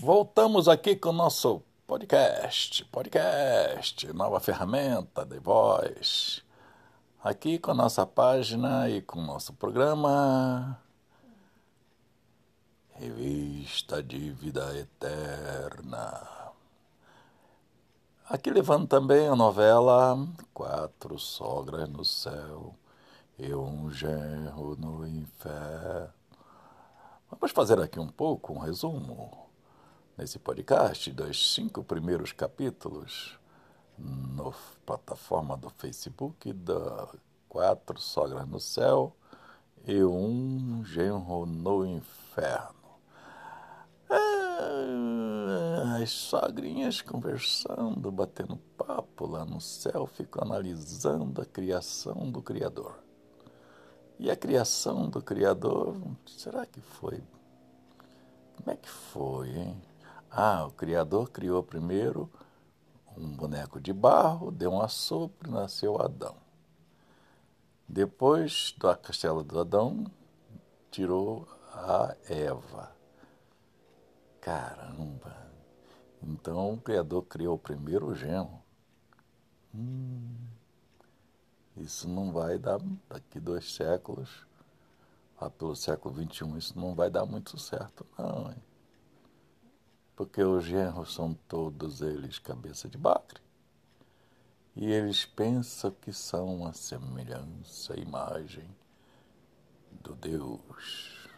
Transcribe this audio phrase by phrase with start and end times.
[0.00, 6.42] Voltamos aqui com o nosso podcast, podcast, nova ferramenta de voz.
[7.22, 10.80] Aqui com a nossa página e com o nosso programa.
[12.94, 16.26] Revista Dívida Eterna.
[18.30, 22.74] Aqui levando também a novela Quatro Sogras no Céu
[23.38, 26.17] e um genro no Inferno.
[27.30, 29.50] Vamos fazer aqui um pouco um resumo
[30.16, 33.38] nesse podcast dos cinco primeiros capítulos
[33.98, 34.50] na
[34.86, 37.06] plataforma do Facebook da
[37.46, 39.14] Quatro Sogras no Céu
[39.86, 42.96] e um genro no Inferno.
[44.08, 53.07] É, as sogrinhas conversando, batendo papo lá no céu, ficam analisando a criação do Criador.
[54.18, 57.22] E a criação do Criador, será que foi?
[58.56, 59.82] Como é que foi, hein?
[60.28, 62.28] Ah, o Criador criou primeiro
[63.16, 66.34] um boneco de barro, deu um assopro e nasceu Adão.
[67.88, 70.04] Depois da castela do Adão,
[70.90, 72.90] tirou a Eva.
[74.40, 75.36] Caramba!
[76.20, 78.60] Então o Criador criou o primeiro genro.
[79.74, 80.57] Hum.
[81.78, 84.44] Isso não vai dar, daqui dois séculos,
[85.40, 88.50] lá pelo século XXI, isso não vai dar muito certo, não.
[88.50, 88.62] Hein?
[90.16, 93.40] Porque os genros são todos eles cabeça de bacre.
[94.74, 98.68] E eles pensam que são a semelhança, a imagem
[100.02, 101.28] do Deus.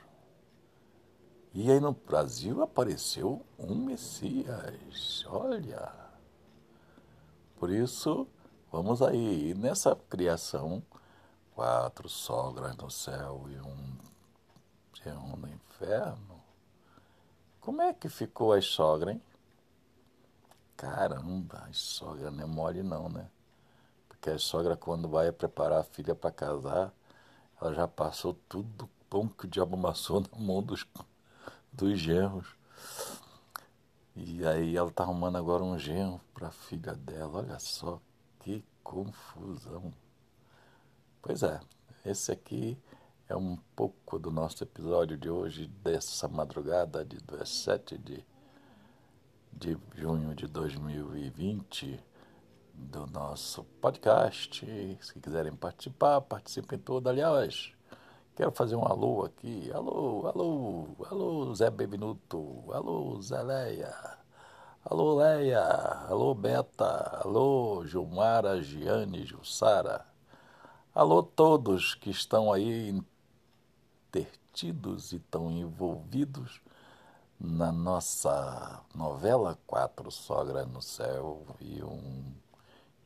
[1.53, 5.93] E aí no Brasil apareceu um Messias, olha.
[7.57, 8.27] Por isso
[8.73, 10.81] Vamos aí, nessa criação,
[11.57, 13.99] quatro sogras no céu e um
[14.95, 16.41] genro no inferno.
[17.61, 19.21] Como é que ficou a sogra, hein?
[20.77, 23.29] Caramba, a sogra não é mole não, né?
[24.09, 26.93] Porque a sogra quando vai preparar a filha para casar,
[27.61, 30.87] ela já passou tudo pão que o diabo amassou na mão dos,
[31.73, 32.55] dos genros.
[34.15, 38.01] E aí ela tá arrumando agora um genro para a filha dela, olha só
[38.41, 39.93] que confusão.
[41.23, 41.61] Pois é,
[42.05, 42.79] esse aqui
[43.29, 48.27] é um pouco do nosso episódio de hoje, dessa madrugada de 17 de,
[49.53, 52.03] de junho de 2020,
[52.75, 54.67] do nosso podcast.
[55.01, 57.11] Se quiserem participar, participem todos.
[57.11, 57.73] Aliás,
[58.35, 59.71] quero fazer um alô aqui.
[59.73, 64.20] Alô, alô, alô, Zé Bevinuto, alô, Zé Leia.
[64.83, 65.63] Alô, Leia.
[66.09, 67.21] Alô, Beta.
[67.23, 70.07] Alô, Gilmara, Giane, Jussara.
[70.95, 72.89] Alô, todos que estão aí
[74.09, 76.63] intertidos e estão envolvidos
[77.39, 82.33] na nossa novela Quatro Sogras no Céu e um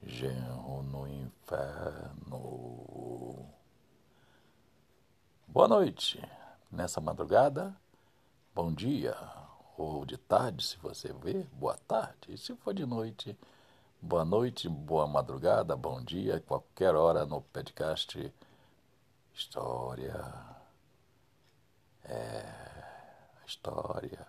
[0.00, 2.14] genro no Inferno.
[5.48, 6.22] Boa noite.
[6.70, 7.76] Nessa madrugada,
[8.54, 9.43] bom dia
[9.76, 12.32] ou de tarde, se você vê, boa tarde.
[12.32, 13.36] E se for de noite,
[14.00, 18.32] boa noite, boa madrugada, bom dia, qualquer hora no podcast
[19.34, 20.32] História.
[22.04, 22.64] É.
[23.44, 24.26] História.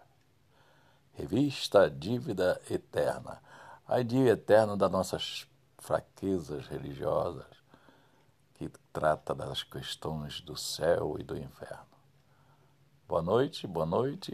[1.14, 3.42] Revista Dívida Eterna.
[3.88, 5.48] A dívida eterna das nossas
[5.78, 7.46] fraquezas religiosas,
[8.56, 11.86] que trata das questões do céu e do inferno.
[13.08, 14.34] Boa noite, boa noite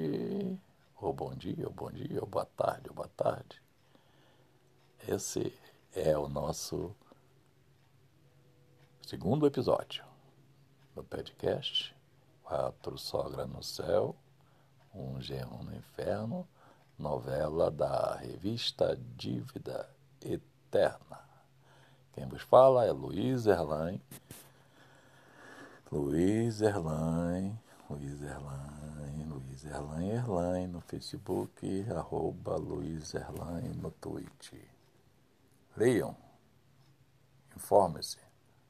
[1.02, 3.62] ou bom dia, ou bom dia, ou boa tarde, ou boa tarde.
[5.08, 5.52] Esse
[5.96, 6.96] é o nosso
[9.02, 10.06] segundo episódio
[10.94, 11.96] do podcast
[12.44, 14.16] Quatro Sogra no Céu,
[14.94, 16.48] Um Genro no Inferno,
[17.00, 19.90] novela da revista Dívida
[20.22, 21.20] Eterna.
[22.14, 24.00] Quem vos fala é Luiz Erlain.
[25.92, 27.58] Luiz Erlain,
[27.92, 34.66] Luiz Erlain Luiz Erlain Erlain no Facebook, arroba Luiz Erlain no Twitter.
[35.76, 36.16] Leiam,
[37.54, 38.18] informe-se.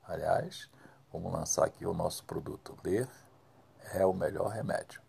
[0.08, 0.68] Aliás,
[1.14, 2.76] vamos lançar aqui o nosso produto.
[2.84, 3.08] Ler
[3.94, 5.00] é o melhor remédio.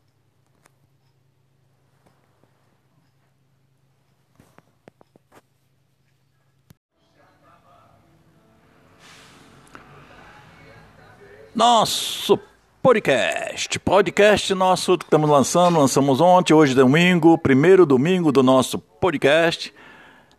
[11.55, 12.39] Nosso
[12.83, 13.79] Podcast.
[13.79, 19.73] Podcast nosso que estamos lançando, lançamos ontem, hoje domingo, primeiro domingo do nosso podcast.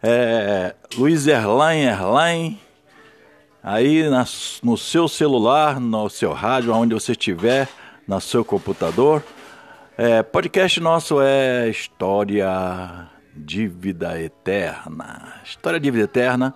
[0.03, 2.59] É, Luiz Erlain Erlain,
[3.63, 4.25] aí na,
[4.61, 7.69] no seu celular, no seu rádio, onde você estiver,
[8.05, 9.23] no seu computador.
[9.97, 15.35] É, podcast nosso é História de Vida Eterna.
[15.45, 16.53] História de Vida Eterna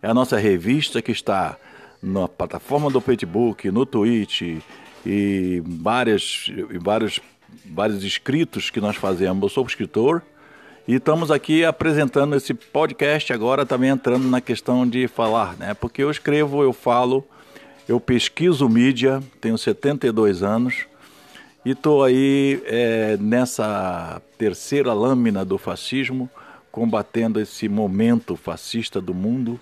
[0.00, 1.58] é a nossa revista que está
[2.02, 4.62] na plataforma do Facebook, no Twitch
[5.04, 6.50] e várias,
[6.80, 7.20] vários,
[7.64, 9.42] vários escritos que nós fazemos.
[9.42, 10.22] Eu sou escritor
[10.86, 15.74] e estamos aqui apresentando esse podcast agora também entrando na questão de falar, né?
[15.74, 17.24] Porque eu escrevo, eu falo,
[17.88, 20.86] eu pesquiso mídia, tenho 72 anos
[21.64, 26.30] e estou aí é, nessa terceira lâmina do fascismo,
[26.70, 29.60] combatendo esse momento fascista do mundo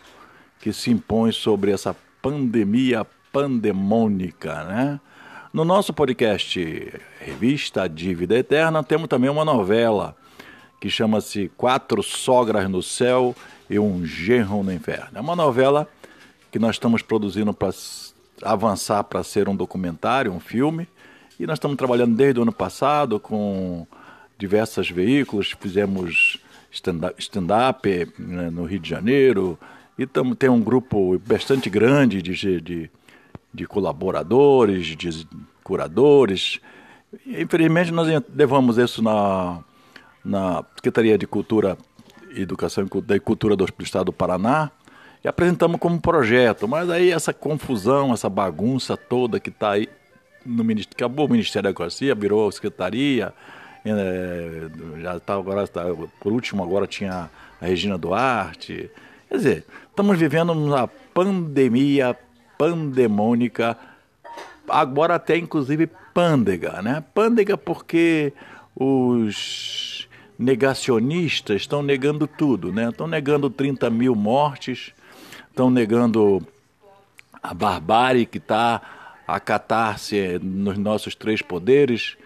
[0.60, 5.00] que se impõe sobre essa pandemia pandemônica, né?
[5.56, 10.14] No nosso podcast Revista Dívida Eterna, temos também uma novela
[10.78, 13.34] que chama-se Quatro Sogras no Céu
[13.70, 15.12] e um Genro no Inferno.
[15.14, 15.88] É uma novela
[16.52, 17.70] que nós estamos produzindo para
[18.42, 20.86] avançar para ser um documentário, um filme,
[21.40, 23.86] e nós estamos trabalhando desde o ano passado com
[24.36, 26.38] diversos veículos, fizemos
[27.18, 29.58] stand-up né, no Rio de Janeiro,
[29.98, 32.90] e tamo, tem um grupo bastante grande de, de,
[33.56, 35.26] de colaboradores, de
[35.64, 36.60] curadores.
[37.26, 39.64] Infelizmente, nós levamos isso na
[40.26, 41.78] na Secretaria de Cultura,
[42.34, 44.72] Educação e Cultura do Estado do Paraná
[45.24, 46.66] e apresentamos como projeto.
[46.66, 49.88] Mas aí essa confusão, essa bagunça toda que está aí
[50.44, 53.32] no acabou o Ministério da Economia, virou a Secretaria,
[53.84, 54.68] é,
[55.00, 55.84] já está agora, tá,
[56.20, 57.30] por último agora tinha
[57.60, 58.90] a Regina Duarte.
[59.28, 62.16] Quer dizer, estamos vivendo uma pandemia
[62.58, 63.76] pandemônica,
[64.68, 67.04] agora até inclusive pândega, né?
[67.14, 68.32] Pândega porque
[68.74, 70.08] os
[70.38, 72.88] negacionistas estão negando tudo, né?
[72.90, 74.92] Estão negando 30 mil mortes,
[75.48, 76.46] estão negando
[77.42, 78.82] a barbárie que está
[79.26, 82.16] a catar-se nos nossos três poderes,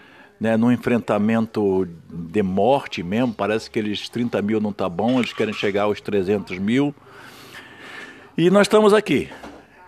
[0.40, 0.56] né?
[0.56, 5.54] No enfrentamento de morte mesmo, parece que eles 30 mil não tá bom, eles querem
[5.54, 6.94] chegar aos 300 mil.
[8.36, 9.28] E nós estamos aqui.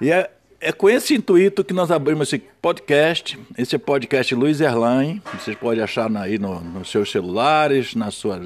[0.02, 0.28] E é,
[0.60, 5.80] é com esse intuito que nós abrimos esse podcast, esse podcast Luiz Erlain, vocês podem
[5.80, 8.40] achar aí no, nos seus celulares, na sua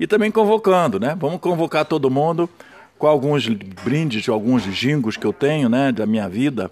[0.00, 1.14] e também convocando, né?
[1.20, 2.48] Vamos convocar todo mundo
[2.96, 6.70] com alguns brindes, alguns jingos que eu tenho, né, da minha vida,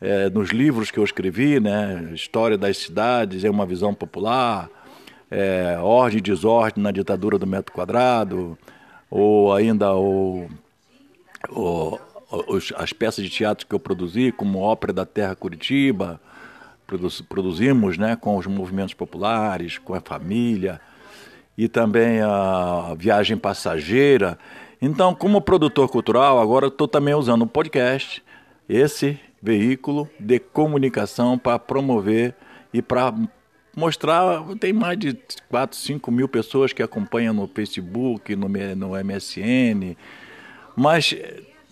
[0.00, 4.70] é, nos livros que eu escrevi, né, História das Cidades, é uma visão popular,
[5.30, 8.56] é, Ordem e Desordem na ditadura do metro quadrado,
[9.10, 10.48] ou ainda o,
[11.50, 11.98] o
[12.48, 16.20] os, as peças de teatro que eu produzi, como Ópera da Terra Curitiba,
[16.86, 20.80] produz, produzimos né, com os movimentos populares, com a família,
[21.56, 24.38] e também a Viagem Passageira.
[24.80, 28.22] Então, como produtor cultural, agora estou também usando o podcast,
[28.68, 32.34] esse veículo de comunicação para promover
[32.72, 33.14] e para
[33.76, 34.42] mostrar.
[34.58, 35.18] Tem mais de
[35.48, 39.96] 4, 5 mil pessoas que acompanham no Facebook, no, no MSN,
[40.74, 41.14] mas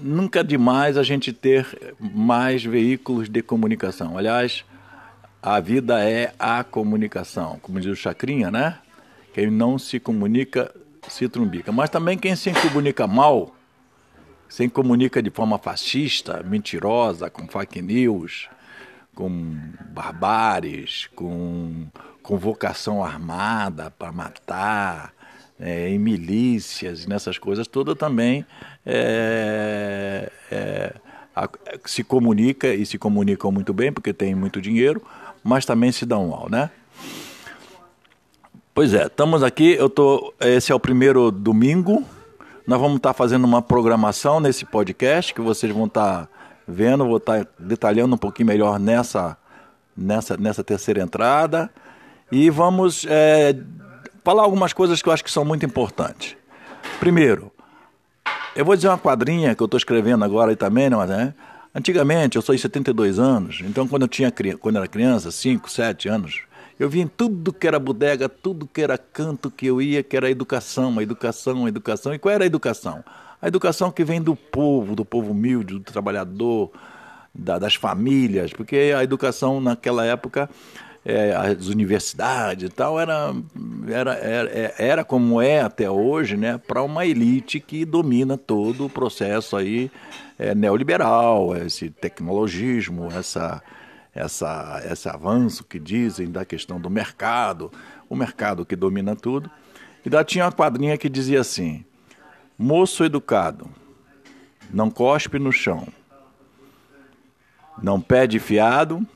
[0.03, 4.17] nunca é demais a gente ter mais veículos de comunicação.
[4.17, 4.65] Aliás,
[5.43, 8.79] a vida é a comunicação, como diz o Chacrinha, né?
[9.33, 10.75] Quem não se comunica
[11.09, 11.73] se trumbica.
[11.73, 13.55] Mas também quem se comunica mal,
[14.49, 18.49] se comunica de forma fascista, mentirosa, com fake news,
[19.15, 19.57] com
[19.93, 21.87] barbáries, com
[22.23, 25.13] convocação armada para matar,
[25.61, 28.47] é, em milícias, nessas coisas todas também
[28.85, 30.95] é, é,
[31.37, 31.49] a,
[31.85, 35.03] se comunica e se comunicam muito bem porque tem muito dinheiro,
[35.45, 36.71] mas também se dão mal, né?
[38.73, 39.73] Pois é, estamos aqui.
[39.73, 40.33] Eu tô.
[40.41, 42.05] Esse é o primeiro domingo.
[42.67, 46.29] Nós vamos estar tá fazendo uma programação nesse podcast que vocês vão estar tá
[46.67, 47.05] vendo.
[47.05, 49.37] Vou estar tá detalhando um pouquinho melhor nessa
[49.97, 51.69] nessa nessa terceira entrada
[52.31, 53.55] e vamos é,
[54.25, 56.37] falar algumas coisas que eu acho que são muito importantes.
[56.99, 57.53] Primeiro,
[58.55, 61.35] eu vou dizer uma quadrinha que eu estou escrevendo agora aí também, não, né?
[61.75, 66.09] Antigamente, eu sou de 72 anos, então quando eu tinha quando era criança, 5, 7
[66.09, 66.43] anos,
[66.79, 70.17] eu via em tudo que era bodega, tudo que era canto que eu ia, que
[70.17, 72.15] era educação, a educação, a educação.
[72.15, 73.05] E qual era a educação?
[73.41, 76.71] A educação que vem do povo, do povo humilde, do trabalhador,
[77.35, 80.51] da, das famílias, porque a educação naquela época
[81.05, 83.35] é, as universidades e tal, era,
[83.89, 88.91] era, era, era como é até hoje, né, para uma elite que domina todo o
[88.91, 89.91] processo aí
[90.39, 93.63] é, neoliberal, esse tecnologismo, essa,
[94.15, 97.73] essa, esse avanço que dizem da questão do mercado,
[98.09, 99.51] o mercado que domina tudo.
[100.05, 101.85] E daí tinha uma quadrinha que dizia assim:
[102.59, 103.69] moço educado,
[104.73, 105.87] não cospe no chão,
[107.83, 109.07] não pede fiado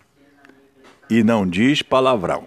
[1.08, 2.44] e não diz palavrão.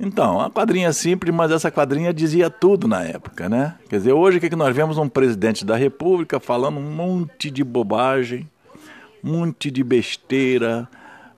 [0.00, 3.74] Então, a quadrinha simples, mas essa quadrinha dizia tudo na época, né?
[3.88, 4.96] Quer dizer, hoje o que, é que nós vemos?
[4.96, 8.48] Um presidente da república falando um monte de bobagem,
[9.24, 10.88] um monte de besteira,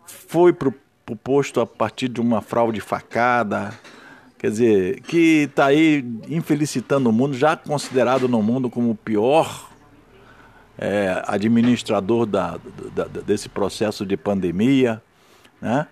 [0.05, 0.75] foi pro,
[1.07, 3.73] pro posto a partir de uma fraude facada,
[4.39, 9.71] quer dizer, que está aí infelicitando o mundo, já considerado no mundo como o pior
[10.77, 12.59] é, administrador da,
[12.95, 15.03] da, desse processo de pandemia,
[15.63, 15.87] né?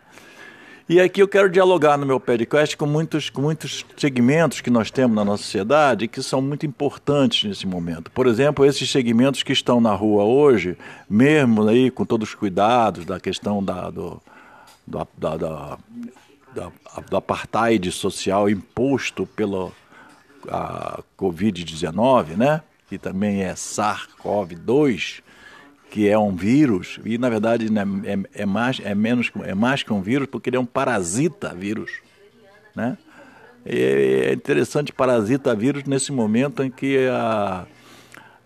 [0.88, 4.90] E aqui eu quero dialogar no meu podcast com muitos, com muitos segmentos que nós
[4.90, 8.10] temos na nossa sociedade que são muito importantes nesse momento.
[8.10, 10.78] Por exemplo, esses segmentos que estão na rua hoje,
[11.08, 14.18] mesmo aí com todos os cuidados da questão da, do,
[14.86, 15.78] da, da, da,
[17.10, 19.70] do apartheid social imposto pela
[21.18, 22.62] Covid-19, né?
[22.88, 25.20] que também é SARS-CoV-2,
[25.90, 29.82] que é um vírus, e na verdade né, é, é, mais, é, menos, é mais
[29.82, 31.90] que um vírus, porque ele é um parasita vírus.
[32.74, 32.96] Né?
[33.64, 37.66] É interessante parasita vírus nesse momento em que a,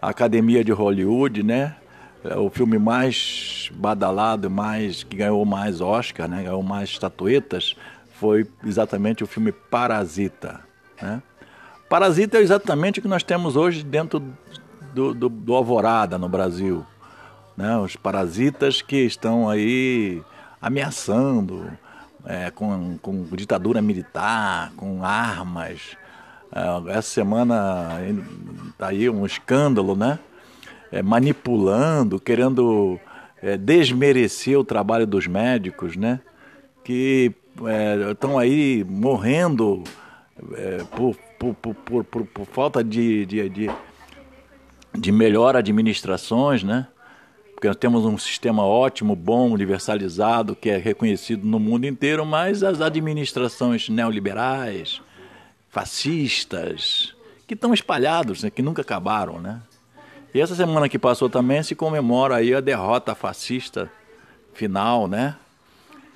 [0.00, 1.76] a Academia de Hollywood, né,
[2.24, 7.76] é o filme mais badalado, mais que ganhou mais Oscar, né, ganhou mais estatuetas,
[8.20, 10.60] foi exatamente o filme Parasita.
[11.00, 11.20] Né?
[11.88, 14.22] Parasita é exatamente o que nós temos hoje dentro
[14.94, 16.86] do, do, do Alvorada no Brasil
[17.56, 17.76] né?
[17.78, 20.22] os parasitas que estão aí
[20.60, 21.70] ameaçando
[22.24, 25.96] é, com, com ditadura militar, com armas.
[26.54, 27.98] É, essa semana
[28.70, 30.18] está aí um escândalo, né?
[30.90, 33.00] É, manipulando, querendo
[33.42, 36.20] é, desmerecer o trabalho dos médicos, né?
[36.84, 37.32] Que
[38.10, 39.82] estão é, aí morrendo
[40.54, 43.70] é, por, por, por, por, falta de, de, de,
[44.94, 46.86] de melhor administrações, né?
[47.62, 52.64] Porque nós temos um sistema ótimo, bom, universalizado, que é reconhecido no mundo inteiro, mas
[52.64, 55.00] as administrações neoliberais,
[55.70, 57.14] fascistas,
[57.46, 59.62] que estão espalhados, né, que nunca acabaram, né?
[60.34, 63.88] E essa semana que passou também se comemora aí a derrota fascista
[64.52, 65.36] final, né?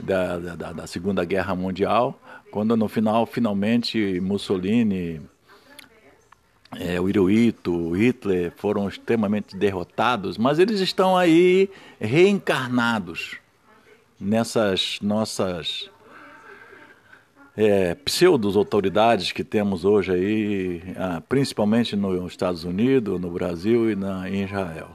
[0.01, 5.21] Da, da, da Segunda Guerra Mundial, quando no final, finalmente, Mussolini
[6.75, 11.71] é, o Hirohito, o Hitler foram extremamente derrotados, mas eles estão aí
[12.01, 13.37] reencarnados
[14.19, 15.89] nessas nossas
[17.57, 23.97] é, pseudos autoridades que temos hoje aí, ah, principalmente nos Estados Unidos, no Brasil e
[23.97, 24.91] na, em Israel.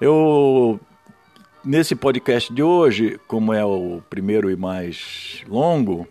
[0.00, 0.80] Eu
[1.64, 6.08] nesse podcast de hoje, como é o primeiro e mais longo,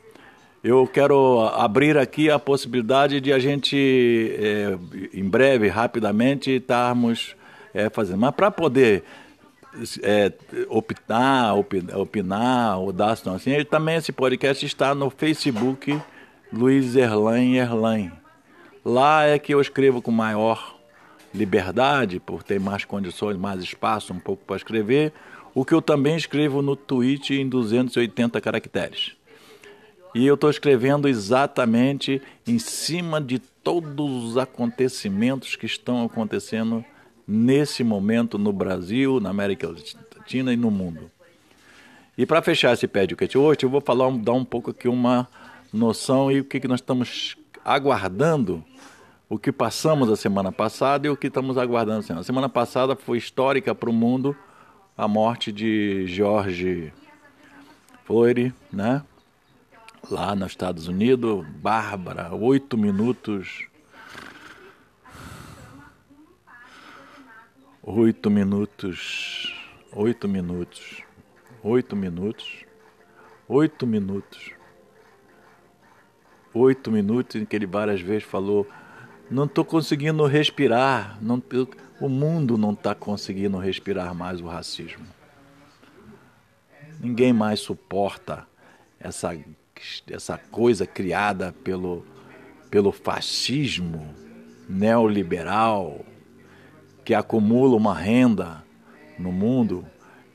[0.63, 4.77] eu quero abrir aqui a possibilidade de a gente, é,
[5.13, 7.35] em breve, rapidamente, estarmos
[7.73, 8.19] é, fazendo.
[8.19, 9.03] Mas para poder
[10.01, 10.33] é,
[10.67, 11.55] opinar,
[11.95, 15.99] opinar, ou dar assim, também esse podcast está no Facebook
[16.51, 18.11] Luiz Erlain Erlain.
[18.83, 20.75] Lá é que eu escrevo com maior
[21.33, 25.13] liberdade, por ter mais condições, mais espaço um pouco para escrever,
[25.53, 29.18] o que eu também escrevo no Twitch em 280 caracteres.
[30.13, 36.83] E eu estou escrevendo exatamente em cima de todos os acontecimentos que estão acontecendo
[37.27, 41.11] nesse momento no Brasil, na América Latina e no mundo.
[42.17, 45.27] E para fechar esse podcast hoje, eu vou falar, dar um pouco aqui uma
[45.71, 48.63] noção e o que, que nós estamos aguardando,
[49.29, 52.19] o que passamos a semana passada e o que estamos aguardando.
[52.19, 54.35] A semana passada foi histórica para o mundo
[54.97, 56.91] a morte de Jorge
[58.03, 59.03] Flore, né?
[60.09, 63.67] Lá nos Estados Unidos, Bárbara, oito minutos.
[67.81, 69.51] Oito minutos,
[69.93, 71.01] oito minutos,
[71.63, 72.65] oito minutos,
[73.47, 74.51] oito minutos,
[76.53, 78.67] oito minutos em que ele várias vezes falou:
[79.31, 81.41] não estou conseguindo respirar, não,
[81.99, 85.07] o mundo não está conseguindo respirar mais o racismo.
[86.99, 88.47] Ninguém mais suporta
[88.99, 89.35] essa
[90.11, 92.05] essa coisa criada pelo,
[92.69, 94.13] pelo fascismo
[94.67, 96.05] neoliberal
[97.03, 98.63] que acumula uma renda
[99.17, 99.85] no mundo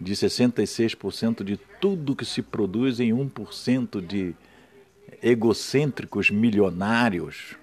[0.00, 4.34] de 66% de tudo que se produz em 1% de
[5.22, 7.56] egocêntricos milionários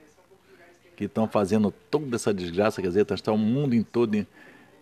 [0.95, 4.25] que estão fazendo toda essa desgraça, quer dizer, está o mundo em todo em,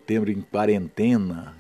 [0.09, 1.55] em quarentena.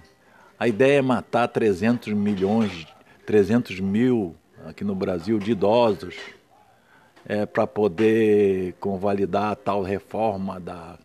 [0.59, 2.85] A ideia é matar 300 milhões,
[3.25, 4.35] 300 mil
[4.67, 6.15] aqui no Brasil de idosos
[7.25, 10.97] é, para poder convalidar a tal reforma da,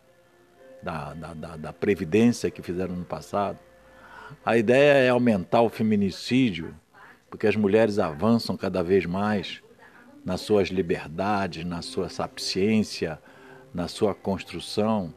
[0.81, 3.59] da, da, da, da Previdência que fizeram no passado.
[4.45, 6.73] A ideia é aumentar o feminicídio,
[7.29, 9.61] porque as mulheres avançam cada vez mais
[10.23, 13.19] nas suas liberdades, na sua sapiência,
[13.73, 15.13] na sua construção.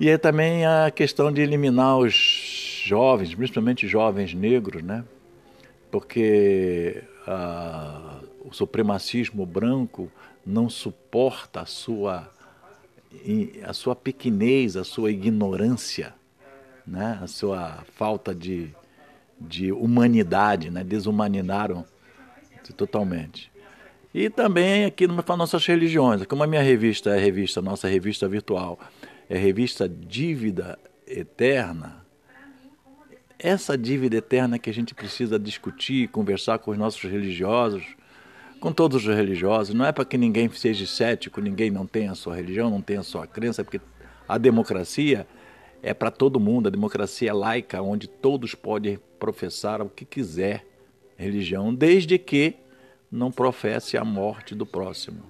[0.00, 5.04] E é também a questão de eliminar os jovens, principalmente jovens negros, né?
[5.94, 10.10] Porque ah, o supremacismo branco
[10.44, 12.28] não suporta a sua,
[13.64, 16.12] a sua pequenez, a sua ignorância,
[16.84, 17.20] né?
[17.22, 18.74] a sua falta de,
[19.40, 20.82] de humanidade, né?
[20.82, 21.84] desumanizaram
[22.76, 23.52] totalmente.
[24.12, 28.26] E também aqui nas nossas religiões, como a minha revista é a revista, nossa revista
[28.26, 28.80] virtual,
[29.30, 32.03] é a revista Dívida Eterna,
[33.44, 37.84] essa dívida eterna que a gente precisa discutir, conversar com os nossos religiosos,
[38.58, 42.14] com todos os religiosos, não é para que ninguém seja cético, ninguém não tenha a
[42.14, 43.82] sua religião, não tenha a sua crença, porque
[44.26, 45.26] a democracia
[45.82, 50.64] é para todo mundo, a democracia é laica, onde todos podem professar o que quiser
[51.14, 52.54] religião, desde que
[53.12, 55.22] não professe a morte do próximo.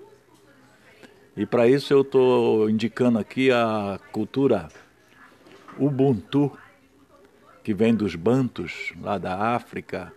[1.37, 4.69] E para isso eu estou indicando aqui a cultura
[5.77, 6.57] Ubuntu,
[7.65, 10.13] que vem dos Bantos, lá da África,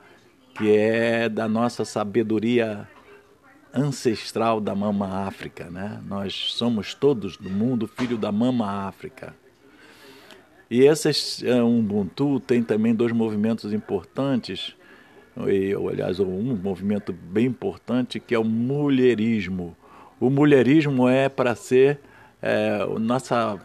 [0.55, 2.87] que é da nossa sabedoria
[3.73, 6.01] ancestral da Mama África, né?
[6.05, 9.33] Nós somos todos do mundo filho da Mama África.
[10.69, 14.75] E esse é, Ubuntu tem também dois movimentos importantes,
[15.47, 19.77] e, aliás, um movimento bem importante que é o mulherismo.
[20.19, 21.99] O mulherismo é para ser
[22.41, 23.59] é, nossa,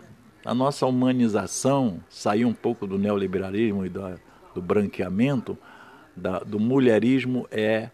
[0.45, 5.57] a nossa humanização, sair um pouco do neoliberalismo e do, branqueamento,
[6.17, 7.91] da, do mulherismo é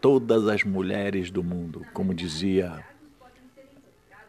[0.00, 2.84] todas as mulheres do mundo, como dizia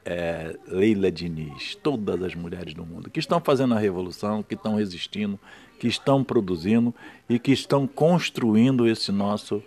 [0.06, 4.75] é, Leila Diniz, todas as mulheres do mundo que estão fazendo a revolução, que estão
[4.75, 5.38] resistindo,
[5.77, 6.96] que estão produzindo
[7.29, 9.62] e que estão construindo esse nosso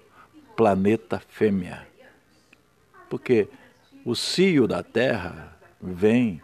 [0.57, 1.87] planeta fêmea.
[3.09, 3.49] Porque
[4.05, 6.41] o cio da Terra vem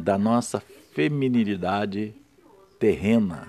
[0.00, 0.60] da nossa
[0.92, 2.14] feminilidade
[2.78, 3.48] terrena.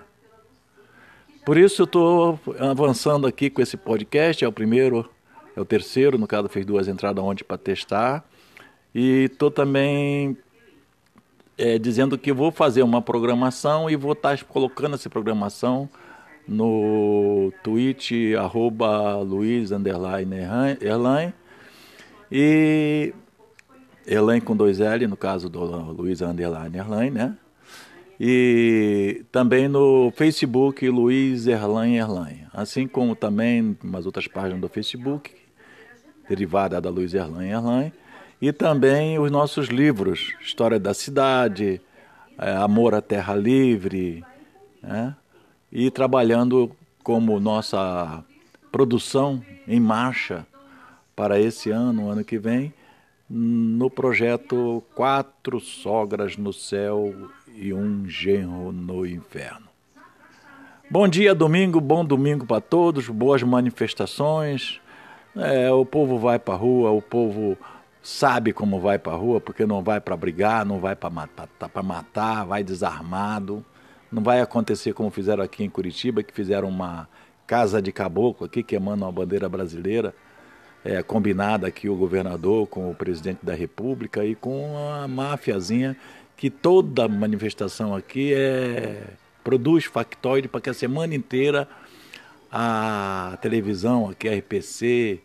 [1.46, 5.10] Por isso eu estou avançando aqui com esse podcast, é o primeiro
[5.56, 8.24] é o terceiro, no caso fez duas entradas ontem para testar.
[8.94, 10.38] E estou também
[11.58, 15.90] é, dizendo que vou fazer uma programação e vou estar tá colocando essa programação
[16.48, 20.36] no tweet arroba Luiz underline
[20.82, 21.34] Erlain
[22.32, 23.14] e
[24.06, 27.36] Erlain com dois L, no caso do Luiz underline Erlain, né?
[28.20, 35.32] E também no Facebook Luiz Erlain Erlain, assim como também umas outras páginas do Facebook
[36.30, 37.92] derivada da Luiz Erlan Erlan,
[38.42, 41.82] e também os nossos livros, História da Cidade,
[42.38, 44.24] é, Amor à Terra Livre,
[44.82, 45.16] né?
[45.72, 46.72] e trabalhando
[47.04, 48.24] como nossa
[48.72, 50.46] produção em marcha
[51.16, 52.74] para esse ano, ano que vem,
[53.34, 59.70] no projeto Quatro Sogras no Céu e um Genro no Inferno.
[60.90, 64.82] Bom dia, domingo, bom domingo para todos, boas manifestações.
[65.34, 67.58] É, o povo vai para a rua, o povo
[68.04, 71.48] sabe como vai para a rua, porque não vai para brigar, não vai para matar,
[71.48, 73.64] tá matar, vai desarmado.
[74.12, 77.08] Não vai acontecer como fizeram aqui em Curitiba, que fizeram uma
[77.48, 80.14] casa de caboclo aqui, queimando uma bandeira brasileira,
[80.84, 85.96] é, combinada aqui o governador com o presidente da república e com a máfiazinha,
[86.36, 89.04] que toda manifestação aqui é
[89.44, 91.68] produz factoide para que a semana inteira
[92.52, 95.22] a televisão, aqui a RPC,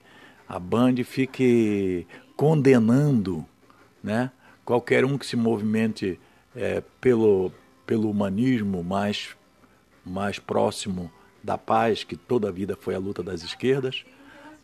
[0.49, 3.45] a Band fique condenando
[4.03, 4.31] né,
[4.65, 6.21] qualquer um que se movimente
[6.55, 7.53] é, pelo,
[7.85, 9.37] pelo humanismo mais,
[10.05, 11.11] mais próximo
[11.43, 14.05] da paz, que toda a vida foi a luta das esquerdas,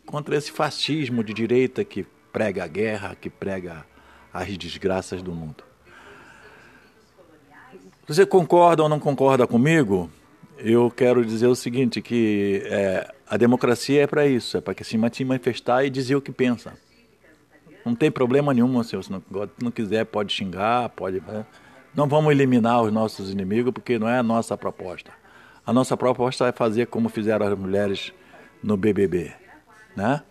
[0.05, 3.85] contra esse fascismo de direita que prega a guerra, que prega
[4.33, 5.63] as desgraças do mundo.
[8.07, 10.09] Você concorda ou não concorda comigo?
[10.63, 14.83] eu quero dizer o seguinte, que é, a democracia é para isso, é para que
[14.83, 16.73] se manifestar e dizer o que pensa.
[17.85, 19.21] Não tem problema nenhum, se você não,
[19.61, 21.19] não quiser pode xingar, pode...
[21.19, 21.45] Né?
[21.93, 25.11] Não vamos eliminar os nossos inimigos, porque não é a nossa proposta.
[25.65, 28.13] A nossa proposta é fazer como fizeram as mulheres
[28.63, 29.33] no BBB,
[29.95, 30.21] né?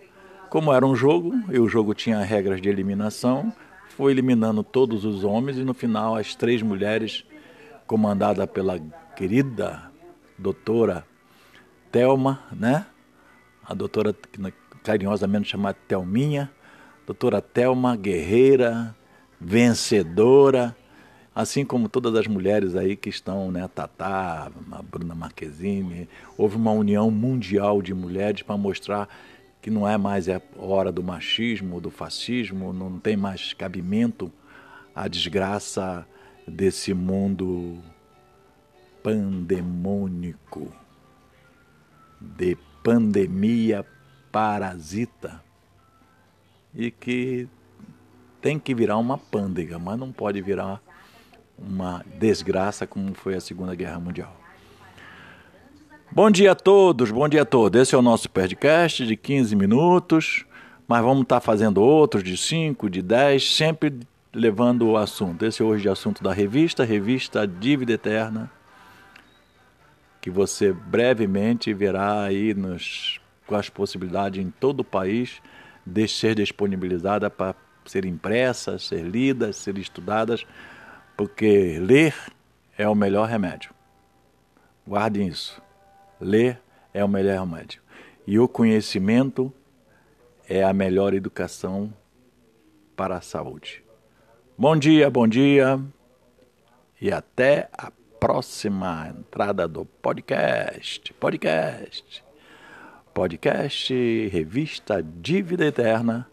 [0.48, 3.52] Como era um jogo, e o jogo tinha regras de eliminação,
[3.96, 7.24] foi eliminando todos os homens e no final as três mulheres,
[7.86, 8.78] comandada pela
[9.16, 9.90] querida
[10.38, 11.04] doutora
[11.90, 12.86] Telma, né?
[13.64, 14.14] A doutora
[14.82, 16.50] carinhosamente chamada Telminha,
[17.06, 18.94] doutora Telma, guerreira,
[19.40, 20.76] vencedora,
[21.34, 26.56] assim como todas as mulheres aí que estão, né, a Tatá, a Bruna Marquezine, houve
[26.56, 29.08] uma união mundial de mulheres para mostrar
[29.62, 34.30] que não é mais a hora do machismo, do fascismo, não tem mais cabimento
[34.92, 36.04] a desgraça
[36.46, 37.78] desse mundo
[39.04, 40.72] pandemônico,
[42.20, 43.86] de pandemia
[44.32, 45.40] parasita
[46.74, 47.48] e que
[48.40, 50.82] tem que virar uma pândega, mas não pode virar
[51.56, 54.41] uma desgraça como foi a Segunda Guerra Mundial.
[56.14, 57.80] Bom dia a todos, bom dia a todos.
[57.80, 60.44] Esse é o nosso podcast de 15 minutos,
[60.86, 63.98] mas vamos estar fazendo outros de 5, de 10, sempre
[64.30, 65.42] levando o assunto.
[65.42, 68.50] Esse é hoje o assunto da revista, revista Dívida Eterna,
[70.20, 75.40] que você brevemente verá aí nos, com as possibilidades em todo o país
[75.86, 77.54] de ser disponibilizada para
[77.86, 80.44] ser impressa, ser lida, ser estudadas,
[81.16, 82.14] porque ler
[82.76, 83.70] é o melhor remédio.
[84.86, 85.71] Guardem isso.
[86.22, 86.60] Ler
[86.94, 87.82] é o melhor remédio.
[88.24, 89.52] E o conhecimento
[90.48, 91.92] é a melhor educação
[92.96, 93.82] para a saúde.
[94.56, 95.80] Bom dia, bom dia.
[97.00, 101.12] E até a próxima entrada do podcast.
[101.14, 102.24] Podcast.
[103.12, 106.30] Podcast Revista Dívida Eterna,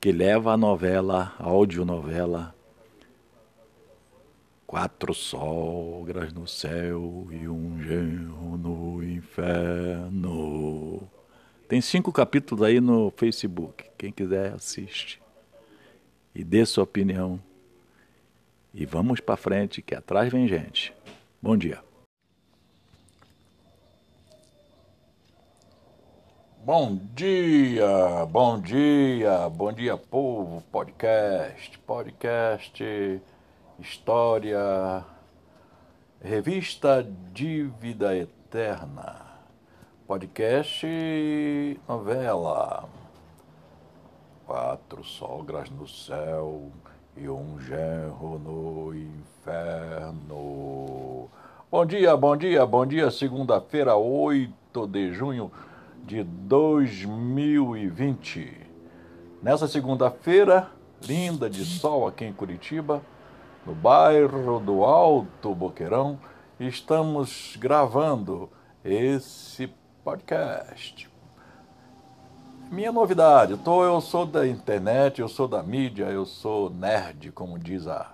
[0.00, 2.54] que leva a novela, a audionovela
[4.72, 11.06] Quatro sogras no céu e um genro no inferno.
[11.68, 13.84] Tem cinco capítulos aí no Facebook.
[13.98, 15.20] Quem quiser assiste.
[16.34, 17.38] E dê sua opinião.
[18.72, 20.94] E vamos para frente, que atrás vem gente.
[21.42, 21.78] Bom dia.
[26.64, 30.62] Bom dia, bom dia, bom dia, povo.
[30.72, 33.20] Podcast, podcast
[33.82, 35.04] História,
[36.20, 39.26] Revista Dívida Eterna,
[40.06, 40.86] podcast
[41.88, 42.88] novela,
[44.46, 46.70] Quatro Sogras no Céu
[47.16, 50.28] e um Genro no Inferno.
[51.68, 55.50] Bom dia, bom dia, bom dia, segunda-feira, 8 de junho
[56.04, 58.60] de 2020.
[59.42, 60.70] Nessa segunda-feira,
[61.04, 63.02] linda de sol aqui em Curitiba,
[63.64, 66.18] no bairro do Alto Boqueirão,
[66.58, 68.50] estamos gravando
[68.84, 69.72] esse
[70.02, 71.08] podcast.
[72.70, 77.58] Minha novidade, tô, eu sou da internet, eu sou da mídia, eu sou nerd, como
[77.58, 78.12] diz a,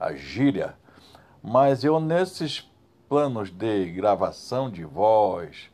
[0.00, 0.74] a gíria,
[1.42, 2.68] mas eu nesses
[3.08, 5.70] planos de gravação de voz,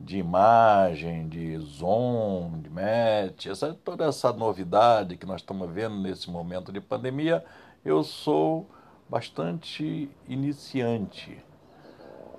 [0.00, 6.28] de imagem, de zoom, de match, essa, toda essa novidade que nós estamos vendo nesse
[6.28, 7.44] momento de pandemia,
[7.84, 8.66] eu sou
[9.08, 11.36] bastante iniciante.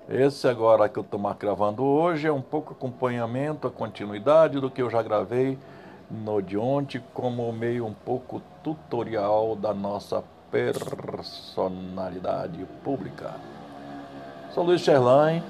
[0.08, 4.82] Esse agora que eu estou gravando hoje é um pouco acompanhamento, a continuidade do que
[4.82, 5.56] eu já gravei
[6.10, 13.34] no de ontem, como meio um pouco tutorial da nossa personalidade pública.
[14.52, 15.44] Sou Luiz Sherlain,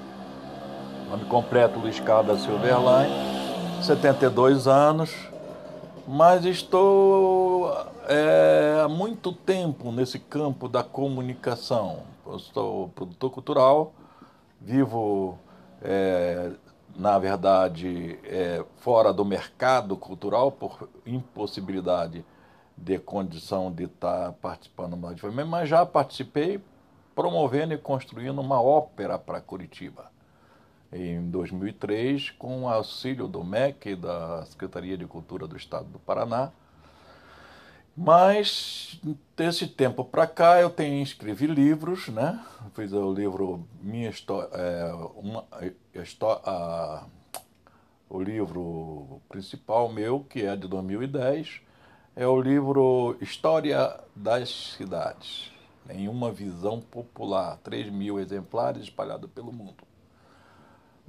[1.09, 3.13] nome completo Luiz Carlos Silverline,
[3.81, 5.11] 72 anos,
[6.07, 7.69] mas estou
[8.07, 12.03] é, há muito tempo nesse campo da comunicação.
[12.25, 13.93] Eu sou produtor cultural,
[14.61, 15.37] vivo,
[15.81, 16.51] é,
[16.95, 22.25] na verdade, é, fora do mercado cultural por impossibilidade
[22.77, 26.61] de condição de estar participando mais de mas já participei
[27.13, 30.09] promovendo e construindo uma ópera para Curitiba.
[30.91, 36.51] Em 2003, com o auxílio do MEC, da Secretaria de Cultura do Estado do Paraná,
[37.99, 39.01] mas
[39.35, 42.39] desse tempo para cá eu tenho escrevi livros, né?
[42.75, 45.43] Fiz o livro minha história, é, uma,
[46.45, 47.05] a,
[48.07, 51.61] o livro principal meu que é de 2010
[52.15, 55.51] é o livro História das Cidades,
[55.89, 59.86] em uma visão popular, 3 mil exemplares espalhados pelo mundo.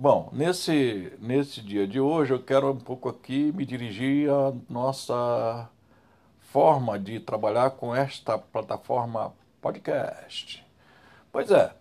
[0.01, 5.69] Bom, nesse, nesse dia de hoje eu quero um pouco aqui me dirigir à nossa
[6.53, 10.65] forma de trabalhar com esta plataforma podcast.
[11.33, 11.73] Pois é,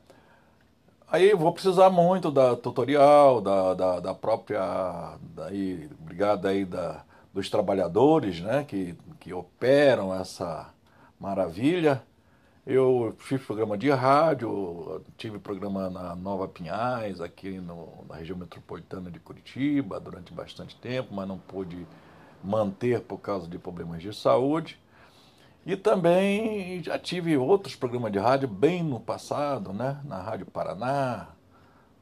[1.07, 7.51] aí vou precisar muito da tutorial, da, da, da própria, daí, obrigado aí da, dos
[7.51, 10.73] trabalhadores né, que, que operam essa
[11.19, 12.01] maravilha.
[12.69, 19.09] Eu fiz programa de rádio, tive programa na Nova Pinhais, aqui no, na região metropolitana
[19.09, 21.87] de Curitiba, durante bastante tempo, mas não pude
[22.43, 24.77] manter por causa de problemas de saúde.
[25.65, 30.01] E também já tive outros programas de rádio bem no passado, né?
[30.03, 31.29] na Rádio Paraná,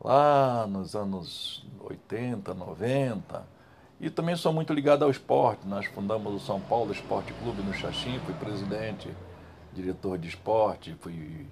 [0.03, 3.45] lá nos anos 80, 90.
[4.01, 5.67] E também sou muito ligado ao esporte.
[5.67, 9.11] Nós fundamos o São Paulo Esporte Clube no Xaxim, fui presidente,
[9.75, 11.45] diretor de esporte, fui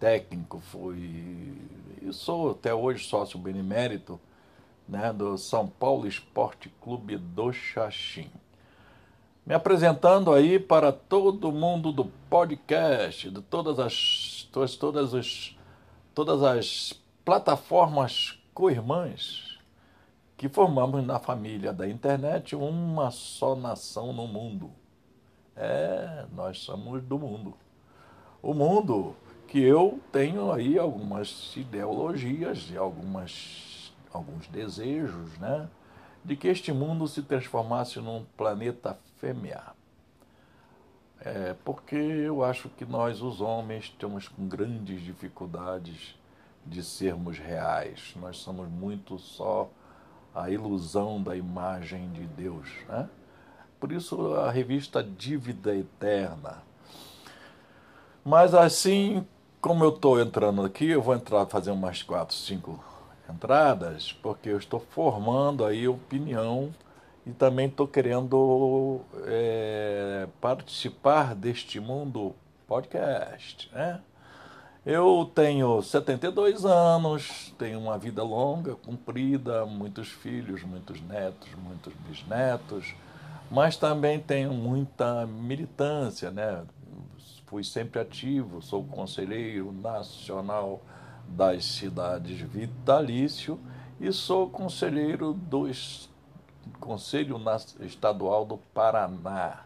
[0.00, 1.56] técnico, fui.
[2.02, 4.18] E sou até hoje sócio benemérito
[4.88, 8.30] né, do São Paulo Esporte Clube do Xaxim.
[9.44, 15.56] Me apresentando aí para todo mundo do podcast, de todas as, todas, todas, os,
[16.14, 19.58] todas as plataformas co-irmãs
[20.36, 24.70] que formamos na família da internet uma só nação no mundo.
[25.54, 27.54] É, nós somos do mundo.
[28.46, 29.16] O mundo
[29.48, 35.68] que eu tenho aí algumas ideologias e algumas, alguns desejos, né?
[36.24, 39.64] De que este mundo se transformasse num planeta fêmea.
[41.20, 46.16] É, porque eu acho que nós, os homens, temos grandes dificuldades
[46.64, 48.14] de sermos reais.
[48.14, 49.68] Nós somos muito só
[50.32, 52.70] a ilusão da imagem de Deus.
[52.88, 53.10] Né?
[53.80, 56.65] Por isso a revista Dívida Eterna.
[58.26, 59.24] Mas assim
[59.60, 62.84] como eu estou entrando aqui, eu vou entrar fazer umas quatro, cinco
[63.32, 66.74] entradas, porque eu estou formando aí opinião
[67.24, 72.34] e também estou querendo é, participar deste mundo
[72.66, 74.00] podcast, né?
[74.84, 82.92] Eu tenho 72 anos, tenho uma vida longa, comprida, muitos filhos, muitos netos, muitos bisnetos,
[83.48, 86.64] mas também tenho muita militância, né?
[87.46, 90.82] Fui sempre ativo, sou conselheiro nacional
[91.28, 93.60] das cidades vitalício
[94.00, 95.70] e sou conselheiro do
[96.80, 97.40] Conselho
[97.80, 99.60] Estadual do Paraná.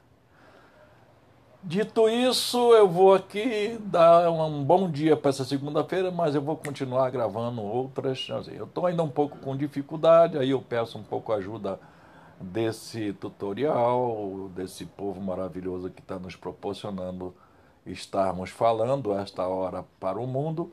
[1.63, 6.57] Dito isso, eu vou aqui dar um bom dia para essa segunda-feira, mas eu vou
[6.59, 8.29] continuar gravando outras.
[8.49, 11.81] Eu estou ainda um pouco com dificuldade, aí eu peço um pouco ajuda
[12.39, 17.35] desse tutorial, desse povo maravilhoso que está nos proporcionando
[17.87, 20.73] estarmos falando esta hora para o mundo,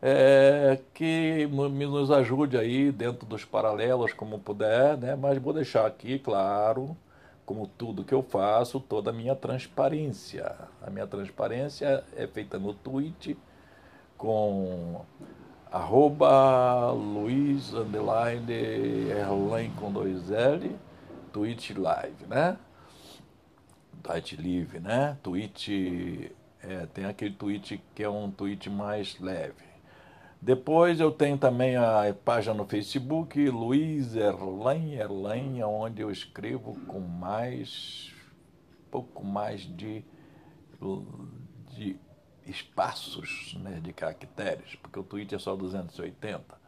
[0.00, 5.16] é, que nos ajude aí dentro dos paralelos como puder, né?
[5.16, 6.96] mas vou deixar aqui, claro,
[7.44, 10.54] como tudo que eu faço, toda a minha transparência.
[10.82, 13.36] A minha transparência é feita no tweet
[14.16, 15.00] com
[15.70, 18.52] arroba Luiz underline
[19.10, 20.76] Erlen com dois L,
[21.32, 22.56] tweet live, né?
[24.02, 25.16] Tweet live, né?
[25.22, 29.68] Tweet, é, tem aquele tweet que é um tweet mais leve.
[30.40, 37.00] Depois eu tenho também a página no Facebook, Luiz Erlen, Erlen, onde eu escrevo com
[37.00, 38.12] mais,
[38.88, 40.04] pouco mais de,
[41.70, 41.96] de
[42.46, 46.58] espaços né, de caracteres, porque o Twitter é só 280.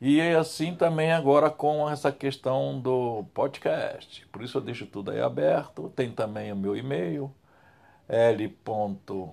[0.00, 4.26] E assim também agora com essa questão do podcast.
[4.32, 5.92] Por isso eu deixo tudo aí aberto.
[5.94, 7.32] Tem também o meu e-mail,
[8.12, 9.32] l.herl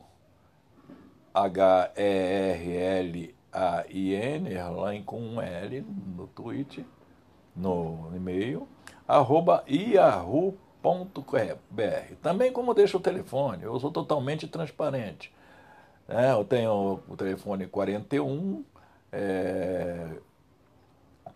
[3.51, 6.85] a IN, Erlain com um L no tweet,
[7.55, 8.67] no e-mail,
[9.07, 10.59] arroba yahoo.br.
[12.21, 15.33] Também como deixa o telefone, eu sou totalmente transparente.
[16.07, 18.63] É, eu tenho o telefone 41
[19.11, 20.09] é,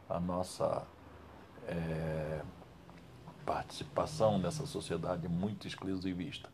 [0.09, 0.85] a nossa
[1.67, 2.41] é,
[3.45, 6.49] participação nessa sociedade muito exclusivista.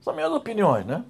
[0.00, 1.04] São minhas opiniões, né?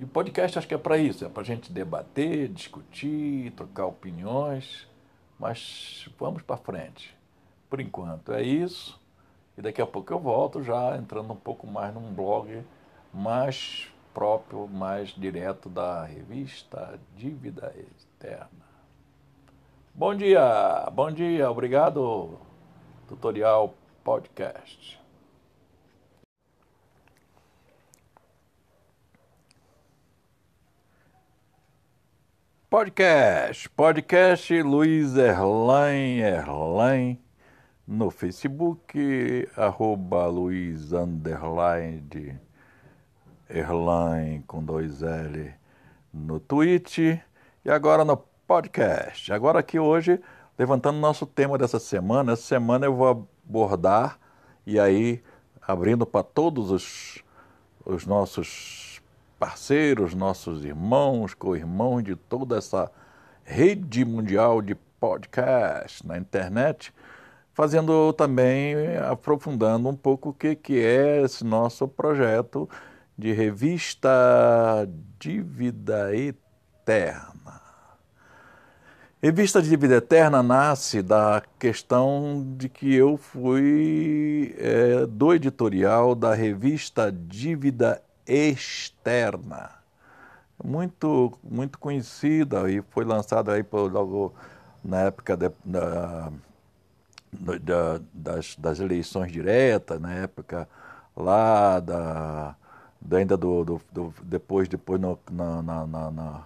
[0.00, 3.86] E o podcast acho que é para isso, é para a gente debater, discutir, trocar
[3.86, 4.88] opiniões,
[5.38, 7.16] mas vamos para frente.
[7.74, 9.00] Por enquanto é isso.
[9.58, 12.62] E daqui a pouco eu volto já entrando um pouco mais num blog
[13.12, 18.48] mais próprio, mais direto da revista Dívida Externa.
[19.92, 22.38] Bom dia, bom dia, obrigado,
[23.08, 25.02] Tutorial Podcast.
[32.70, 33.68] podcast.
[33.70, 37.23] Podcast Luiz Erlain Erlain
[37.86, 42.38] no Facebook, arroba Luiz Underline
[43.48, 45.54] Erlain com dois L
[46.12, 46.98] no Twitch.
[46.98, 49.32] E agora no podcast.
[49.32, 50.20] Agora aqui hoje,
[50.58, 54.18] levantando nosso tema dessa semana, essa semana eu vou abordar
[54.66, 55.22] e aí
[55.60, 57.22] abrindo para todos os,
[57.84, 59.02] os nossos
[59.38, 62.90] parceiros, nossos irmãos, co-irmãos de toda essa
[63.44, 66.92] rede mundial de podcast na internet,
[67.54, 68.74] fazendo também,
[69.08, 72.68] aprofundando um pouco o que, que é esse nosso projeto
[73.16, 74.10] de revista
[75.18, 77.62] Dívida Eterna.
[79.22, 87.10] Revista Dívida Eterna nasce da questão de que eu fui é, do editorial da revista
[87.10, 89.70] Dívida Externa,
[90.62, 94.34] muito, muito conhecida e foi lançada aí por, logo
[94.82, 96.30] na época de, da,
[97.62, 100.68] da, das, das eleições diretas, na época
[101.16, 102.56] lá da,
[103.12, 106.42] ainda do, do, do, depois, depois no, na, na, na,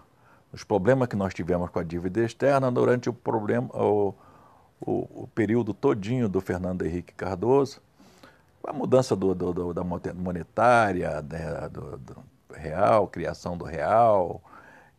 [0.52, 4.14] os problemas que nós tivemos com a dívida externa durante o problema o,
[4.80, 7.80] o, o período todinho do Fernando Henrique Cardoso,
[8.66, 12.16] a mudança do, do, do da monetária, né, do, do,
[12.54, 14.42] real, criação do real,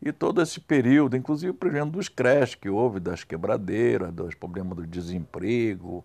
[0.01, 4.77] e todo esse período, inclusive o problema dos creches que houve, das quebradeiras, dos problemas
[4.77, 6.03] do desemprego,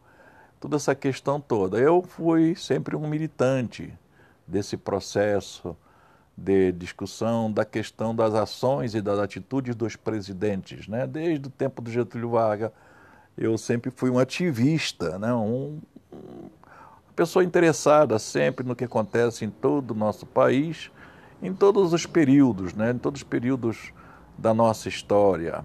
[0.61, 1.79] toda essa questão toda.
[1.79, 3.93] Eu fui sempre um militante
[4.47, 5.77] desse processo
[6.37, 10.89] de discussão da questão das ações e das atitudes dos presidentes.
[10.89, 11.07] Né?
[11.07, 12.73] Desde o tempo do Getúlio Vargas,
[13.39, 15.33] eu sempre fui um ativista, né?
[15.33, 15.81] um,
[16.13, 20.91] uma pessoa interessada sempre no que acontece em todo o nosso país,
[21.45, 22.91] em todos os períodos, né?
[22.93, 23.93] em todos os períodos
[24.39, 25.63] da nossa história.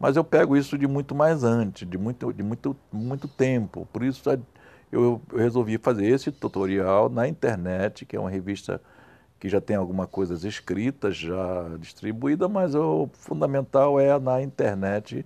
[0.00, 3.86] Mas eu pego isso de muito mais antes, de muito, de muito, muito tempo.
[3.92, 4.42] Por isso eu,
[4.90, 8.82] eu resolvi fazer esse tutorial na internet, que é uma revista
[9.38, 15.24] que já tem algumas coisas escritas, já distribuída, mas o fundamental é na internet,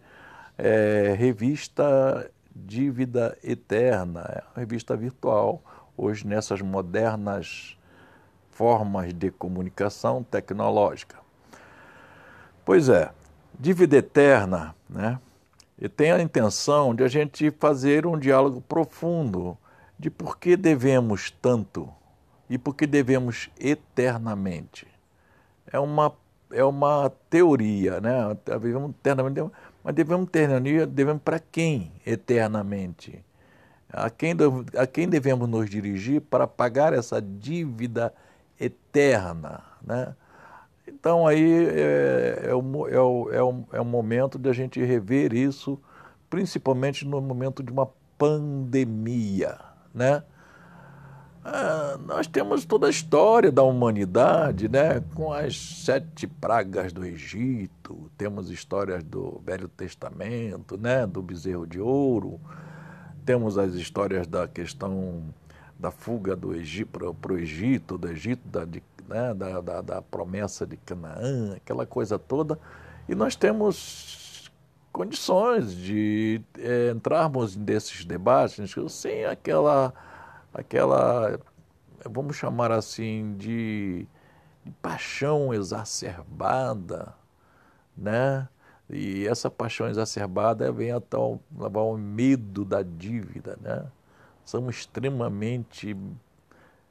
[0.59, 5.62] é, revista Dívida Eterna, é uma revista virtual,
[5.97, 7.79] hoje nessas modernas
[8.61, 11.16] formas de comunicação tecnológica.
[12.62, 13.11] Pois é,
[13.59, 15.18] Dívida Eterna, né?
[15.79, 19.57] E tem a intenção de a gente fazer um diálogo profundo
[19.99, 21.88] de por que devemos tanto
[22.51, 24.87] e por que devemos eternamente.
[25.73, 26.12] É uma,
[26.53, 28.37] é uma teoria, né?
[28.44, 29.51] Devemos eternamente,
[29.83, 33.25] mas devemos eternamente, devemos para quem eternamente?
[33.90, 34.35] A quem,
[34.77, 38.30] a quem devemos nos dirigir para pagar essa dívida eterna,
[39.83, 40.14] né?
[40.87, 44.83] Então aí é, é, o, é, o, é, o, é o momento de a gente
[44.85, 45.79] rever isso,
[46.29, 49.59] principalmente no momento de uma pandemia,
[49.94, 50.23] né?
[51.42, 55.03] Ah, nós temos toda a história da humanidade, né?
[55.14, 61.07] com as sete pragas do Egito, temos histórias do Velho Testamento, né?
[61.07, 62.38] do bezerro de ouro,
[63.25, 65.25] temos as histórias da questão
[65.81, 69.35] da fuga do Egito para o Egito, do Egito, da, de, né?
[69.35, 72.59] da, da, da promessa de Canaã, aquela coisa toda,
[73.09, 74.51] e nós temos
[74.93, 79.95] condições de é, entrarmos nesses debates sem aquela
[80.53, 81.38] aquela,
[82.05, 84.07] vamos chamar assim, de,
[84.64, 87.14] de paixão exacerbada,
[87.97, 88.49] né?
[88.88, 91.16] E essa paixão exacerbada vem até
[91.57, 93.87] levar ao medo da dívida, né?
[94.50, 95.96] Somos extremamente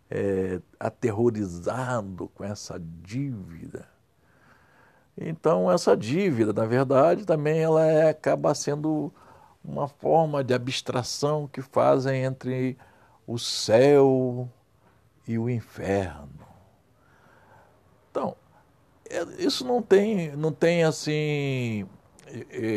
[0.10, 3.86] é, aterrorizados com essa dívida.
[5.18, 9.12] Então, essa dívida, na verdade, também ela é, acaba sendo
[9.62, 12.78] uma forma de abstração que fazem entre
[13.28, 14.50] o céu
[15.28, 16.48] e o inferno.
[18.10, 18.38] Então,
[19.10, 21.86] é, isso não tem, não tem assim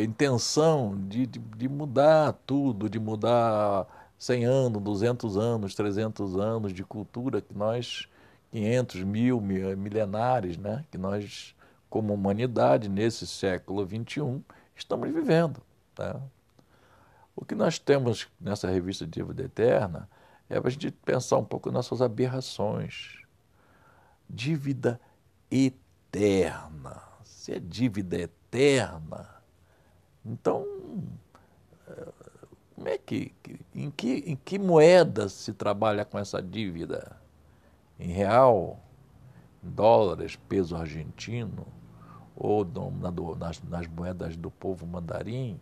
[0.03, 6.81] intenção de, de, de mudar tudo, de mudar 100 anos, 200 anos, 300 anos de
[6.81, 8.07] cultura que nós,
[8.51, 11.53] 500, mil, milenares, né, que nós,
[11.89, 14.41] como humanidade, nesse século XXI,
[14.73, 15.61] estamos vivendo.
[15.93, 16.21] Tá?
[17.35, 20.09] O que nós temos nessa revista Dívida Eterna
[20.49, 23.21] é para a gente pensar um pouco nas suas aberrações.
[24.29, 25.01] Dívida
[25.51, 27.01] eterna.
[27.25, 29.27] Se é dívida eterna,
[30.25, 30.65] então
[32.83, 33.31] como é que,
[33.73, 37.15] em que, em que moeda se trabalha com essa dívida?
[37.97, 38.77] Em real,
[39.61, 41.65] dólares, peso argentino,
[42.35, 45.57] ou na, nas, nas moedas do povo mandarim,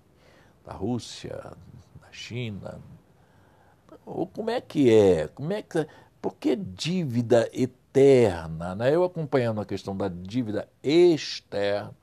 [0.65, 1.35] da Rússia,
[2.01, 2.79] da China.
[4.03, 5.27] Ou como é que é?
[5.27, 5.85] Como é que,
[6.19, 8.73] por que dívida eterna?
[8.73, 8.95] Né?
[8.95, 11.93] Eu acompanhando a questão da dívida externa,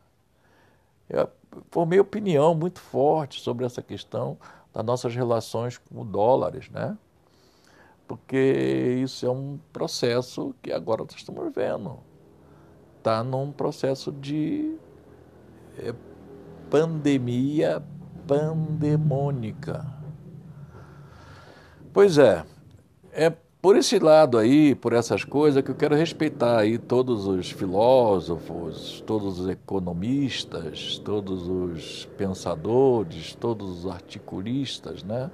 [1.08, 1.28] eu
[1.72, 4.38] formei opinião muito forte sobre essa questão
[4.72, 6.96] das nossas relações com dólares, né?
[8.06, 11.98] Porque isso é um processo que agora nós estamos vendo.
[12.96, 14.76] Está num processo de
[15.78, 15.94] é,
[16.70, 17.82] pandemia
[18.26, 19.86] pandemônica.
[21.92, 22.44] Pois é,
[23.12, 23.30] é
[23.68, 29.04] por esse lado aí, por essas coisas, que eu quero respeitar aí todos os filósofos,
[29.06, 35.30] todos os economistas, todos os pensadores, todos os articulistas, né?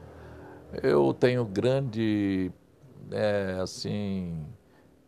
[0.83, 2.51] Eu tenho grande,
[3.13, 4.45] é, assim,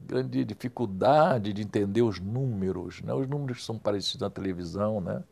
[0.00, 3.12] grande dificuldade de entender os números, né?
[3.12, 5.24] Os números são parecidos na televisão, né?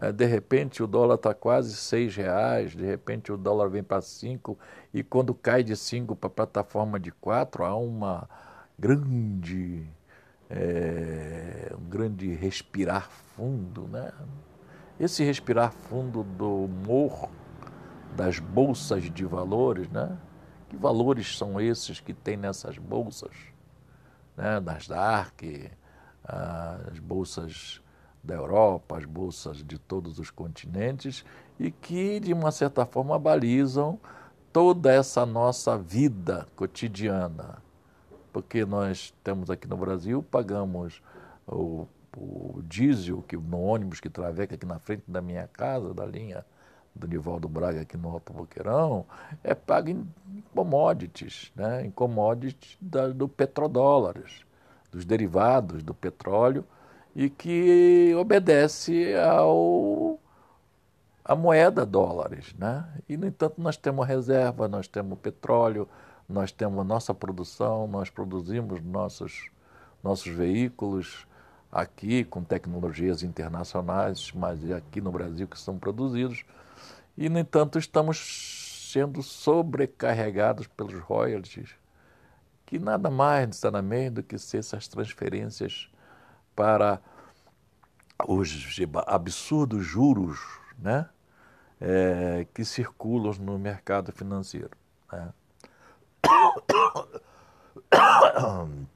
[0.00, 4.00] É, de repente o dólar está quase seis reais, de repente o dólar vem para
[4.00, 4.58] cinco
[4.92, 8.28] e quando cai de cinco para a plataforma de quatro há uma
[8.78, 9.86] grande
[10.48, 14.12] é, um grande respirar fundo, né?
[15.00, 17.28] Esse respirar fundo do humor
[18.16, 20.16] das bolsas de valores, né?
[20.68, 23.34] Que valores são esses que tem nessas bolsas,
[24.36, 24.60] né?
[24.60, 25.70] Nasdaq,
[26.24, 27.81] as bolsas
[28.22, 31.24] da Europa, as bolsas de todos os continentes
[31.58, 33.98] e que, de uma certa forma, balizam
[34.52, 37.58] toda essa nossa vida cotidiana.
[38.32, 41.02] Porque nós temos aqui no Brasil, pagamos
[41.46, 46.06] o, o diesel que, no ônibus que traveca aqui na frente da minha casa, da
[46.06, 46.44] linha
[46.94, 49.06] do Nivaldo Braga aqui no Alto Boqueirão,
[49.42, 50.06] é pago em
[50.54, 51.86] commodities, né?
[51.86, 54.44] em commodities da, do petrodólares,
[54.90, 56.64] dos derivados do petróleo,
[57.14, 60.18] e que obedece ao
[61.24, 62.84] a moeda dólares, né?
[63.08, 65.88] E no entanto nós temos reserva, nós temos petróleo,
[66.28, 69.50] nós temos nossa produção, nós produzimos nossos
[70.02, 71.26] nossos veículos
[71.70, 76.44] aqui com tecnologias internacionais, mas é aqui no Brasil que são produzidos.
[77.16, 81.70] E no entanto estamos sendo sobrecarregados pelos royalties,
[82.66, 85.91] que nada mais necessariamente do que ser essas transferências
[86.54, 87.00] para
[88.26, 90.38] os absurdos juros
[90.78, 91.08] né,
[91.80, 94.70] é, que circulam no mercado financeiro.
[95.10, 95.32] Né.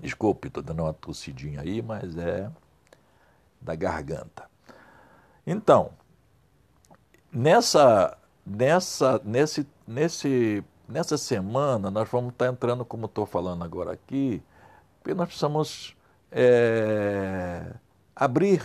[0.00, 2.50] Desculpe, estou dando uma tossidinha aí, mas é
[3.60, 4.48] da garganta.
[5.46, 5.90] Então,
[7.32, 14.42] nessa, nessa, nesse, nesse, nessa semana, nós vamos estar entrando, como estou falando agora aqui,
[14.98, 15.94] porque nós precisamos
[16.30, 17.74] é,
[18.14, 18.62] abrir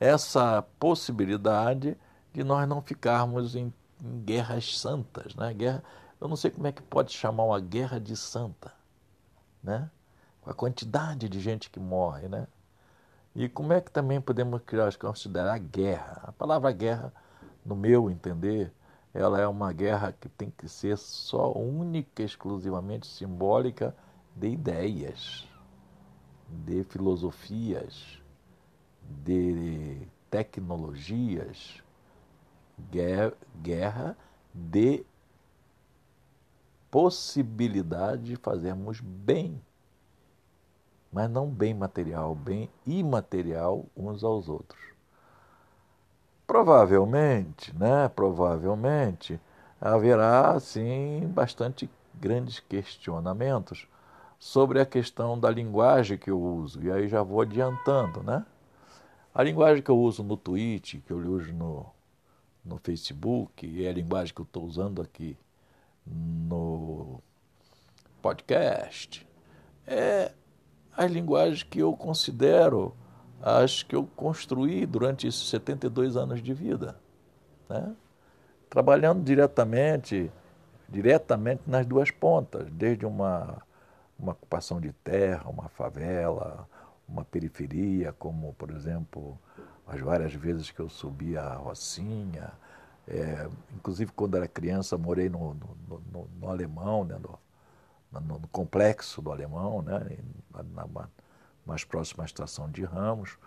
[0.00, 1.96] essa possibilidade
[2.32, 3.72] de nós não ficarmos em,
[4.02, 5.52] em, guerras santas, né?
[5.52, 5.82] Guerra,
[6.20, 8.72] eu não sei como é que pode chamar uma guerra de santa,
[9.62, 9.90] né?
[10.40, 12.46] Com a quantidade de gente que morre, né?
[13.34, 14.62] E como é que também podemos
[14.98, 16.22] considerar a guerra?
[16.24, 17.12] A palavra guerra,
[17.64, 18.72] no meu entender,
[19.12, 23.94] ela é uma guerra que tem que ser só única, exclusivamente simbólica
[24.34, 25.48] de ideias
[26.48, 28.22] de filosofias,
[29.24, 31.82] de tecnologias,
[33.62, 34.16] guerra
[34.54, 35.04] de
[36.90, 39.60] possibilidade de fazermos bem,
[41.12, 44.80] mas não bem material, bem imaterial uns aos outros.
[46.46, 49.38] Provavelmente, né, provavelmente
[49.80, 53.86] haverá sim bastante grandes questionamentos
[54.38, 56.82] sobre a questão da linguagem que eu uso.
[56.82, 58.44] E aí já vou adiantando, né?
[59.34, 61.86] A linguagem que eu uso no Twitch, que eu uso no,
[62.64, 65.36] no Facebook, e é a linguagem que eu estou usando aqui
[66.06, 67.20] no
[68.22, 69.26] podcast,
[69.86, 70.32] é
[70.96, 72.94] a linguagem que eu considero
[73.40, 76.98] as que eu construí durante esses 72 anos de vida.
[77.68, 77.94] Né?
[78.68, 80.30] Trabalhando diretamente,
[80.88, 83.62] diretamente nas duas pontas, desde uma
[84.18, 86.68] uma ocupação de terra, uma favela,
[87.08, 89.38] uma periferia, como, por exemplo,
[89.86, 92.52] as várias vezes que eu subi a Rocinha.
[93.06, 97.38] É, inclusive, quando era criança, morei no, no, no, no Alemão, né, no,
[98.52, 100.18] complexo do Alemão, né,
[100.52, 101.08] na, na
[101.64, 103.38] mais próxima à estação de Ramos.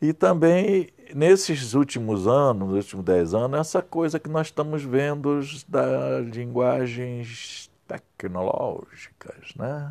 [0.00, 5.40] E também, nesses últimos anos, nos últimos dez anos, essa coisa que nós estamos vendo
[5.66, 9.90] das linguagens tecnológicas, né?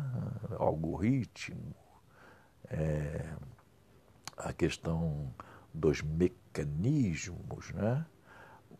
[0.56, 1.74] algoritmo,
[2.70, 3.28] é,
[4.36, 5.34] a questão
[5.74, 8.06] dos mecanismos, né?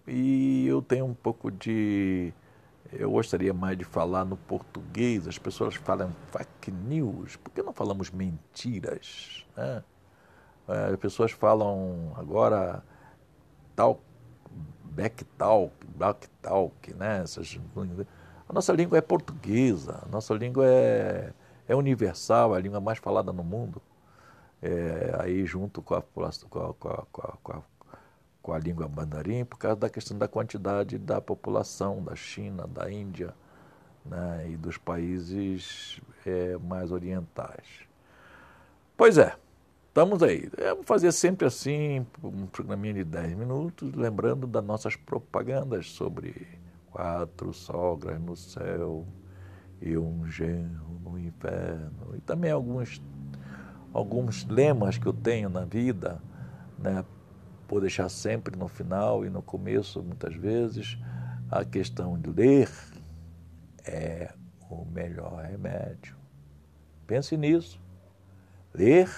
[0.06, 2.32] E eu tenho um pouco de.
[2.90, 7.72] Eu gostaria mais de falar no português, as pessoas falam fake news, por que não
[7.74, 9.44] falamos mentiras?
[9.54, 9.84] Né?
[10.68, 12.82] É, as pessoas falam agora
[13.76, 14.00] tal,
[14.84, 17.22] back talk, back talk, né?
[17.22, 17.60] Essas,
[18.48, 21.32] a nossa língua é portuguesa, a nossa língua é,
[21.68, 23.82] é universal, é a língua mais falada no mundo.
[24.62, 26.32] É, aí junto com a, com, a,
[27.12, 27.62] com, a,
[28.42, 32.90] com, a, língua mandarim, por causa da questão da quantidade da população da China, da
[32.90, 33.34] Índia
[34.04, 37.86] né, e dos países é, mais orientais.
[38.96, 39.36] Pois é,
[39.88, 40.50] estamos aí.
[40.74, 46.57] Vou fazer sempre assim, um programinha de 10 minutos, lembrando das nossas propagandas sobre
[46.98, 49.06] quatro sogras no céu
[49.80, 52.16] e um genro no inferno.
[52.16, 53.00] E também alguns,
[53.92, 56.20] alguns lemas que eu tenho na vida,
[56.76, 57.04] né?
[57.68, 60.98] por deixar sempre no final e no começo, muitas vezes,
[61.48, 62.68] a questão de ler
[63.86, 64.34] é
[64.68, 66.16] o melhor remédio.
[67.06, 67.80] Pense nisso.
[68.74, 69.08] Ler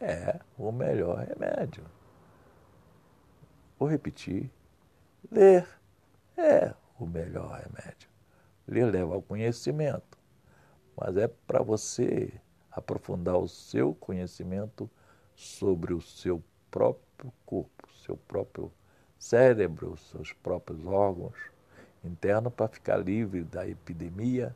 [0.00, 1.82] é o melhor remédio.
[3.80, 4.48] Vou repetir.
[5.32, 5.66] Ler
[6.36, 8.08] é o melhor remédio.
[8.66, 10.18] Lhe leva ao conhecimento,
[10.96, 12.32] mas é para você
[12.70, 14.90] aprofundar o seu conhecimento
[15.34, 18.72] sobre o seu próprio corpo, seu próprio
[19.18, 21.34] cérebro, seus próprios órgãos
[22.04, 24.54] internos para ficar livre da epidemia,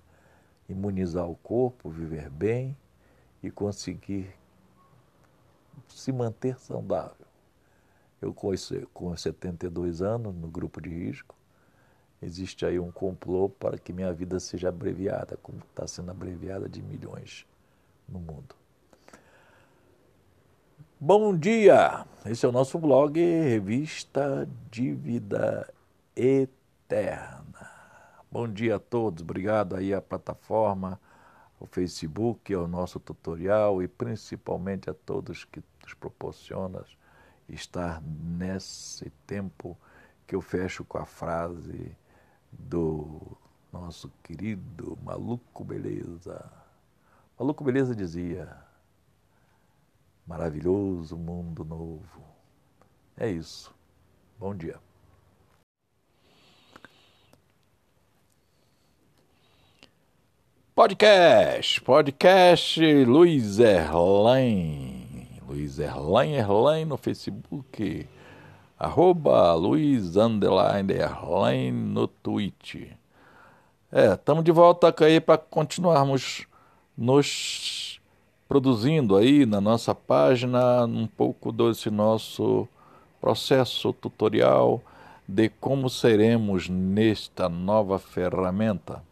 [0.68, 2.76] imunizar o corpo, viver bem
[3.43, 4.30] e conseguir
[5.89, 7.26] se manter saudável.
[8.20, 8.34] Eu
[8.93, 11.38] com 72 anos, no grupo de risco,
[12.23, 16.83] existe aí um complô para que minha vida seja abreviada, como está sendo abreviada de
[16.83, 17.47] milhões
[18.09, 18.55] no mundo.
[21.01, 22.05] Bom dia!
[22.27, 25.73] Esse é o nosso blog Revista de Vida
[26.16, 27.71] Eterna.
[28.31, 31.01] Bom dia a todos, obrigado aí à plataforma,
[31.61, 36.85] o Facebook, ao nosso tutorial e principalmente a todos que nos proporcionam
[37.49, 39.79] estar nesse tempo
[40.27, 41.97] que eu fecho com a frase
[42.53, 43.36] do
[43.72, 46.51] nosso querido Maluco Beleza.
[47.38, 48.57] Maluco Beleza dizia:
[50.26, 52.22] Maravilhoso mundo novo.
[53.16, 53.74] É isso.
[54.38, 54.78] Bom dia.
[60.74, 65.26] Podcast, podcast Luiz Erlain.
[65.49, 68.07] Luiz Erlain, Erlain no Facebook
[68.79, 70.14] arroba Luiz
[71.72, 72.76] no Twitch.
[73.91, 76.47] É, estamos de volta aí para continuarmos
[76.97, 78.01] nos
[78.49, 82.68] produzindo aí na nossa página um pouco desse nosso
[83.20, 84.81] processo tutorial
[85.26, 89.03] de como seremos nesta nova ferramenta.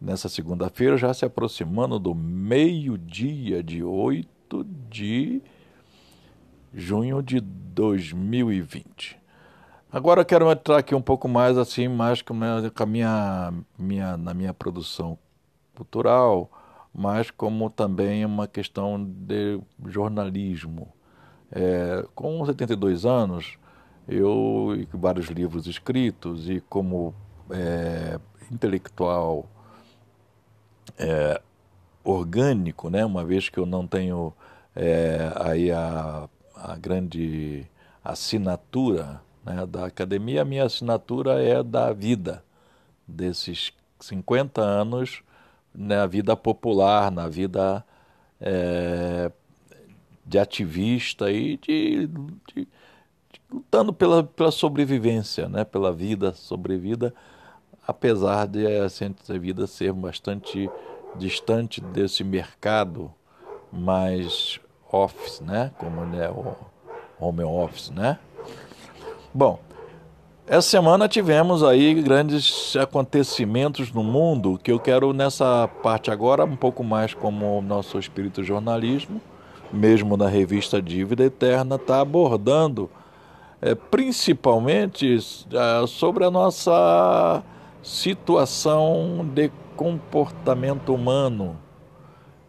[0.00, 5.42] Nessa segunda-feira, já se aproximando do meio-dia de 8 de
[6.74, 9.18] junho de 2020.
[9.92, 14.32] Agora eu quero entrar aqui um pouco mais assim, mais com a minha, minha, na
[14.32, 15.18] minha produção
[15.74, 16.48] cultural,
[16.94, 20.88] mas como também uma questão de jornalismo.
[21.50, 23.58] É, com 72 anos,
[24.06, 27.12] eu e vários livros escritos e como
[27.50, 29.46] é, intelectual
[30.96, 31.40] é,
[32.04, 34.32] orgânico, né, uma vez que eu não tenho
[34.76, 36.28] é, aí a
[36.62, 37.66] a grande
[38.04, 42.44] assinatura né, da academia, a minha assinatura é da vida,
[43.06, 45.22] desses 50 anos
[45.74, 47.84] na vida popular, na vida
[48.40, 49.30] é,
[50.24, 52.68] de ativista e de, de, de,
[53.50, 57.14] lutando pela, pela sobrevivência, né, pela vida, sobrevida,
[57.86, 60.70] apesar de a vida ser bastante
[61.16, 63.12] distante desse mercado
[63.72, 64.60] mais
[64.92, 65.70] office, né?
[65.78, 66.56] Como é o
[67.18, 68.18] home office, né?
[69.32, 69.58] Bom,
[70.46, 76.56] essa semana tivemos aí grandes acontecimentos no mundo que eu quero nessa parte agora um
[76.56, 79.20] pouco mais como o nosso espírito jornalismo,
[79.72, 82.90] mesmo na revista Dívida Eterna, está abordando
[83.62, 87.44] é, principalmente é, sobre a nossa
[87.82, 91.56] situação de comportamento humano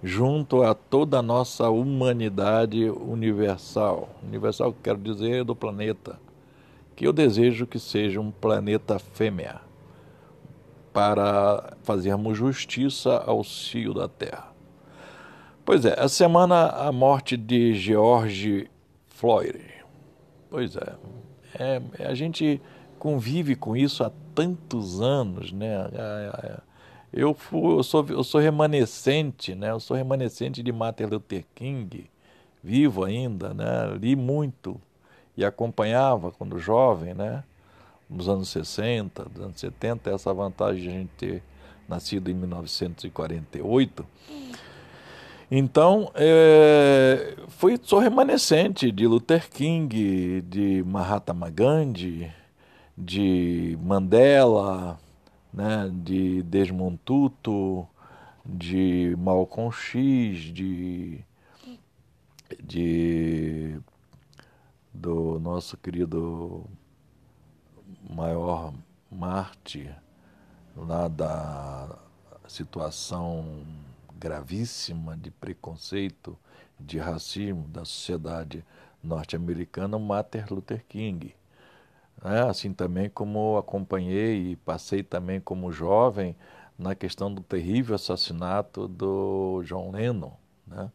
[0.04, 4.10] junto a toda a nossa humanidade universal.
[4.24, 6.20] Universal, quero dizer, do planeta.
[6.96, 9.62] Que eu desejo que seja um planeta fêmea,
[10.94, 14.52] para fazermos justiça ao cio da terra.
[15.64, 18.70] Pois é, a semana a morte de George
[19.08, 19.62] Floyd.
[20.50, 20.96] Pois é,
[21.98, 22.62] é a gente
[23.00, 25.88] convive com isso há tantos anos, né?
[27.14, 29.72] Eu, fui, eu, sou, eu sou remanescente, né?
[29.72, 32.10] Eu sou remanescente de Martin Luther King,
[32.64, 33.98] vivo ainda, né?
[34.00, 34.80] Li muito
[35.36, 37.44] e acompanhava quando jovem, né?
[38.10, 41.44] Nos anos 60, nos anos 70, essa vantagem de a gente ter
[41.88, 44.06] nascido em 1948.
[45.54, 52.32] Então, é, fui, sou remanescente de Luther King, de Mahatma Gandhi,
[52.98, 54.98] de Mandela,
[55.54, 57.88] né, de Desmond Tutu,
[58.46, 61.24] de Malcolm X, de,
[62.64, 63.80] de
[64.94, 66.66] do nosso querido
[68.10, 68.74] maior
[69.10, 69.96] mártir
[70.76, 71.98] lá da
[72.48, 73.66] situação
[74.18, 76.38] gravíssima de preconceito,
[76.80, 78.66] de racismo da sociedade
[79.04, 81.34] norte-americana, Martin Luther King.
[82.24, 86.36] É, assim também como acompanhei e passei também como jovem
[86.78, 90.32] na questão do terrível assassinato do John Lennon.
[90.68, 90.92] Né?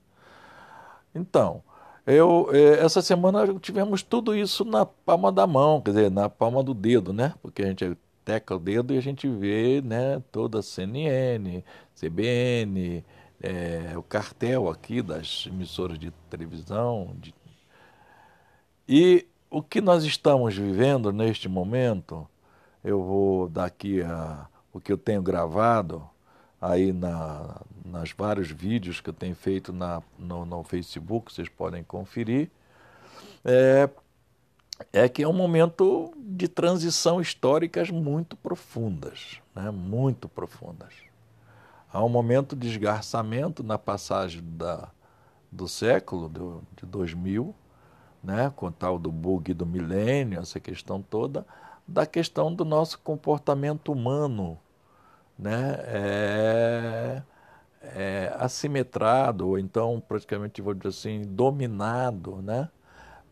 [1.15, 1.63] Então,
[2.07, 6.63] eu, é, essa semana tivemos tudo isso na palma da mão, quer dizer, na palma
[6.63, 7.35] do dedo, né?
[7.43, 11.65] Porque a gente tecla o dedo e a gente vê né, toda a CNN,
[11.95, 13.05] CBN,
[13.41, 17.15] é, o cartel aqui das emissoras de televisão.
[17.21, 17.35] De...
[18.89, 22.29] E o que nós estamos vivendo neste momento,
[22.83, 26.07] eu vou daqui a o que eu tenho gravado
[26.61, 31.83] aí na, nas vários vídeos que eu tenho feito na, no, no Facebook, vocês podem
[31.83, 32.51] conferir,
[33.43, 33.89] é,
[34.93, 39.71] é que é um momento de transição históricas muito profundas, né?
[39.71, 40.93] muito profundas.
[41.91, 44.91] Há um momento de esgarçamento na passagem da,
[45.51, 47.55] do século, do, de 2000,
[48.27, 51.47] né, com o tal do bug do milênio, essa questão toda,
[51.87, 54.59] da questão do nosso comportamento humano,
[55.39, 57.23] né, é,
[57.83, 62.69] é assimetrado, ou então praticamente, vou dizer assim, dominado, né,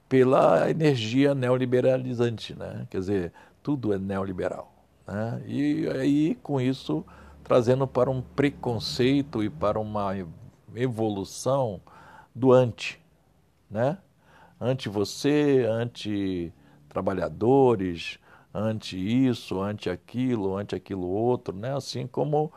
[0.08, 3.32] pela energia neoliberalizante, né, quer dizer,
[3.64, 4.72] tudo é neoliberal,
[5.08, 7.04] né, e aí com isso
[7.42, 10.12] trazendo para um preconceito e para uma
[10.74, 11.80] evolução
[12.34, 13.00] do anti,
[13.70, 13.98] né?
[14.60, 16.52] Ante você, ante
[16.88, 18.18] trabalhadores,
[18.52, 21.76] ante isso, ante aquilo, ante aquilo outro, né?
[21.76, 22.52] Assim como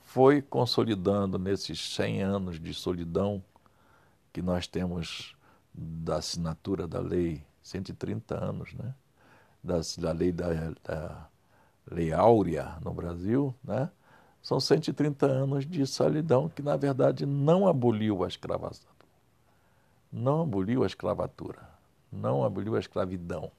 [0.00, 3.42] foi consolidando nesses 100 anos de solidão
[4.32, 5.36] que nós temos
[5.74, 8.94] da assinatura da lei, 130 anos, né?
[9.62, 10.48] Da, da lei da,
[10.84, 11.28] da
[11.90, 13.90] lei áurea no Brasil, né?
[14.42, 18.91] São 130 anos de solidão que, na verdade, não aboliu a escravatura.
[20.12, 21.68] Não aboliu a escravatura.
[22.10, 23.50] Não aboliu a escravidão.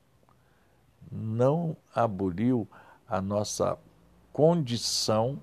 [1.11, 2.67] Não aboliu
[3.07, 3.77] a nossa
[4.31, 5.39] condição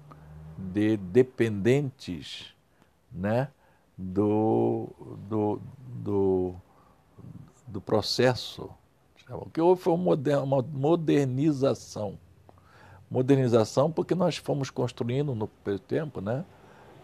[0.56, 2.54] de dependentes
[3.10, 3.48] né,
[3.96, 4.88] do,
[5.28, 5.60] do,
[6.02, 6.54] do,
[7.66, 8.70] do processo.
[9.28, 12.18] O que houve foi uma modernização
[13.10, 15.48] modernização, porque nós fomos construindo no
[15.88, 16.44] tempo, né,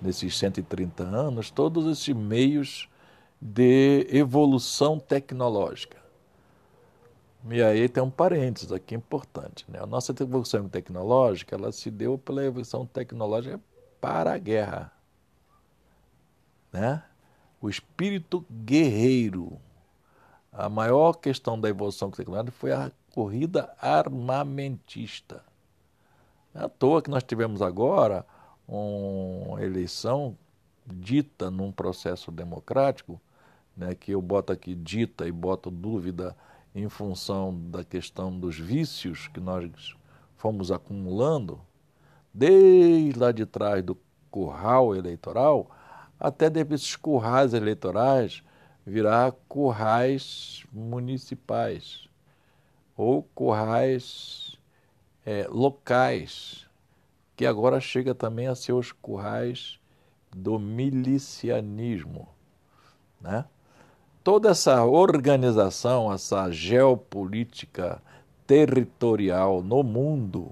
[0.01, 2.89] nesses 130 anos, todos esses meios
[3.41, 6.05] de evolução tecnológica.
[7.49, 9.65] E aí tem um parênteses aqui importante.
[9.69, 9.79] Né?
[9.81, 13.61] A nossa evolução tecnológica ela se deu pela evolução tecnológica
[14.01, 14.93] para a guerra.
[16.73, 17.03] Né?
[17.61, 19.59] O espírito guerreiro.
[20.53, 25.45] A maior questão da evolução tecnológica foi a corrida armamentista.
[26.55, 28.27] É à toa que nós tivemos agora
[28.67, 30.37] uma eleição
[30.87, 33.21] dita num processo democrático,
[33.77, 36.37] né, que eu boto aqui dita e boto dúvida
[36.75, 39.95] em função da questão dos vícios que nós
[40.37, 41.61] fomos acumulando,
[42.33, 43.99] desde lá de trás do
[44.31, 45.71] curral eleitoral,
[46.19, 48.43] até desses currais eleitorais
[48.85, 52.09] virar currais municipais
[52.97, 54.59] ou currais
[55.25, 56.67] é, locais,
[57.35, 59.79] que agora chega também a ser os currais
[60.35, 62.29] do milicianismo.
[63.21, 63.45] Né?
[64.27, 68.03] Toda essa organização, essa geopolítica
[68.45, 70.51] territorial no mundo,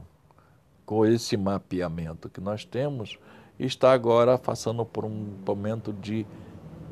[0.86, 3.18] com esse mapeamento que nós temos,
[3.58, 6.24] está agora passando por um momento de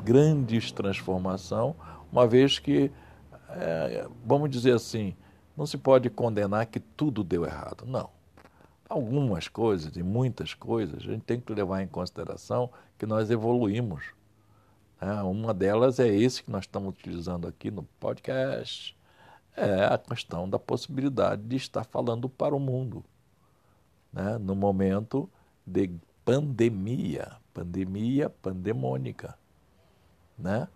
[0.03, 1.77] grandes transformação,
[2.11, 2.91] uma vez que,
[3.51, 5.15] é, vamos dizer assim,
[5.57, 7.85] não se pode condenar que tudo deu errado.
[7.87, 8.11] Não.
[8.89, 12.69] Algumas coisas e muitas coisas a gente tem que levar em consideração
[12.99, 14.03] que nós evoluímos.
[15.03, 18.97] É, uma delas é esse que nós estamos utilizando aqui no podcast,
[19.57, 23.05] é a questão da possibilidade de estar falando para o mundo,
[24.13, 24.39] né?
[24.39, 25.29] no momento
[25.67, 25.91] de
[26.25, 29.37] pandemia, pandemia pandemônica,
[30.39, 30.69] né?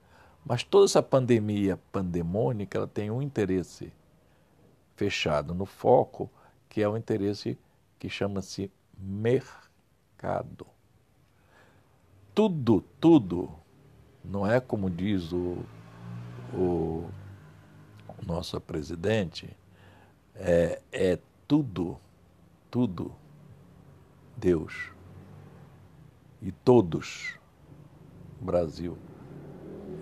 [0.44, 3.92] Mas toda essa pandemia pandemônica ela tem um interesse
[4.96, 6.28] fechado no foco,
[6.68, 7.56] que é o interesse
[7.96, 10.66] que chama-se mercado.
[12.34, 13.65] Tudo, tudo,
[14.30, 15.58] não é como diz o,
[16.52, 17.04] o
[18.26, 19.48] nosso presidente,
[20.34, 21.96] é, é tudo,
[22.70, 23.12] tudo
[24.36, 24.90] Deus
[26.42, 27.38] e todos
[28.40, 28.98] Brasil.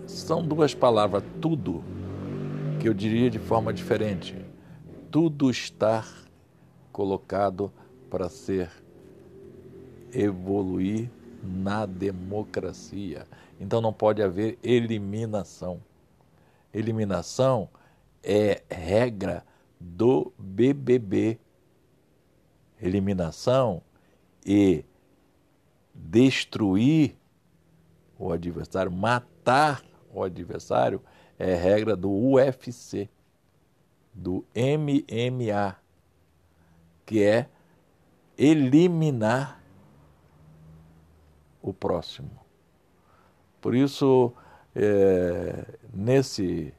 [0.07, 1.83] São duas palavras, tudo,
[2.79, 4.35] que eu diria de forma diferente.
[5.09, 6.05] Tudo está
[6.91, 7.71] colocado
[8.09, 8.69] para ser
[10.11, 11.09] evoluir
[11.45, 13.25] na democracia.
[13.59, 15.81] Então não pode haver eliminação.
[16.73, 17.69] Eliminação
[18.23, 19.45] é regra
[19.79, 21.39] do BBB.
[22.81, 23.81] Eliminação
[24.45, 24.83] e
[25.93, 27.15] destruir
[28.19, 29.83] o adversário, matar
[30.13, 31.01] o adversário,
[31.37, 33.09] é regra do UFC,
[34.13, 35.75] do MMA,
[37.05, 37.49] que é
[38.37, 39.61] eliminar
[41.65, 42.45] o próximo.
[43.59, 44.31] Por isso,
[44.75, 46.71] é, nesse,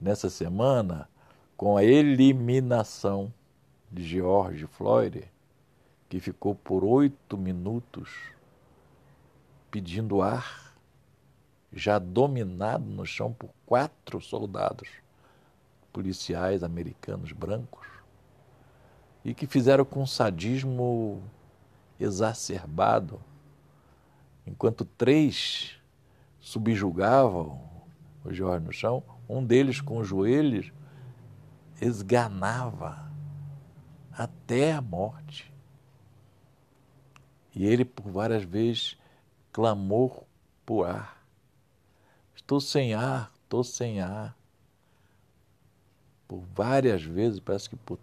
[0.00, 1.06] nessa semana,
[1.54, 3.32] com a eliminação
[3.90, 5.30] de George Floyd,
[6.08, 8.10] que ficou por oito minutos
[9.70, 10.74] pedindo ar,
[11.70, 14.88] já dominado no chão por quatro soldados
[15.92, 17.86] policiais americanos brancos,
[19.22, 21.22] e que fizeram com sadismo
[22.00, 23.20] exacerbado,
[24.46, 25.76] enquanto três
[26.40, 27.60] subjugavam
[28.24, 30.72] o Jorge no chão, um deles com os joelhos
[31.80, 33.10] esganava
[34.12, 35.52] até a morte.
[37.54, 38.96] E ele, por várias vezes,
[39.52, 40.26] clamou
[40.64, 41.22] por ar.
[42.34, 44.36] Estou sem ar, estou sem ar.
[46.26, 47.98] Por várias vezes, parece que por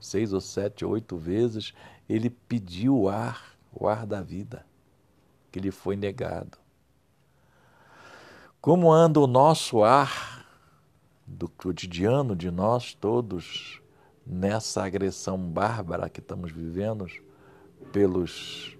[0.00, 1.74] seis ou sete, oito vezes,
[2.08, 4.64] ele pediu o ar, o ar da vida,
[5.58, 6.56] que lhe foi negado.
[8.60, 10.46] Como anda o nosso ar
[11.26, 13.82] do cotidiano de nós todos
[14.24, 17.06] nessa agressão bárbara que estamos vivendo
[17.92, 18.76] pelos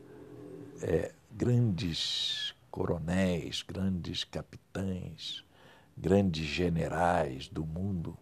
[0.81, 5.45] é, grandes coronéis, grandes capitães,
[5.97, 8.17] grandes generais do mundo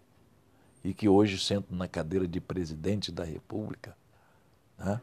[0.83, 3.95] e que hoje sentam na cadeira de presidente da República
[4.79, 5.01] né?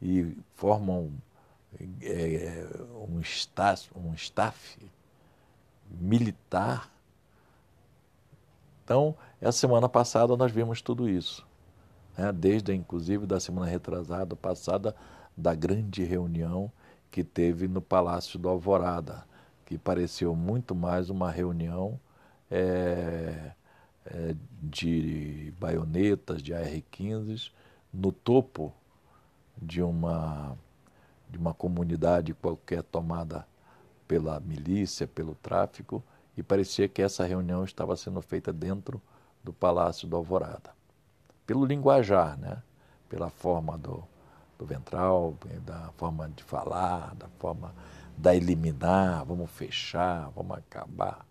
[0.00, 1.12] e formam
[2.02, 2.66] é,
[3.08, 4.78] um, staff, um staff
[5.90, 6.90] militar.
[8.84, 11.46] Então, essa semana passada nós vimos tudo isso,
[12.16, 12.32] né?
[12.32, 14.94] desde inclusive da semana retrasada, passada,
[15.36, 16.70] da grande reunião
[17.10, 19.24] que teve no Palácio do Alvorada,
[19.64, 21.98] que pareceu muito mais uma reunião
[22.50, 23.52] é,
[24.06, 27.50] é, de baionetas, de AR-15,
[27.92, 28.72] no topo
[29.60, 30.56] de uma,
[31.34, 33.44] de uma comunidade qualquer tomada
[34.06, 36.02] pela milícia, pelo tráfico,
[36.36, 39.02] e parecia que essa reunião estava sendo feita dentro
[39.42, 40.70] do Palácio do Alvorada.
[41.44, 42.62] Pelo linguajar, né?
[43.08, 44.04] pela forma do,
[44.56, 47.74] do ventral, da forma de falar, da forma
[48.16, 51.26] da eliminar, vamos fechar, vamos acabar.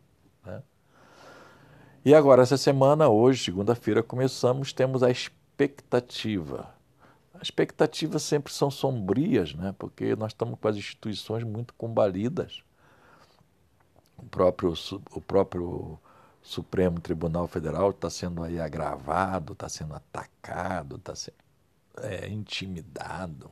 [0.46, 0.62] Né?
[2.04, 6.74] E agora, essa semana, hoje, segunda-feira, começamos, temos a expectativa.
[7.44, 9.76] As expectativas sempre são sombrias, né?
[9.78, 12.64] porque nós estamos com as instituições muito combalidas.
[14.18, 14.74] O próprio,
[15.12, 16.00] o próprio
[16.42, 21.36] Supremo Tribunal Federal está sendo aí agravado, está sendo atacado, está sendo
[21.98, 23.52] é, intimidado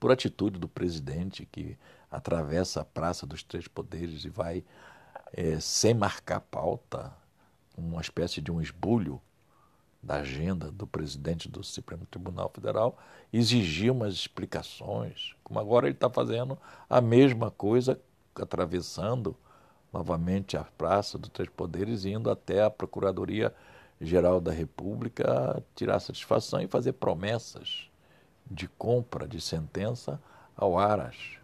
[0.00, 1.78] por atitude do presidente que
[2.10, 4.64] atravessa a Praça dos Três Poderes e vai,
[5.32, 7.12] é, sem marcar pauta,
[7.76, 9.22] uma espécie de um esbulho
[10.02, 12.96] da agenda do presidente do Supremo Tribunal Federal,
[13.32, 18.00] exigir umas explicações, como agora ele está fazendo a mesma coisa,
[18.34, 19.36] atravessando
[19.92, 23.54] novamente a Praça dos Três Poderes, indo até a Procuradoria
[24.00, 27.90] Geral da República tirar satisfação e fazer promessas
[28.48, 30.20] de compra de sentença
[30.56, 31.38] ao Aras.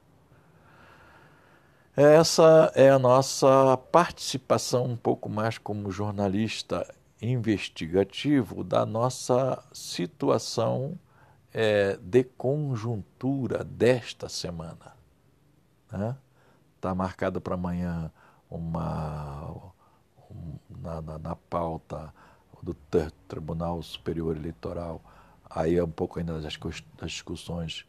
[1.97, 6.87] Essa é a nossa participação um pouco mais como jornalista
[7.31, 10.99] investigativo da nossa situação
[11.53, 14.95] é, de conjuntura desta semana.
[15.91, 16.17] Né?
[16.85, 18.13] está marcada para amanhã
[18.51, 19.73] uma
[20.31, 22.13] um, na, na, na, pauta
[22.63, 22.75] do
[23.27, 25.03] Tribunal Superior Eleitoral,
[25.49, 26.59] aí é um pouco ainda das,
[26.99, 27.87] das discussões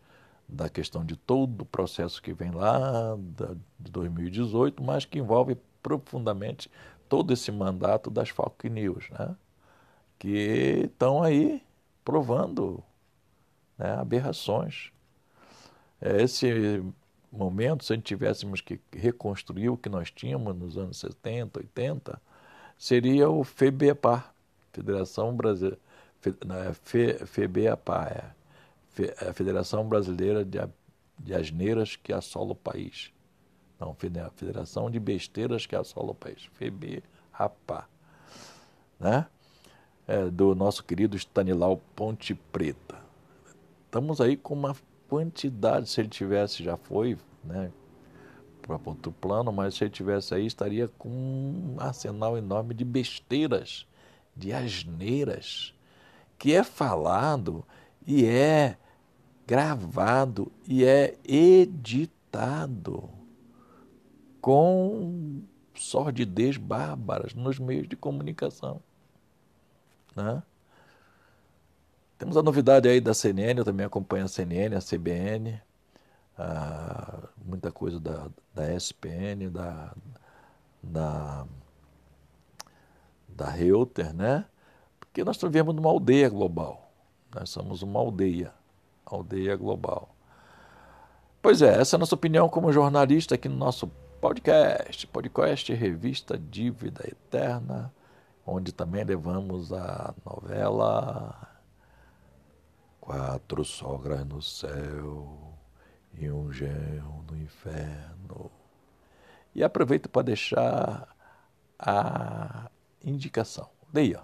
[0.48, 3.18] da questão de todo o processo que vem lá
[3.80, 6.70] de 2018, mas que envolve profundamente
[7.08, 9.36] todo esse mandato das fake news, né?
[10.18, 11.62] que estão aí
[12.04, 12.84] provando
[13.78, 14.92] né, aberrações.
[16.02, 16.84] É, esse
[17.32, 22.22] momento, se tivéssemos que reconstruir o que nós tínhamos nos anos 70, 80,
[22.78, 24.24] seria o FEBEPA,
[24.72, 25.80] Federação Brasileira,
[27.26, 28.34] FEBEPA,
[29.00, 30.58] é, a Federação Brasileira de,
[31.20, 33.12] de Asneiras que assola o país.
[33.80, 37.88] Não, Federação de Besteiras que assola o país, FEBEPA,
[39.00, 39.28] né?
[40.08, 43.00] É, do nosso querido Stanilau Ponte Preta.
[43.86, 44.76] Estamos aí com uma
[45.10, 47.72] quantidade, se ele tivesse, já foi, né,
[48.62, 53.88] para outro plano, mas se ele tivesse aí, estaria com um arsenal enorme de besteiras,
[54.36, 55.74] de asneiras,
[56.38, 57.66] que é falado
[58.06, 58.78] e é
[59.48, 63.15] gravado e é editado
[64.46, 65.42] com
[65.74, 68.80] sordidez bárbaras nos meios de comunicação.
[70.16, 70.44] Né?
[72.20, 75.60] Temos a novidade aí da CNN, eu também acompanho a CNN, a CBN,
[76.38, 79.96] a, muita coisa da, da SPN, da,
[80.84, 81.48] da,
[83.28, 84.46] da Reuter, né?
[85.00, 86.92] Porque nós vivemos numa aldeia global.
[87.34, 88.54] Nós somos uma aldeia,
[89.08, 90.16] aldeia global.
[91.42, 93.90] Pois é, essa é a nossa opinião como jornalista aqui no nosso
[94.22, 97.94] podcast, podcast Revista Dívida Eterna,
[98.46, 101.56] onde também levamos a novela
[103.00, 105.54] Quatro sogras no céu
[106.14, 108.52] e um genro no inferno.
[109.54, 111.16] E aproveito para deixar
[111.78, 112.70] a
[113.04, 113.70] indicação.
[113.94, 114.24] Leia.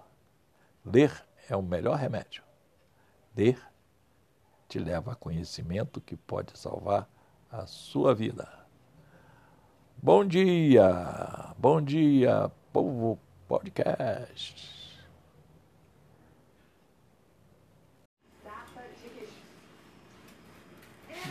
[0.84, 2.44] Ler é o melhor remédio.
[3.36, 3.62] Ler
[4.68, 7.08] te leva a conhecimento que pode salvar
[7.52, 8.61] a sua vida.
[10.04, 14.56] Bom dia, bom dia, povo podcast.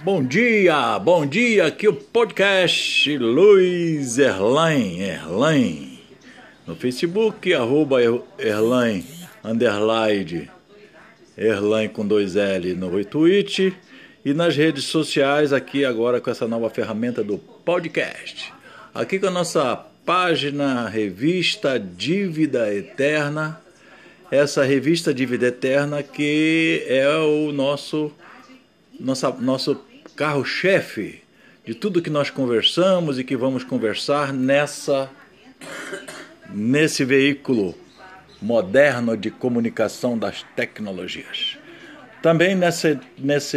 [0.05, 5.99] Bom dia, bom dia, aqui o podcast Luiz Erlain, Erlain,
[6.65, 7.97] no Facebook, arroba
[8.39, 9.05] Erlain,
[9.43, 10.49] underline,
[11.37, 13.73] Erlain com dois L no Twitch
[14.25, 18.60] e nas redes sociais aqui agora com essa nova ferramenta do podcast.
[18.93, 23.61] Aqui com a nossa página, revista Dívida Eterna,
[24.33, 28.11] essa revista Dívida Eterna que é o nosso
[28.99, 29.81] nossa, nosso
[30.17, 31.23] carro-chefe
[31.65, 35.09] de tudo que nós conversamos e que vamos conversar nessa
[36.53, 37.77] nesse veículo
[38.43, 41.57] moderno de comunicação das tecnologias.
[42.21, 43.57] Também nessa, nessa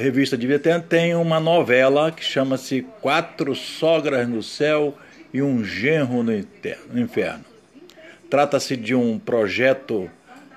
[0.00, 4.96] revista de Veterano tem uma novela que chama-se Quatro Sogras no Céu
[5.32, 6.32] e um Genro no
[6.98, 7.44] Inferno.
[8.30, 10.10] Trata-se de um projeto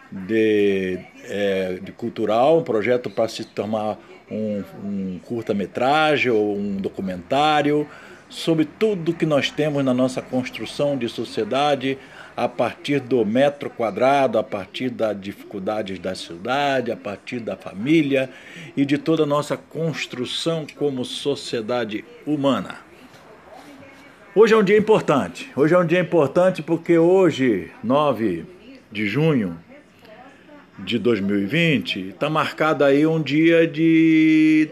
[0.10, 4.00] de, é, de cultural, um projeto para se tornar
[4.32, 7.86] um, um curta-metragem ou um documentário
[8.30, 11.98] sobre tudo que nós temos na nossa construção de sociedade
[12.36, 18.30] a partir do metro quadrado, a partir das dificuldades da cidade, a partir da família
[18.76, 22.78] e de toda a nossa construção como sociedade humana.
[24.36, 25.52] Hoje é um dia importante.
[25.56, 28.46] Hoje é um dia importante porque hoje, 9
[28.92, 29.56] de junho,
[30.80, 34.70] de 2020, está marcado aí um dia de,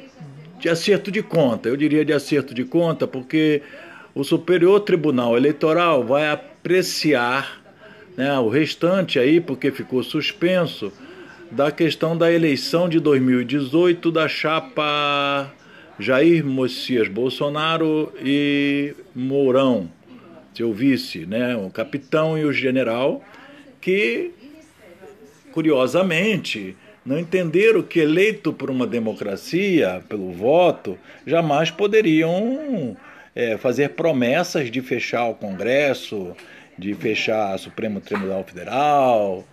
[0.60, 1.70] de acerto de conta.
[1.70, 3.62] Eu diria de acerto de conta, porque
[4.16, 6.26] o Superior Tribunal Eleitoral vai
[6.62, 7.60] apreciar
[8.16, 10.94] né, o restante aí, porque ficou suspenso,
[11.50, 15.52] da questão da eleição de 2018 da chapa
[16.00, 19.90] Jair Messias Bolsonaro e Mourão,
[20.54, 23.22] seu vice, né, o capitão e o general,
[23.82, 24.32] que
[25.52, 32.96] curiosamente, não entenderam que eleito por uma democracia, pelo voto, jamais poderiam
[33.36, 36.36] é, fazer promessas de fechar o Congresso,
[36.78, 39.46] de fechar o Supremo Tribunal Federal,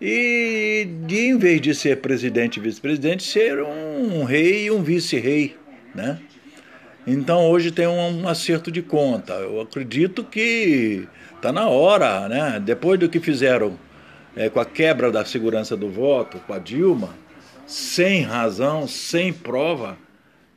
[0.00, 5.56] e de, em vez de ser presidente e vice-presidente, ser um rei e um vice-rei.
[5.94, 6.18] Né?
[7.06, 9.34] Então hoje tem um, um acerto de conta.
[9.34, 12.60] Eu acredito que está na hora, né?
[12.60, 13.78] depois do que fizeram
[14.36, 17.14] é, com a quebra da segurança do voto, com a Dilma,
[17.66, 19.96] sem razão, sem prova,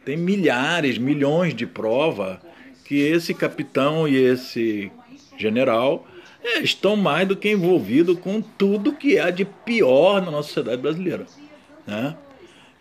[0.04, 2.42] tem milhares, milhões de prova
[2.90, 4.92] que esse capitão e esse
[5.38, 6.08] general
[6.44, 10.82] é, estão mais do que envolvidos com tudo que há de pior na nossa sociedade
[10.82, 11.28] brasileira.
[11.86, 12.18] Né?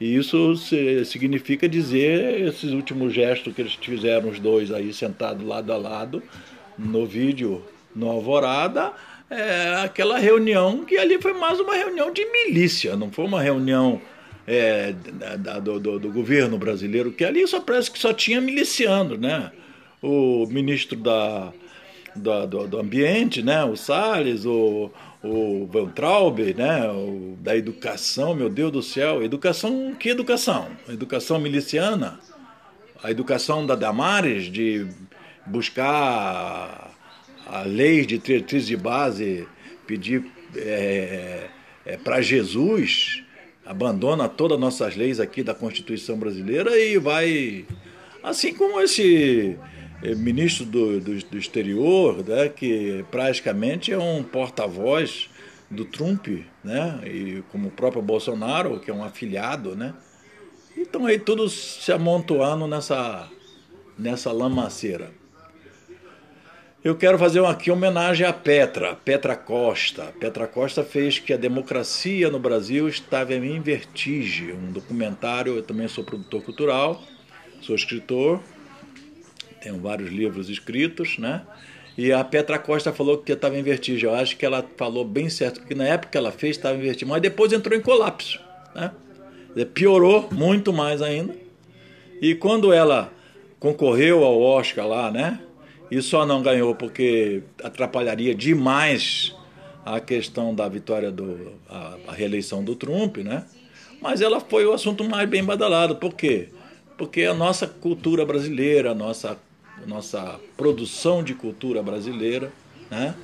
[0.00, 0.56] E isso
[1.04, 6.22] significa dizer esses últimos gestos que eles fizeram, os dois aí sentados lado a lado,
[6.78, 7.62] no vídeo
[7.94, 8.92] no Alvorada,
[9.28, 14.00] é, aquela reunião que ali foi mais uma reunião de milícia, não foi uma reunião
[14.46, 14.94] é,
[15.36, 19.52] da, do, do, do, governo brasileiro, que ali só parece que só tinha miliciano, né?
[20.00, 21.52] O ministro da,
[22.14, 23.64] da do, do, Ambiente, né?
[23.64, 24.90] o Salles, o,
[25.22, 26.88] o Van Traub, né?
[26.90, 30.68] o, da Educação, meu Deus do céu, educação, que educação?
[30.88, 32.20] Educação miliciana?
[33.02, 34.86] A educação da Damares, de
[35.46, 36.90] buscar
[37.46, 39.48] a lei de diretriz de base,
[39.86, 40.24] pedir
[40.54, 41.48] é,
[41.86, 43.22] é, para Jesus,
[43.64, 47.64] abandona todas as nossas leis aqui da Constituição brasileira e vai.
[48.22, 49.56] Assim como esse
[50.16, 55.28] ministro do, do, do exterior, né, que praticamente é um porta-voz
[55.70, 56.28] do Trump,
[56.62, 59.94] né, e como o próprio Bolsonaro, que é um afiliado, né,
[60.76, 63.28] então aí todos se amontoando nessa,
[63.98, 65.10] nessa lamaceira.
[66.84, 70.14] Eu quero fazer aqui homenagem a Petra, Petra Costa.
[70.20, 74.52] Petra Costa fez que a democracia no Brasil estava em vertigem.
[74.52, 77.02] Um documentário, eu também sou produtor cultural,
[77.60, 78.40] sou escritor,
[79.60, 81.42] tenho vários livros escritos, né?
[81.96, 84.08] E a Petra Costa falou que estava em vertigem.
[84.08, 86.80] Eu acho que ela falou bem certo, porque na época que ela fez estava em
[86.80, 88.40] vertigem, mas depois entrou em colapso,
[88.74, 88.92] né?
[89.74, 91.34] Piorou muito mais ainda.
[92.20, 93.12] E quando ela
[93.58, 95.40] concorreu ao Oscar lá, né?
[95.90, 99.34] e só não ganhou porque atrapalharia demais
[99.84, 103.46] a questão da vitória do a, a, reeleição do Trump, né?
[104.00, 105.96] Mas ela foi o assunto mais bem badalado.
[105.96, 106.50] Por quê?
[106.96, 109.38] Porque a nossa cultura brasileira, a nossa
[109.86, 112.52] nossa produção de cultura brasileira,
[112.90, 113.14] né?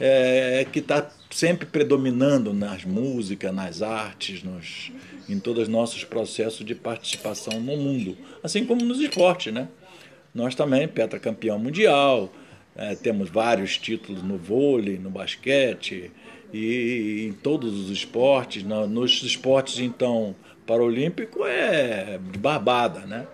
[0.00, 4.90] É, é que está sempre predominando nas músicas, nas artes, nos,
[5.28, 9.68] em todos os nossos processos de participação no mundo, assim como nos esportes, né?
[10.34, 12.32] Nós também, Petra campeão mundial,
[12.74, 16.10] é, temos vários títulos no vôlei, no basquete
[16.52, 18.62] e, em todos os esportes.
[18.62, 20.34] No, nos esportes, então,
[20.66, 23.26] paralímpico é de barbada, né?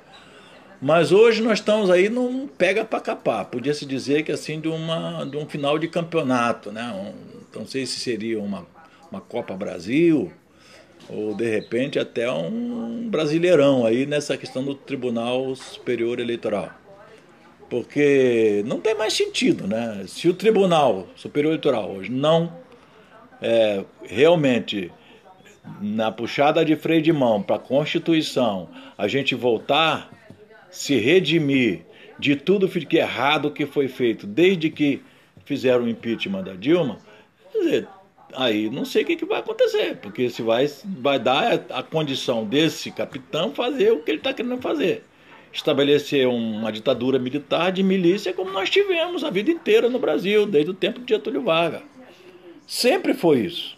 [0.80, 3.46] Mas hoje nós estamos aí num pega para capar.
[3.46, 6.92] Podia se dizer que assim de uma de um final de campeonato, né?
[6.92, 8.66] Um, não sei se seria uma
[9.10, 10.30] uma Copa Brasil
[11.08, 16.70] ou de repente até um brasileirão aí nessa questão do Tribunal Superior Eleitoral
[17.68, 20.04] porque não tem mais sentido, né?
[20.06, 22.52] Se o Tribunal Superior Eleitoral hoje não
[23.42, 24.90] é, realmente
[25.80, 30.10] na puxada de freio de mão para a Constituição a gente voltar
[30.70, 31.82] se redimir
[32.18, 35.02] de tudo que é errado que foi feito desde que
[35.44, 36.98] fizeram o impeachment da Dilma,
[38.34, 42.90] aí não sei o que, vai acontecer, porque se vai, vai dar a condição desse
[42.90, 45.04] capitão fazer o que ele está querendo fazer
[45.52, 50.70] estabelecer uma ditadura militar de milícia como nós tivemos a vida inteira no Brasil, desde
[50.70, 51.82] o tempo de Getúlio Vargas.
[52.66, 53.76] Sempre foi isso.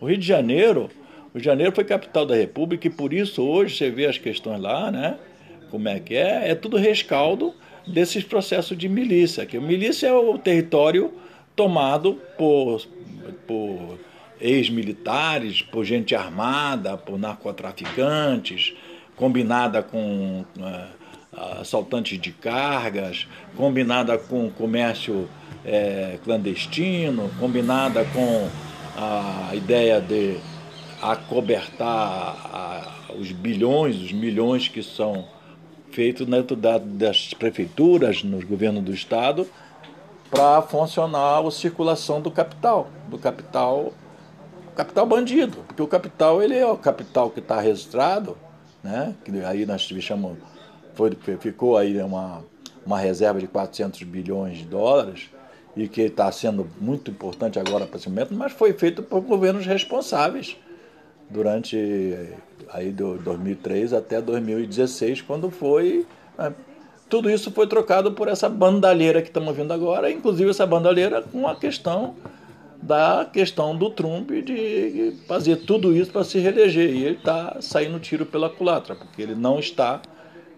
[0.00, 0.90] O Rio de Janeiro,
[1.32, 4.90] o Janeiro foi capital da República e por isso hoje você vê as questões lá,
[4.90, 5.16] né?
[5.70, 6.50] Como é que é?
[6.50, 7.54] É tudo rescaldo
[7.86, 9.44] desses processos de milícia.
[9.46, 11.12] Que milícia é o território
[11.54, 12.82] tomado por,
[13.46, 13.98] por
[14.40, 18.74] ex-militares, por gente armada, por narcotraficantes,
[19.16, 25.28] combinada com uh, assaltantes de cargas, combinada com comércio
[25.64, 28.48] é, clandestino, combinada com
[28.96, 30.36] a ideia de
[31.00, 35.24] acobertar a, os bilhões, os milhões que são
[35.94, 39.46] feitos dentro da, das prefeituras, nos governos do Estado,
[40.30, 43.92] para funcionar a circulação do capital, do capital,
[44.74, 48.36] capital bandido, porque o capital ele é o capital que está registrado
[48.84, 49.14] né?
[49.24, 50.38] que aí nós chamamos,
[50.92, 52.44] foi, ficou aí uma,
[52.84, 55.30] uma reserva de 400 bilhões de dólares
[55.74, 59.64] e que está sendo muito importante agora para esse momento, mas foi feito por governos
[59.64, 60.56] responsáveis
[61.30, 62.28] durante
[62.72, 66.06] aí do 2003 até 2016, quando foi
[66.38, 66.52] né?
[67.08, 71.46] tudo isso foi trocado por essa bandalheira que estamos vendo agora, inclusive essa bandalheira com
[71.46, 72.14] a questão
[72.82, 76.90] da questão do Trump de fazer tudo isso para se reeleger.
[76.94, 80.02] E ele está saindo tiro pela culatra, porque ele não está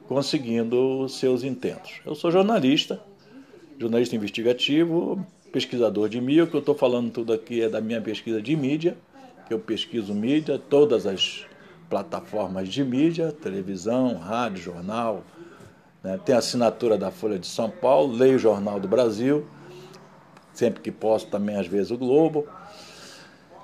[0.09, 2.01] conseguindo seus intentos.
[2.05, 3.01] Eu sou jornalista,
[3.79, 6.45] jornalista investigativo, pesquisador de mídia.
[6.45, 8.97] O que eu estou falando tudo aqui é da minha pesquisa de mídia,
[9.47, 11.45] que eu pesquiso mídia, todas as
[11.89, 15.23] plataformas de mídia, televisão, rádio, jornal,
[16.03, 16.19] Né?
[16.25, 19.47] Tem assinatura da Folha de São Paulo, leio o Jornal do Brasil,
[20.53, 22.47] sempre que posso também, às vezes, o Globo.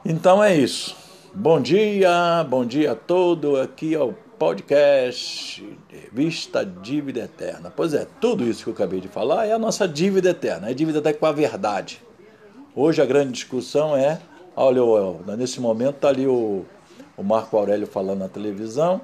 [0.04, 0.96] Então é isso.
[1.32, 3.60] Bom dia, bom dia a todo.
[3.60, 5.64] Aqui é o podcast
[6.12, 7.72] Vista Dívida Eterna.
[7.74, 10.74] Pois é, tudo isso que eu acabei de falar é a nossa dívida eterna, é
[10.74, 12.02] dívida até com a verdade.
[12.74, 14.20] Hoje a grande discussão é,
[14.56, 14.82] olha,
[15.36, 16.64] nesse momento está ali o,
[17.22, 19.00] o Marco Aurélio falando na televisão,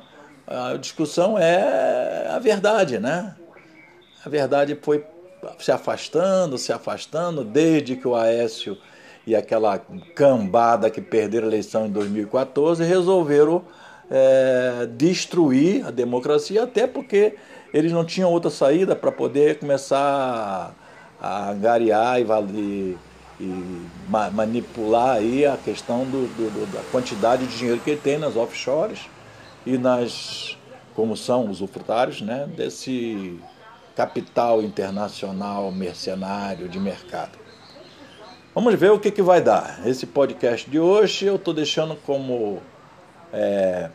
[0.47, 3.37] a discussão é a verdade, né?
[4.25, 5.05] A verdade foi
[5.59, 8.77] se afastando, se afastando, desde que o Aécio
[9.27, 9.79] e aquela
[10.15, 13.63] cambada que perderam a eleição em 2014 resolveram
[14.11, 17.37] é, destruir a democracia, até porque
[17.73, 20.75] eles não tinham outra saída para poder começar
[21.21, 22.97] a angariar e, e
[24.33, 29.01] manipular aí a questão do, do, da quantidade de dinheiro que ele tem nas offshores
[29.65, 30.57] e nas
[30.95, 33.39] como são os usufrutários né, desse
[33.95, 37.39] capital internacional mercenário de mercado.
[38.53, 39.87] Vamos ver o que, que vai dar.
[39.87, 42.61] Esse podcast de hoje eu estou deixando como
[43.33, 43.91] é,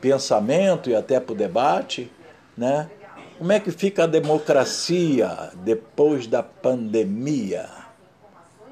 [0.00, 2.10] pensamento e até para o debate,
[2.56, 2.90] né?
[3.38, 7.77] Como é que fica a democracia depois da pandemia?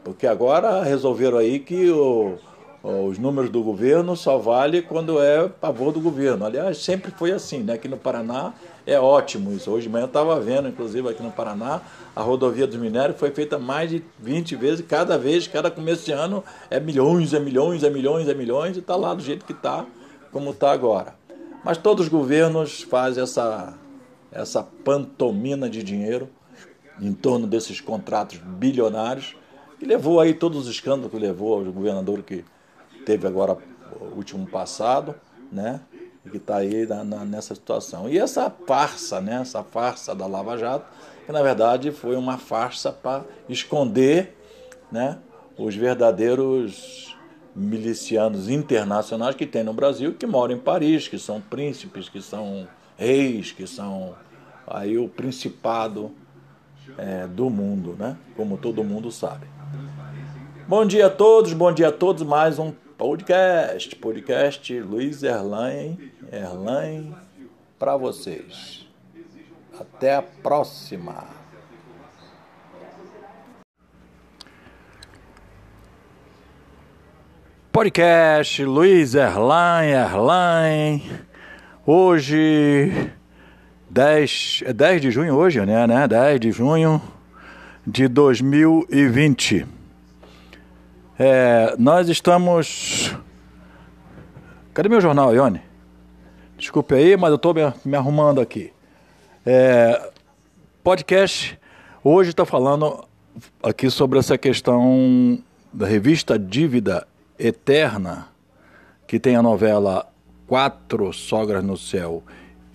[0.07, 2.37] Porque agora resolveram aí que o,
[2.81, 6.47] os números do governo só vale quando é a favor do governo.
[6.47, 7.73] Aliás, sempre foi assim, né?
[7.73, 8.55] Aqui no Paraná
[8.87, 9.69] é ótimo isso.
[9.69, 11.81] Hoje de manhã estava vendo, inclusive aqui no Paraná,
[12.15, 16.13] a rodovia dos minérios foi feita mais de 20 vezes, cada vez, cada começo de
[16.13, 19.51] ano é milhões, é milhões, é milhões, é milhões, e está lá do jeito que
[19.51, 19.85] está,
[20.31, 21.17] como está agora.
[21.65, 23.75] Mas todos os governos fazem essa,
[24.31, 26.29] essa pantomina de dinheiro
[27.01, 29.35] em torno desses contratos bilionários,
[29.79, 32.45] que levou aí todos os escândalos que levou ao governador que
[33.05, 33.57] teve agora
[34.01, 35.14] o último passado,
[35.51, 35.81] né?
[36.31, 38.09] Que está aí na, na, nessa situação.
[38.09, 39.41] E essa farsa, né?
[39.41, 40.87] Essa farsa da Lava Jato,
[41.24, 44.37] que na verdade foi uma farsa para esconder,
[44.91, 45.18] né?
[45.57, 47.16] Os verdadeiros
[47.55, 52.68] milicianos internacionais que tem no Brasil, que moram em Paris, que são príncipes, que são
[52.99, 54.14] reis, que são
[54.66, 56.11] aí o principado
[56.99, 58.16] é, do mundo, né?
[58.37, 59.56] Como todo mundo sabe.
[60.69, 62.25] Bom dia a todos, bom dia a todos.
[62.25, 65.97] Mais um podcast, podcast Luiz Erlain,
[66.33, 67.14] Erlain
[67.79, 68.85] para vocês.
[69.79, 71.25] Até a próxima.
[77.71, 81.01] Podcast Luiz Erlain, Erlain.
[81.87, 83.12] Hoje
[83.89, 86.09] 10, é 10 de junho hoje, né, né?
[86.09, 87.01] 10 de junho
[87.87, 89.76] de 2020.
[91.19, 93.17] É, nós estamos.
[94.75, 95.62] Cadê meu jornal, Ione?
[96.59, 98.71] Desculpe aí, mas eu estou me, me, arrumando aqui.
[99.45, 100.11] É,
[100.85, 101.59] podcast,
[102.05, 103.03] hoje está falando
[103.62, 105.43] aqui sobre essa questão
[105.73, 107.07] da revista Dívida
[107.39, 108.29] Eterna,
[109.07, 110.07] que tem a novela
[110.47, 112.23] Quatro Sogras no Céu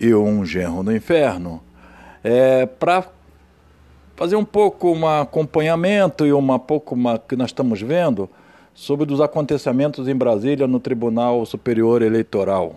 [0.00, 1.62] e Um Genro no Inferno,
[2.24, 3.06] é, para
[4.22, 8.30] fazer um pouco um acompanhamento e uma pouco uma, que nós estamos vendo
[8.72, 12.76] sobre os acontecimentos em Brasília no Tribunal Superior Eleitoral.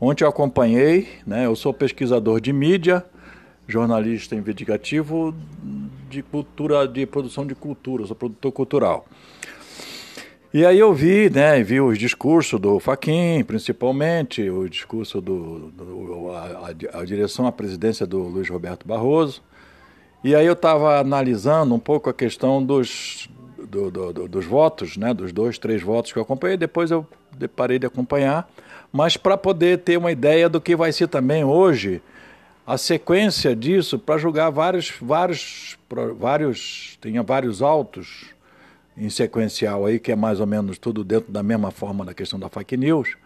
[0.00, 3.04] Ontem eu acompanhei, né, eu sou pesquisador de mídia,
[3.68, 5.34] jornalista investigativo
[6.08, 9.04] de cultura, de produção de cultura, sou produtor cultural.
[10.54, 16.30] E aí eu vi, né, vi os discursos do Faquin, principalmente, o discurso do, do
[16.30, 19.42] a, a, direção, a presidência do Luiz Roberto Barroso,
[20.24, 23.28] e aí eu estava analisando um pouco a questão dos,
[23.58, 27.06] do, do, dos votos, né, dos dois, três votos que eu acompanhei, depois eu
[27.56, 28.48] parei de acompanhar,
[28.92, 32.02] mas para poder ter uma ideia do que vai ser também hoje
[32.66, 35.76] a sequência disso, para julgar vários, vários,
[36.16, 38.26] vários, tinha vários autos
[38.96, 42.38] em sequencial aí, que é mais ou menos tudo dentro da mesma forma da questão
[42.38, 43.16] da fake news,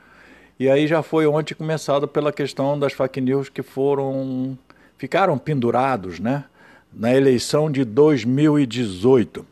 [0.59, 4.57] e aí já foi ontem começado pela questão das fake news que foram,
[4.97, 6.45] ficaram pendurados, né?
[6.93, 9.47] Na eleição de 2018.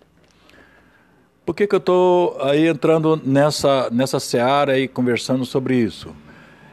[1.44, 6.14] Por que, que eu estou aí entrando nessa, nessa seara e conversando sobre isso?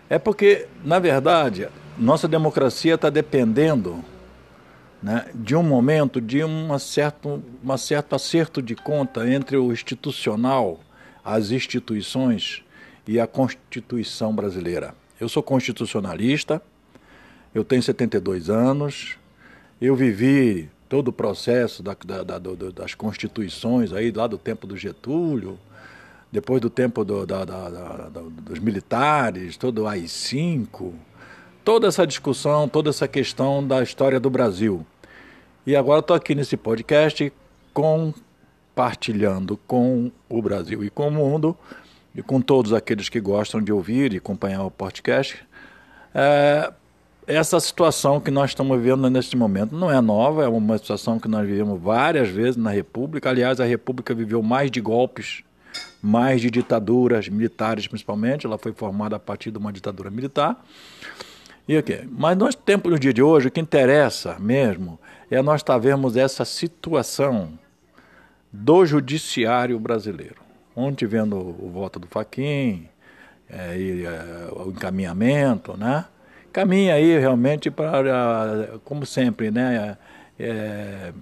[0.10, 1.68] É porque, na verdade,
[1.98, 4.04] nossa democracia está dependendo
[5.02, 10.80] né, de um momento, de uma certo, uma certo acerto de conta entre o institucional,
[11.24, 12.64] as instituições
[13.08, 14.94] e a Constituição brasileira.
[15.20, 16.62] Eu sou constitucionalista,
[17.54, 19.18] eu tenho 72 anos,
[19.88, 22.40] eu vivi todo o processo da, da, da,
[22.74, 25.58] das constituições aí lá do tempo do Getúlio,
[26.32, 30.94] depois do tempo do, dos militares, todo o AI-5,
[31.64, 34.86] toda essa discussão, toda essa questão da história do Brasil.
[35.66, 37.32] E agora estou aqui nesse podcast
[37.74, 41.58] compartilhando com o Brasil e com o mundo,
[42.14, 45.38] e com todos aqueles que gostam de ouvir e acompanhar o podcast,
[46.14, 46.72] é,
[47.36, 51.28] essa situação que nós estamos vivendo neste momento não é nova, é uma situação que
[51.28, 53.30] nós vivemos várias vezes na República.
[53.30, 55.44] Aliás, a República viveu mais de golpes,
[56.02, 58.46] mais de ditaduras militares, principalmente.
[58.46, 60.64] Ela foi formada a partir de uma ditadura militar.
[61.68, 62.08] E okay.
[62.12, 65.00] Mas nós temos no dia de hoje, o que interessa mesmo
[65.30, 67.58] é nós estar vendo essa situação
[68.52, 70.42] do judiciário brasileiro.
[70.76, 72.88] Ontem vendo o voto do Faquim,
[73.50, 76.06] é, é, o encaminhamento, né?
[76.52, 79.98] Caminha aí realmente para, como sempre, né?
[80.40, 81.14] É,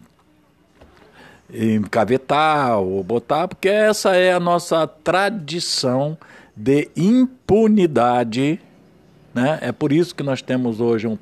[1.52, 6.18] encavetar ou botar, porque essa é a nossa tradição
[6.56, 8.60] de impunidade
[9.34, 9.60] né?
[9.62, 11.18] É por isso que nós temos hoje um,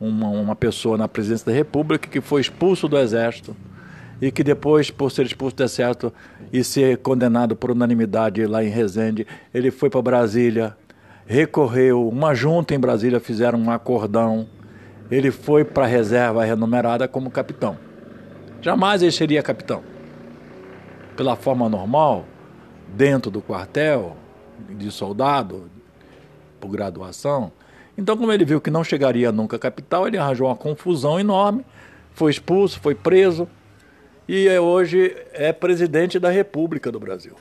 [0.00, 3.56] uma, uma pessoa na presidência da República que foi expulso do Exército
[4.20, 6.12] e que depois, por ser expulso do Exército
[6.52, 10.76] e ser condenado por unanimidade lá em Resende, ele foi para Brasília,
[11.28, 14.48] recorreu, uma junta em Brasília fizeram um acordão,
[15.10, 17.76] ele foi para a reserva renumerada como capitão.
[18.62, 19.82] Jamais ele seria capitão.
[21.14, 22.24] Pela forma normal,
[22.96, 24.16] dentro do quartel,
[24.70, 25.70] de soldado,
[26.58, 27.52] por graduação.
[27.96, 31.62] Então, como ele viu que não chegaria nunca à capital, ele arranjou uma confusão enorme,
[32.14, 33.46] foi expulso, foi preso
[34.26, 37.34] e é hoje é presidente da República do Brasil.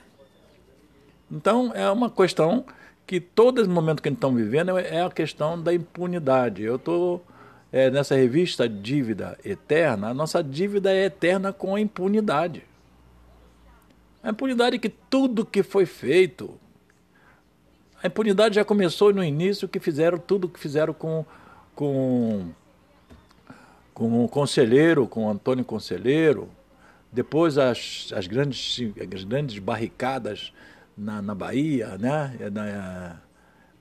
[1.31, 2.65] Então, é uma questão
[3.07, 6.61] que todo esse momento que estamos vivendo é a questão da impunidade.
[6.61, 7.25] Eu estou
[7.71, 12.63] é, nessa revista Dívida Eterna, a nossa dívida é eterna com a impunidade.
[14.21, 16.53] A impunidade que tudo que foi feito,
[18.03, 21.25] a impunidade já começou no início que fizeram tudo que fizeram com,
[21.73, 22.49] com,
[23.93, 26.49] com o Conselheiro, com o Antônio Conselheiro,
[27.09, 28.79] depois as, as, grandes,
[29.15, 30.51] as grandes barricadas
[30.97, 32.35] na, na Bahia, né?
[32.39, 33.15] É, na,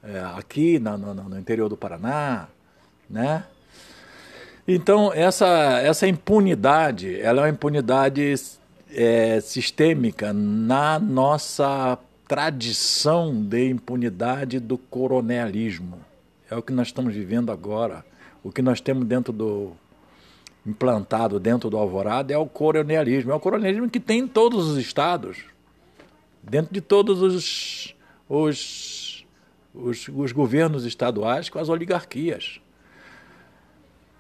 [0.02, 2.48] é, aqui na, no, no interior do Paraná,
[3.09, 3.44] né?
[4.68, 8.34] Então, essa, essa impunidade, ela é uma impunidade
[8.90, 16.01] é, sistêmica na nossa tradição de impunidade do coronelismo.
[16.51, 18.05] É o que nós estamos vivendo agora.
[18.43, 19.72] O que nós temos dentro do
[20.66, 23.30] implantado dentro do Alvorada é o coronelismo.
[23.30, 25.44] É o coronelismo que tem em todos os estados,
[26.48, 27.97] dentro de todos os,
[28.28, 29.27] os,
[29.74, 32.60] os, os governos estaduais com as oligarquias.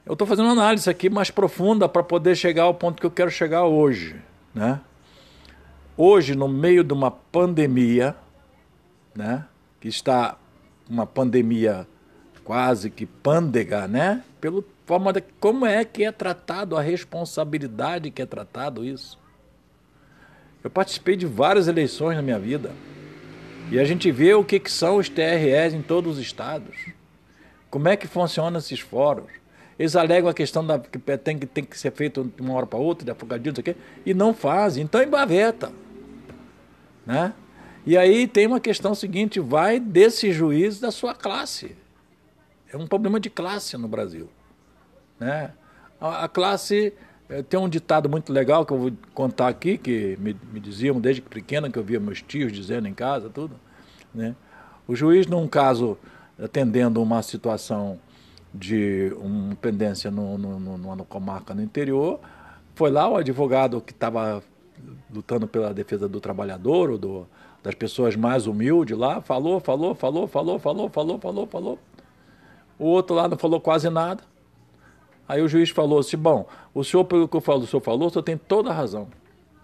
[0.04, 3.10] Eu estou fazendo uma análise aqui mais profunda para poder chegar ao ponto que eu
[3.10, 4.16] quero chegar hoje,
[4.54, 4.80] né?
[5.96, 8.14] Hoje, no meio de uma pandemia,
[9.14, 9.46] né,
[9.80, 10.36] que está
[10.88, 11.88] uma pandemia
[12.44, 18.20] quase que pândega, né, pela forma de como é que é tratado a responsabilidade que
[18.20, 19.18] é tratado isso.
[20.66, 22.72] Eu participei de várias eleições na minha vida
[23.70, 26.76] e a gente vê o que, que são os TREs em todos os estados.
[27.70, 29.30] Como é que funcionam esses fóruns?
[29.78, 32.80] Eles alegam a questão da, que tem, tem que ser feito de uma hora para
[32.80, 34.82] outra, de afogadinho, não sei o quê, e não fazem.
[34.82, 35.70] Então, embaveta.
[37.06, 37.32] Né?
[37.86, 41.76] E aí tem uma questão seguinte: vai desse juiz da sua classe.
[42.72, 44.28] É um problema de classe no Brasil.
[45.20, 45.52] Né?
[46.00, 46.92] A, a classe.
[47.28, 51.00] Eh, tem um ditado muito legal que eu vou contar aqui, que me, me diziam
[51.00, 53.56] desde pequena, que eu via meus tios dizendo em casa, tudo.
[54.14, 54.34] Né?
[54.86, 55.98] O juiz, num caso,
[56.42, 57.98] atendendo uma situação
[58.54, 62.20] de uma pendência no, no, no, numa comarca no interior,
[62.74, 64.42] foi lá o advogado que estava
[65.12, 67.26] lutando pela defesa do trabalhador ou do,
[67.62, 71.78] das pessoas mais humildes lá, falou, falou, falou, falou, falou, falou, falou, falou.
[72.78, 74.22] O outro lá não falou quase nada.
[75.28, 78.08] Aí o juiz falou assim: bom, o senhor, pelo que eu falo, o senhor falou,
[78.08, 79.08] o senhor tem toda a razão.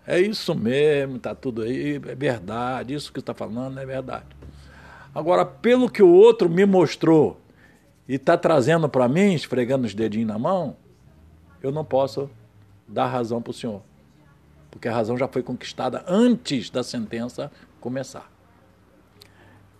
[0.06, 4.26] É isso mesmo, está tudo aí, é verdade, isso que está falando é verdade.
[5.14, 7.40] Agora, pelo que o outro me mostrou
[8.08, 10.76] e está trazendo para mim, esfregando os dedinhos na mão,
[11.62, 12.28] eu não posso
[12.88, 13.82] dar razão para o senhor
[14.72, 18.32] porque a razão já foi conquistada antes da sentença começar.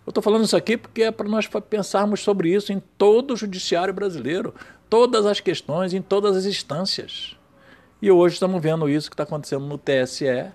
[0.05, 3.35] Eu estou falando isso aqui porque é para nós pensarmos sobre isso em todo o
[3.35, 4.53] judiciário brasileiro,
[4.89, 7.37] todas as questões, em todas as instâncias.
[8.01, 10.51] E hoje estamos vendo isso que está acontecendo no TSE,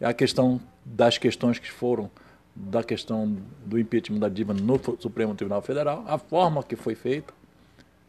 [0.00, 2.10] a questão das questões que foram
[2.54, 7.34] da questão do impeachment da Dilma no Supremo Tribunal Federal, a forma que foi feita,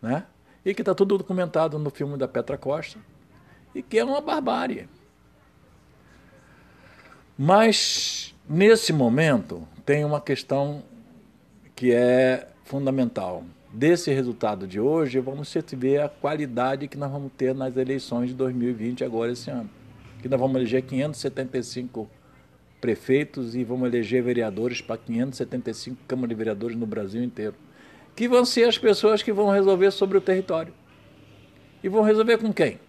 [0.01, 0.25] né?
[0.63, 2.99] E que está tudo documentado no filme da Petra Costa,
[3.73, 4.87] e que é uma barbárie.
[7.37, 10.83] Mas, nesse momento, tem uma questão
[11.75, 13.43] que é fundamental.
[13.75, 18.33] Desse resultado de hoje, vamos ver a qualidade que nós vamos ter nas eleições de
[18.35, 19.69] 2020 agora esse ano.
[20.21, 22.09] Que nós vamos eleger 575
[22.79, 27.53] prefeitos e vamos eleger vereadores para 575 câmaras de vereadores no Brasil inteiro.
[28.15, 30.73] Que vão ser as pessoas que vão resolver sobre o território.
[31.83, 32.79] E vão resolver com quem?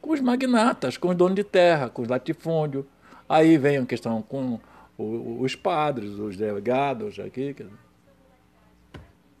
[0.00, 2.86] Com os magnatas, com os donos de terra, com os latifúndios.
[3.28, 4.58] Aí vem a questão com
[4.98, 7.54] os padres, os delegados aqui.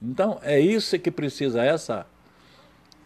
[0.02, 2.06] Então, é isso que precisa essa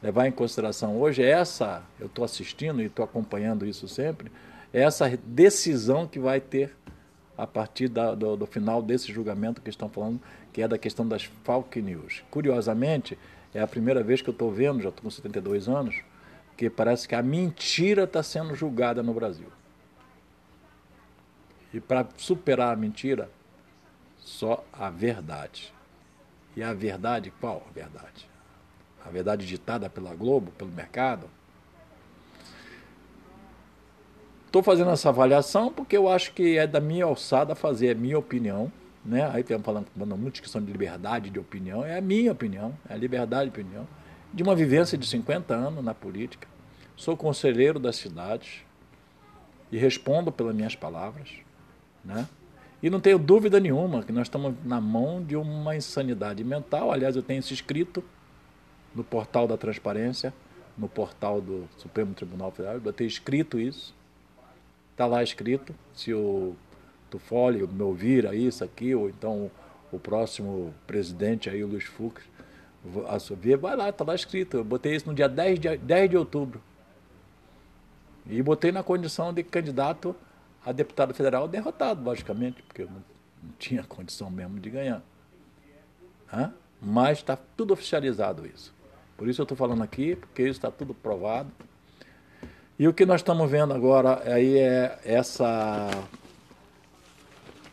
[0.03, 4.31] levar em consideração hoje, é essa, eu estou assistindo e estou acompanhando isso sempre,
[4.73, 6.75] é essa decisão que vai ter
[7.37, 10.21] a partir da, do, do, final desse julgamento que estão falando,
[10.53, 12.23] que é da questão das fake news.
[12.31, 13.19] Curiosamente,
[13.53, 15.97] é a primeira vez que eu estou vendo, já estou com 72 anos,
[16.57, 19.49] que parece que a mentira está sendo julgada no Brasil.
[21.75, 23.29] E para superar a mentira,
[24.19, 25.76] só a verdade.
[26.57, 28.27] E a verdade, qual a verdade?
[29.05, 31.29] A verdade ditada pela Globo, pelo mercado?
[34.47, 38.19] Estou fazendo essa avaliação porque eu acho que é da minha alçada fazer, é minha
[38.19, 38.73] opinião.
[39.05, 39.29] Né?
[39.33, 42.77] Aí estamos falando, falando muito de questão de liberdade de opinião, é a minha opinião,
[42.89, 43.87] é a liberdade de opinião.
[44.33, 46.49] De uma vivência de 50 anos na política.
[46.97, 48.63] Sou conselheiro das cidades
[49.71, 51.29] e respondo pelas minhas palavras.
[52.03, 52.27] Né?
[52.87, 56.93] E não tenho dúvida nenhuma que nós estamos na mão de uma insanidade mental.
[56.93, 58.01] Aliás, eu tenho isso escrito
[58.95, 60.33] no portal da transparência,
[60.79, 62.81] no portal do Supremo Tribunal Federal.
[62.85, 63.93] Eu tenho escrito isso.
[64.93, 65.75] Está lá escrito.
[65.93, 66.55] Se o
[67.11, 69.51] Tufoli me ouvir aí, isso aqui, ou então
[69.91, 72.23] o próximo presidente aí, o Luiz Fux,
[73.37, 74.59] ver, vai lá, está lá escrito.
[74.59, 76.63] Eu botei isso no dia 10 de, 10 de outubro.
[78.31, 80.15] E botei na condição de candidato
[80.67, 83.05] a deputado federal derrotado, logicamente, porque não,
[83.41, 85.01] não tinha condição mesmo de ganhar.
[86.33, 86.53] Hã?
[86.83, 88.75] Mas está tudo oficializado isso.
[89.17, 91.51] Por isso eu estou falando aqui, porque isso está tudo provado.
[92.77, 95.89] E o que nós estamos vendo agora aí é essa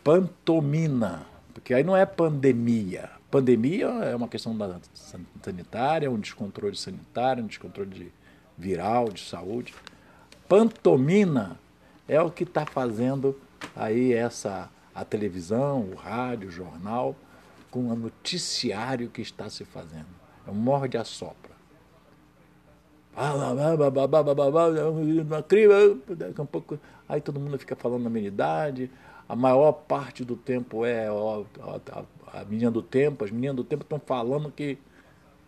[0.04, 3.10] pantomina, porque aí não é pandemia.
[3.32, 4.80] Pandemia é uma questão da
[5.42, 8.14] sanitária, um descontrole sanitário, um descontrole de
[8.56, 9.74] viral, de saúde.
[10.48, 11.58] Pantomina
[12.14, 13.36] é o que está fazendo
[13.76, 17.16] aí essa a televisão, o rádio, o jornal,
[17.72, 20.06] com o noticiário que está se fazendo.
[20.48, 21.52] É um morde a sopra.
[27.10, 28.92] Aí todo mundo fica falando amenidade.
[29.28, 33.24] A maior parte do tempo é a menina do tempo.
[33.24, 34.78] As meninas do tempo estão falando que,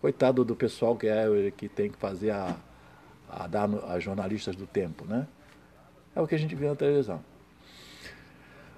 [0.01, 2.55] coitado do pessoal que, é, que tem que fazer a,
[3.29, 5.27] a dar a jornalistas do tempo, né?
[6.15, 7.21] É o que a gente vê na televisão.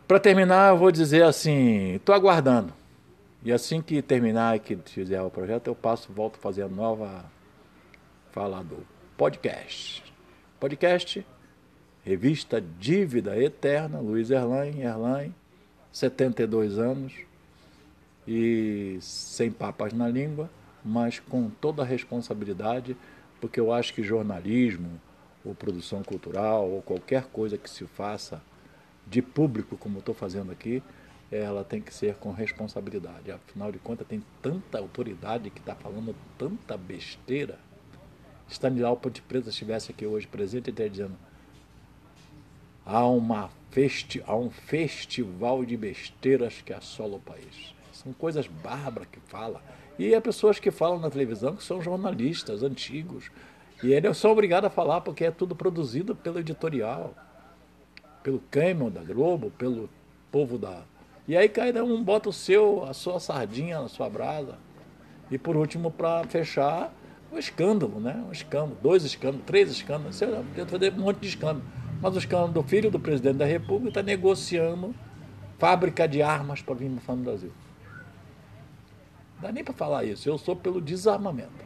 [0.08, 2.74] Para terminar, eu vou dizer assim: estou aguardando.
[3.44, 6.68] E assim que terminar e que fizer o projeto, eu passo, volto a fazer a
[6.68, 7.26] nova
[8.32, 8.86] fala do
[9.16, 10.04] podcast.
[10.60, 11.26] Podcast,
[12.04, 15.34] revista Dívida Eterna, Luiz Erlain, Erlain,
[15.92, 17.14] 72 anos
[18.28, 20.50] e sem papas na língua,
[20.84, 22.98] mas com toda a responsabilidade,
[23.40, 25.00] porque eu acho que jornalismo,
[25.44, 28.42] ou produção cultural, ou qualquer coisa que se faça
[29.06, 30.84] de público, como estou fazendo aqui,
[31.32, 33.32] ela tem que ser com responsabilidade.
[33.32, 37.60] Afinal de contas, tem tanta autoridade que está falando tanta besteira.
[38.50, 41.18] Stanilau Ponte Preta estivesse aqui hoje presente, ele estaria dizendo
[42.86, 47.76] há, uma festi há um festival de besteiras que assola o país.
[47.92, 49.62] São coisas bárbaras que fala.
[50.00, 53.30] E há pessoas que falam na televisão que são jornalistas antigos,
[53.84, 57.14] e ele é só obrigado a falar porque é tudo produzido pelo editorial,
[58.24, 59.90] pelo Caimon da Globo, pelo
[60.32, 60.82] povo da.
[61.28, 64.58] E aí cada um bota o seu, a sua sardinha na sua brasa.
[65.30, 66.94] E por último, para fechar,
[67.32, 68.24] o escândalo, né?
[68.28, 70.16] Um escândalo, dois escândalos, três escândalos.
[70.16, 70.26] Você
[70.56, 71.64] tenta fazer um monte de escândalo.
[72.02, 74.96] Mas o escândalo do filho do presidente da República está negociando
[75.58, 77.52] fábrica de armas para vir no Brasil.
[79.36, 80.30] Não dá nem para falar isso.
[80.30, 81.66] Eu sou pelo desarmamento.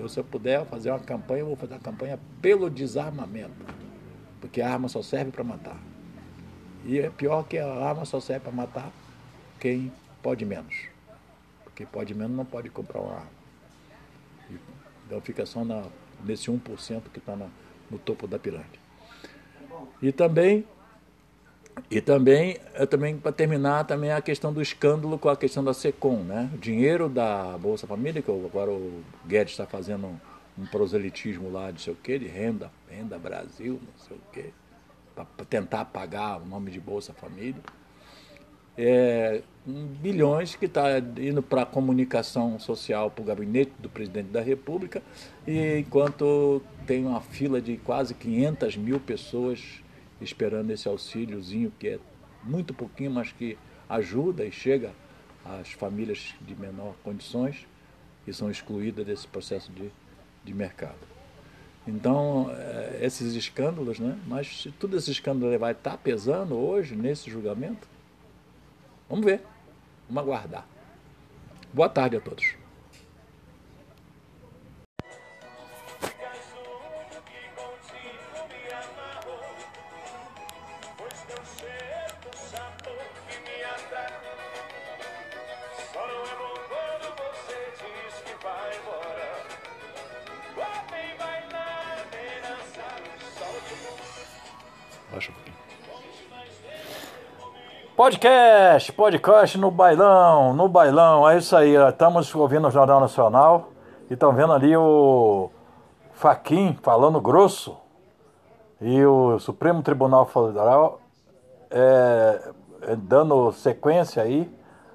[0.00, 3.66] Eu, se eu puder fazer uma campanha, eu vou fazer uma campanha pelo desarmamento.
[4.40, 5.76] Porque a arma só serve para matar.
[6.86, 8.90] E é pior que a arma só serve para matar
[9.60, 10.74] quem pode menos.
[11.64, 13.40] Porque pode menos não pode comprar uma arma.
[15.06, 15.84] Então fica só na,
[16.24, 18.80] nesse 1% que está no topo da pirâmide.
[20.00, 20.66] E também
[21.90, 22.58] e também,
[22.88, 26.50] também para terminar, também a questão do escândalo com a questão da SECOM, né?
[26.54, 30.08] O dinheiro da Bolsa Família, que agora o Guedes está fazendo
[30.58, 34.46] um, proselitismo lá de sei o quê, de renda, renda Brasil, não sei o quê,
[35.14, 37.62] para tentar pagar o nome de Bolsa Família.
[38.76, 44.40] É, bilhões que está indo para a comunicação social, para o gabinete do presidente da
[44.40, 45.02] República,
[45.46, 49.79] e enquanto tem uma fila de quase 500 mil pessoas
[50.20, 51.98] esperando esse auxíliozinho, que é
[52.42, 53.56] muito pouquinho, mas que
[53.88, 54.92] ajuda e chega
[55.44, 57.66] às famílias de menor condições,
[58.24, 59.90] que são excluídas desse processo de,
[60.44, 60.98] de mercado.
[61.86, 64.18] Então, é, esses escândalos, né?
[64.26, 67.88] Mas se tudo esse escândalo vai estar pesando hoje nesse julgamento,
[69.08, 69.42] vamos ver,
[70.08, 70.66] vamos aguardar.
[71.72, 72.59] Boa tarde a todos.
[98.00, 101.74] Podcast, podcast no bailão, no bailão, é isso aí.
[101.74, 103.68] Estamos ouvindo o Jornal Nacional
[104.08, 105.50] e estão vendo ali o
[106.14, 107.76] Faquin falando grosso.
[108.80, 110.98] E o Supremo Tribunal Federal
[111.70, 112.40] é,
[112.84, 114.50] é, dando sequência aí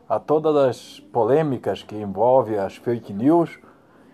[0.09, 3.59] a todas as polêmicas que envolvem as fake news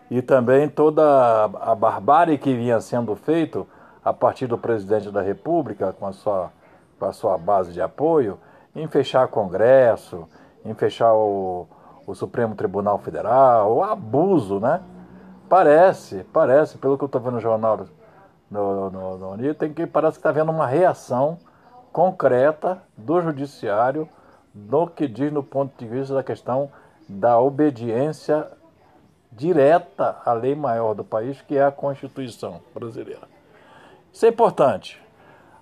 [0.09, 3.65] e também toda a barbárie que vinha sendo feito
[4.03, 6.51] a partir do presidente da República, com a sua,
[6.99, 8.37] com a sua base de apoio,
[8.75, 10.27] em fechar Congresso,
[10.63, 11.67] em fechar o,
[12.05, 14.81] o Supremo Tribunal Federal, o abuso, né?
[15.49, 17.85] Parece, parece, pelo que eu estou vendo no jornal
[18.49, 21.37] no, no, no, no tem que parece que está havendo uma reação
[21.91, 24.07] concreta do judiciário
[24.53, 26.69] no que diz no ponto de vista da questão
[27.07, 28.47] da obediência
[29.31, 33.27] direta à lei maior do país, que é a Constituição brasileira.
[34.11, 35.01] Isso é importante.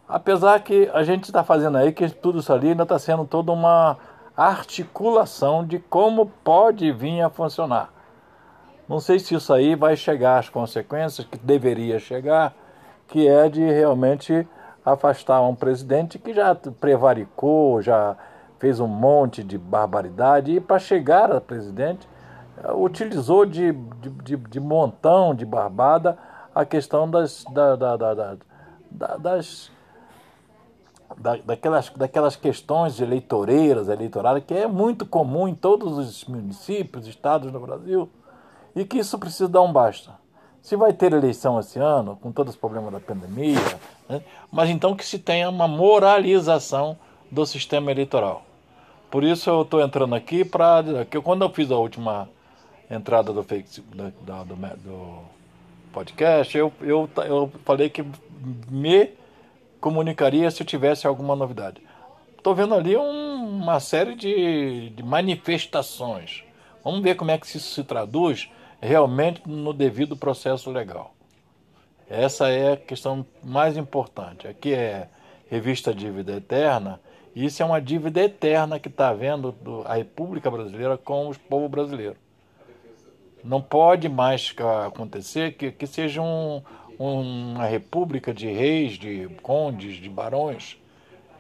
[0.10, 3.52] Apesar que a gente está fazendo aí que tudo isso ali ainda está sendo toda
[3.52, 3.96] uma
[4.36, 7.94] articulação de como pode vir a funcionar.
[8.88, 12.56] Não sei se isso aí vai chegar às consequências que deveria chegar,
[13.08, 14.48] que é de realmente
[14.84, 18.18] afastar um presidente que já prevaricou, já
[18.58, 22.08] fez um monte de barbaridade e para chegar a presidente
[22.74, 23.74] utilizou de,
[24.24, 26.18] de, de, montão de barbada
[26.54, 29.72] a questão das, da, da, da, das
[31.20, 37.60] daquelas, daquelas questões eleitoreiras, eleitorais, que é muito comum em todos os municípios, estados do
[37.60, 38.10] Brasil,
[38.76, 40.12] e que isso precisa dar um basta.
[40.62, 43.60] Se vai ter eleição esse ano, com todos os problemas da pandemia,
[44.08, 44.22] né,
[44.52, 46.98] mas então que se tenha uma moralização
[47.30, 48.44] do sistema eleitoral.
[49.12, 50.84] Por isso eu estou entrando aqui para.
[51.24, 52.30] Quando eu fiz a última
[52.90, 54.14] entrada do, do,
[54.46, 55.20] do, do
[55.92, 58.06] podcast, eu, eu, eu falei que
[58.70, 59.10] me
[59.80, 61.82] comunicaria se tivesse alguma novidade.
[62.38, 66.44] Estou vendo ali um, uma série de, de manifestações.
[66.84, 68.50] Vamos ver como é que isso se traduz
[68.82, 71.14] realmente no devido processo legal.
[72.10, 74.48] Essa é a questão mais importante.
[74.48, 75.10] Aqui é
[75.50, 77.00] revista Dívida Eterna,
[77.36, 81.70] e isso é uma dívida eterna que está havendo a República Brasileira com o povo
[81.70, 82.16] brasileiro.
[83.44, 84.54] Não pode mais
[84.86, 86.62] acontecer que, que seja um,
[87.00, 90.78] uma república de reis, de condes, de barões,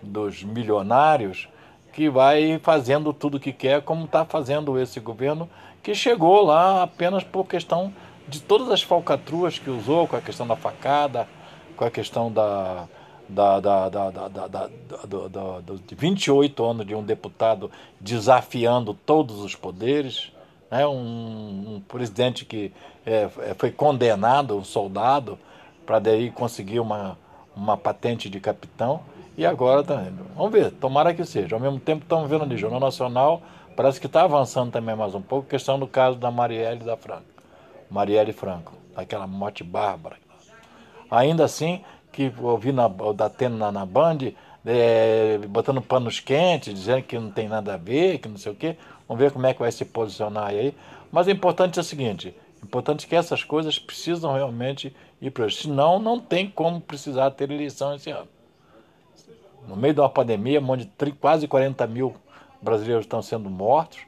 [0.01, 1.49] dos milionários,
[1.91, 5.49] que vai fazendo tudo o que quer, como está fazendo esse governo,
[5.83, 7.93] que chegou lá apenas por questão
[8.25, 11.27] de todas as falcatruas que usou, com a questão da facada,
[11.75, 12.87] com a questão da,
[13.27, 17.69] da, da, da, da, da, da, do, de 28 anos de um deputado
[17.99, 20.31] desafiando todos os poderes
[20.69, 22.71] né, um, um presidente que
[23.05, 25.37] é, é foi condenado, um soldado,
[25.89, 27.17] para daí conseguir uma,
[27.55, 29.01] uma patente de capitão,
[29.35, 30.23] e agora indo.
[30.35, 31.55] Vamos ver, tomara que seja.
[31.55, 33.41] Ao mesmo tempo estamos vendo ali, Jornal Nacional,
[33.75, 37.23] parece que está avançando também mais um pouco, questão do caso da Marielle da Franco.
[37.89, 40.17] Marielle Franco, aquela morte bárbara.
[41.09, 44.31] Ainda assim, que ouvi na, da Tena na, na Band,
[44.67, 48.55] é, botando panos quentes, dizendo que não tem nada a ver, que não sei o
[48.55, 48.77] quê.
[49.07, 50.71] Vamos ver como é que vai se posicionar aí.
[51.11, 54.93] Mas o importante é o seguinte: o importante é que essas coisas precisam realmente
[55.29, 58.27] para Senão, não tem como precisar ter eleição esse ano.
[59.67, 60.89] No meio de uma pandemia, onde
[61.19, 62.15] quase 40 mil
[62.61, 63.99] brasileiros estão sendo mortos,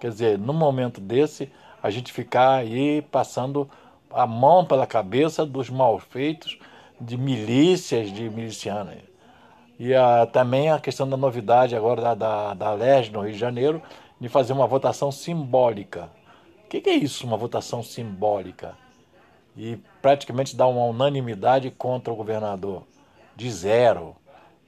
[0.00, 1.52] quer dizer, num momento desse,
[1.82, 3.68] a gente ficar aí passando
[4.10, 6.58] a mão pela cabeça dos malfeitos
[7.00, 8.96] de milícias, de milicianos.
[9.78, 13.38] E a, também a questão da novidade agora da, da, da LERJ no Rio de
[13.38, 13.82] Janeiro,
[14.18, 16.10] de fazer uma votação simbólica.
[16.64, 18.74] O que, que é isso, uma votação simbólica?
[19.56, 22.82] E praticamente dar uma unanimidade contra o governador,
[23.34, 24.14] de zero.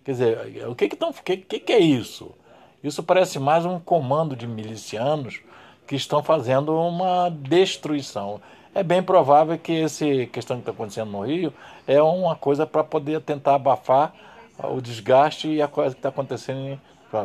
[0.05, 2.35] Quer dizer, o que, que, tão, que, que, que é isso?
[2.82, 5.40] Isso parece mais um comando de milicianos
[5.86, 8.40] que estão fazendo uma destruição.
[8.74, 11.52] É bem provável que essa questão que está acontecendo no Rio
[11.86, 14.15] é uma coisa para poder tentar abafar
[14.59, 16.78] o desgaste e a coisa que está acontecendo.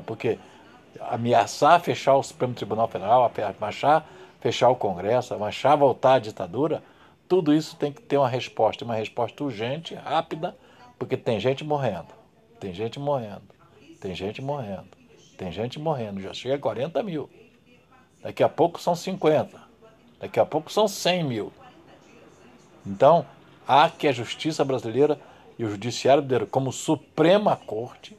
[0.06, 0.40] Porque
[1.02, 4.06] ameaçar fechar o Supremo Tribunal Federal, ameaçar
[4.40, 6.81] fechar o Congresso, ameaçar voltar à ditadura,
[7.34, 10.55] tudo isso tem que ter uma resposta, uma resposta urgente, rápida,
[10.99, 12.10] porque tem gente morrendo,
[12.60, 13.41] tem gente morrendo,
[13.99, 14.89] tem gente morrendo,
[15.35, 17.27] tem gente morrendo, já chega a 40 mil.
[18.22, 19.60] Daqui a pouco são 50,
[20.19, 21.51] daqui a pouco são 100 mil.
[22.85, 23.26] Então,
[23.68, 25.19] há que a justiça brasileira
[25.57, 28.15] e o judiciário brasileiro, como Suprema Corte,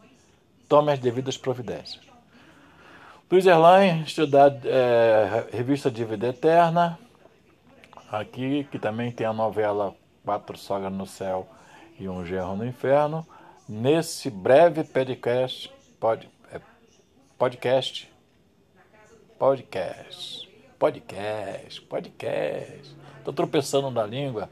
[0.68, 2.02] tome as devidas providências.
[3.30, 6.98] Luiz Erlain, estudar é, revista Dívida Eterna,
[8.20, 11.48] aqui, que também tem a novela Quatro Sogras no Céu
[11.98, 13.26] e Um Gerro no Inferno.
[13.68, 16.60] Nesse breve podcast, pod, é,
[17.38, 18.12] podcast,
[19.38, 22.96] podcast, podcast, podcast.
[23.18, 24.50] Estou tropeçando na língua,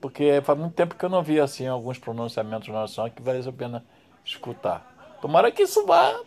[0.00, 3.48] porque faz muito tempo que eu não vi assim alguns pronunciamentos na nação que valesse
[3.48, 3.84] a pena
[4.24, 5.18] escutar.
[5.20, 6.18] Tomara que isso vá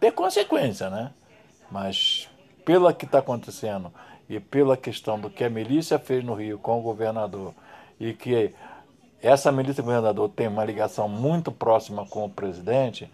[0.00, 1.12] ter consequência, né?
[1.70, 2.28] Mas
[2.64, 3.92] pela que está acontecendo
[4.28, 7.54] e pela questão do que a milícia fez no Rio com o governador
[7.98, 8.54] e que
[9.22, 13.10] essa milícia governador tem uma ligação muito próxima com o presidente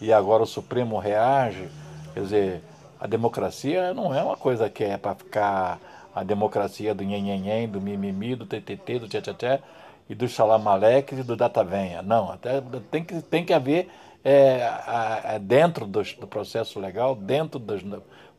[0.00, 1.68] e agora o Supremo reage,
[2.14, 2.62] quer dizer,
[2.98, 5.80] a democracia não é uma coisa que é para ficar
[6.14, 9.60] a democracia do nhenhenhen, do mimimi, do ttt, do tchatchaté
[10.08, 12.02] e do xalamaleques e do datavenha.
[12.02, 13.88] Não, até tem que, tem que haver
[14.24, 14.60] é,
[15.24, 17.82] é, dentro dos, do processo legal, dentro dos,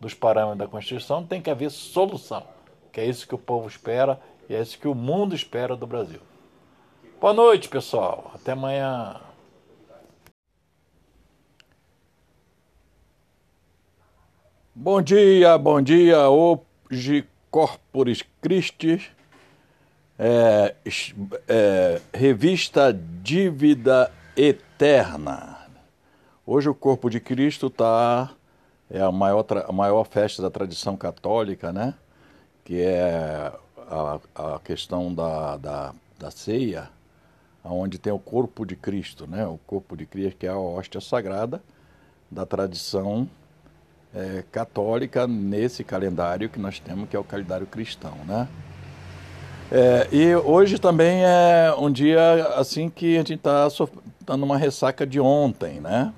[0.01, 2.43] dos parâmetros da Constituição, tem que haver solução,
[2.91, 4.19] que é isso que o povo espera
[4.49, 6.19] e é isso que o mundo espera do Brasil.
[7.21, 8.31] Boa noite, pessoal.
[8.33, 9.21] Até amanhã.
[14.73, 16.27] Bom dia, bom dia.
[16.29, 19.11] Hoje, Corporis Christi,
[20.17, 20.75] é,
[21.47, 22.91] é, revista
[23.21, 25.67] Dívida Eterna.
[26.43, 28.31] Hoje o corpo de Cristo está
[28.91, 31.93] é a maior, a maior festa da tradição católica, né?
[32.63, 33.51] Que é
[33.89, 36.89] a, a questão da, da, da ceia,
[37.63, 39.45] onde tem o corpo de Cristo, né?
[39.47, 41.61] O corpo de Cristo que é a hóstia sagrada
[42.29, 43.29] da tradição
[44.13, 48.47] é, católica nesse calendário que nós temos, que é o calendário cristão, né?
[49.71, 53.69] É, e hoje também é um dia assim que a gente está
[54.25, 56.13] tá numa ressaca de ontem, né?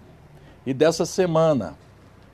[0.66, 1.76] E dessa semana,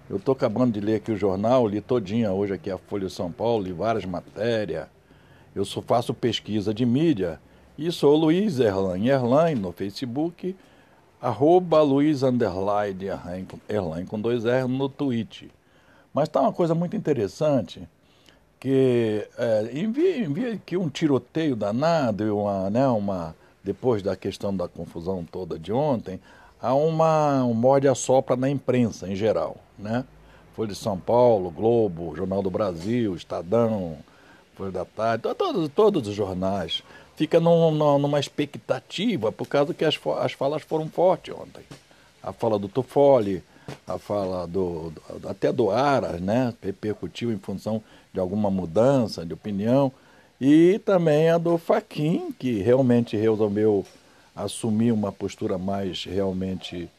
[0.09, 3.13] eu estou acabando de ler aqui o jornal, li todinha hoje aqui a Folha de
[3.13, 4.87] São Paulo, li várias matérias.
[5.55, 7.39] Eu só faço pesquisa de mídia
[7.77, 10.55] e sou Luiz Erlan Erlan no Facebook,
[11.21, 13.05] arroba Luiz Underline
[13.69, 15.49] Erlan com dois R no Twitter.
[16.11, 17.87] Mas está uma coisa muito interessante,
[18.59, 24.55] que é, envia, envia aqui um tiroteio danado e uma, né, uma, depois da questão
[24.55, 26.19] da confusão toda de ontem,
[26.59, 27.87] há uma, um morde
[28.37, 30.05] na imprensa em geral, né?
[30.55, 33.97] Folha de São Paulo, Globo, Jornal do Brasil, Estadão,
[34.55, 36.83] Folha da Tarde, todos, todos os jornais.
[37.15, 41.63] Fica num, numa expectativa, por causa que as, as falas foram fortes ontem.
[42.21, 43.43] A fala do Toffoli,
[43.87, 46.53] a fala do, do até do Aras, né?
[46.61, 47.83] Repercutiu em função
[48.13, 49.91] de alguma mudança de opinião.
[50.39, 53.85] E também a do Faquin, que realmente resolveu
[54.35, 56.89] assumir uma postura mais realmente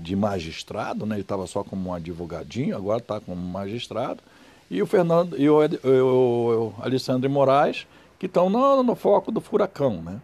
[0.00, 1.16] de magistrado, né?
[1.16, 4.22] ele estava só como um advogadinho, agora está como magistrado,
[4.70, 7.86] e o Fernando e o, o, o Alexandre Moraes,
[8.18, 10.00] que estão no, no, foco do furacão.
[10.00, 10.20] Né?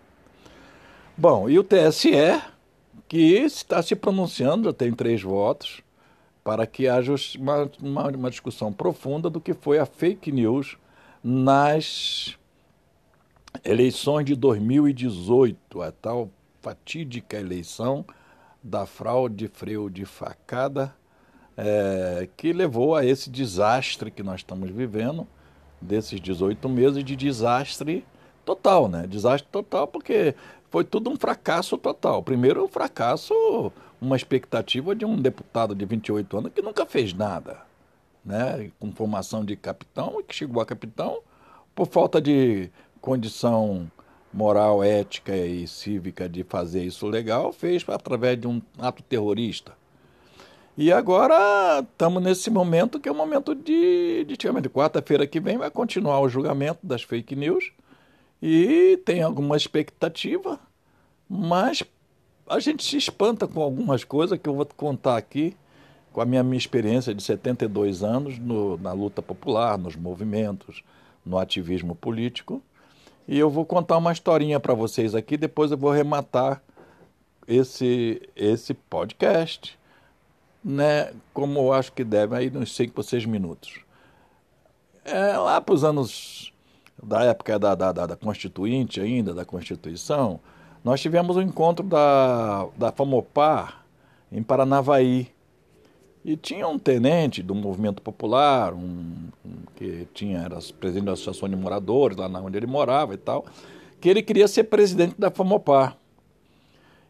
[1.17, 2.41] Bom, e o TSE,
[3.07, 5.83] que está se pronunciando, já tem três votos,
[6.43, 10.79] para que haja uma, uma, uma discussão profunda do que foi a fake news
[11.23, 12.39] nas
[13.65, 16.31] eleições de 2018, a tal
[16.63, 18.05] fatídica eleição
[18.63, 20.95] da fraude freio de facada
[21.57, 25.27] é, que levou a esse desastre que nós estamos vivendo,
[25.81, 28.05] desses 18 meses de desastre
[28.45, 29.07] total, né?
[29.07, 30.35] Desastre total porque
[30.71, 32.23] foi tudo um fracasso total.
[32.23, 37.59] Primeiro, um fracasso, uma expectativa de um deputado de 28 anos que nunca fez nada,
[38.25, 38.71] né?
[38.79, 41.21] Com formação de capitão que chegou a capitão
[41.75, 42.71] por falta de
[43.01, 43.91] condição
[44.33, 49.73] moral, ética e cívica de fazer isso legal, fez através de um ato terrorista.
[50.77, 55.59] E agora estamos nesse momento que é o momento de, de, de quarta-feira que vem
[55.59, 57.73] vai continuar o julgamento das fake news
[58.41, 60.61] e tem alguma expectativa,
[61.29, 61.83] mas
[62.47, 65.57] a gente se espanta com algumas coisas que eu vou contar aqui
[66.13, 70.83] com a minha, minha experiência de 72 anos no, na luta popular, nos movimentos,
[71.25, 72.63] no ativismo político.
[73.29, 76.63] E eu vou contar uma historinha para vocês aqui, depois eu vou rematar
[77.47, 79.79] esse, esse podcast,
[80.65, 83.81] né, como eu acho que deve, aí nos 5 ou 6 minutos.
[85.05, 86.55] É, lá para os anos
[87.03, 90.41] da época da, da, da, Constituinte ainda, da Constituição,
[90.83, 93.85] nós tivemos um encontro da, da FAMOPAR
[94.33, 95.31] em Paranavaí.
[96.29, 101.49] E tinha um tenente do movimento popular, um, um, que tinha, era presidente da Associação
[101.49, 103.47] de Moradores, lá onde ele morava e tal,
[103.99, 105.97] que ele queria ser presidente da FAMOPAR.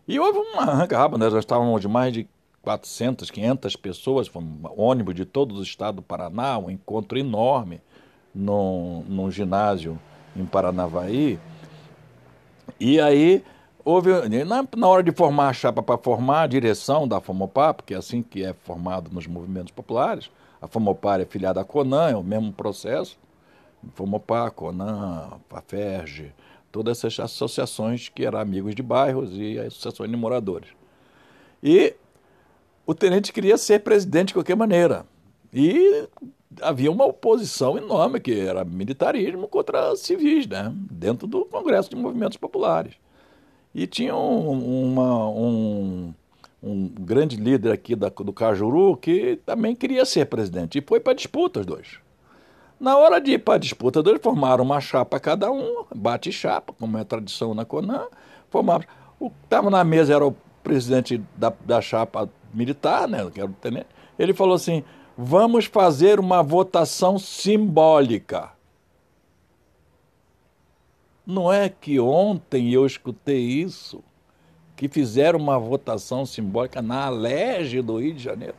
[0.06, 2.28] E houve uma arranca-raba, nós já estávamos de mais de
[2.62, 7.80] 400, 500 pessoas, um ônibus de todo o estado do Paraná, um encontro enorme
[8.32, 9.98] num, num ginásio
[10.36, 11.40] em Paranavaí.
[12.78, 13.42] E aí
[13.88, 14.10] houve,
[14.44, 17.96] na, na hora de formar a chapa para formar a direção da FOMOPAR, porque é
[17.96, 22.22] assim que é formado nos movimentos populares, a FOMOPAR é filiada à CONAN, é o
[22.22, 23.18] mesmo processo,
[23.94, 26.34] FOMOPAR, CONAN, FAFERJ,
[26.70, 30.68] todas essas associações que eram amigos de bairros e associações de moradores.
[31.62, 31.94] E
[32.86, 35.06] o tenente queria ser presidente de qualquer maneira.
[35.50, 36.06] E
[36.60, 40.70] havia uma oposição enorme, que era militarismo contra civis, né?
[40.90, 42.94] dentro do Congresso de Movimentos Populares.
[43.78, 46.12] E tinha um, uma, um,
[46.60, 50.78] um grande líder aqui da, do Cajuru que também queria ser presidente.
[50.78, 52.00] E foi para disputa os dois.
[52.80, 56.72] Na hora de ir para a disputa, eles formaram uma chapa cada um, bate chapa,
[56.72, 58.06] como é a tradição na CONAN.
[58.50, 58.84] Formaram.
[59.20, 60.34] O que estava na mesa era o
[60.64, 63.86] presidente da, da chapa militar, né, que era o tenente.
[64.18, 64.82] Ele falou assim:
[65.16, 68.57] vamos fazer uma votação simbólica.
[71.28, 74.02] Não é que ontem eu escutei isso,
[74.74, 78.54] que fizeram uma votação simbólica na Alege do Rio de Janeiro.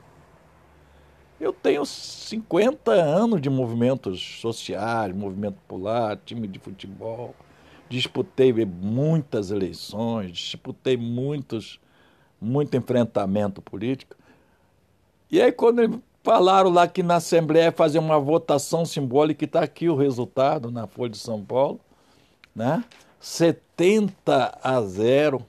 [1.39, 7.33] Eu tenho 50 anos de movimentos sociais, movimento popular, time de futebol.
[7.89, 11.79] Disputei muitas eleições, disputei muitos,
[12.39, 14.15] muito enfrentamento político.
[15.31, 19.95] E aí, quando falaram lá que na Assembleia fazer uma votação simbólica, está aqui o
[19.95, 21.79] resultado na Folha de São Paulo,
[22.59, 22.83] né?
[23.21, 25.41] 70 a 0.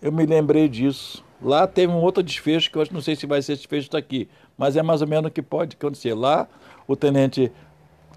[0.00, 1.24] Eu me lembrei disso.
[1.42, 4.76] Lá teve um outro desfecho que eu não sei se vai ser desfecho daqui, mas
[4.76, 6.14] é mais ou menos o que pode acontecer.
[6.14, 6.46] Lá
[6.86, 7.50] o tenente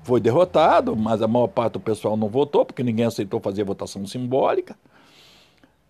[0.03, 4.05] foi derrotado, mas a maior parte do pessoal não votou, porque ninguém aceitou fazer votação
[4.05, 4.77] simbólica.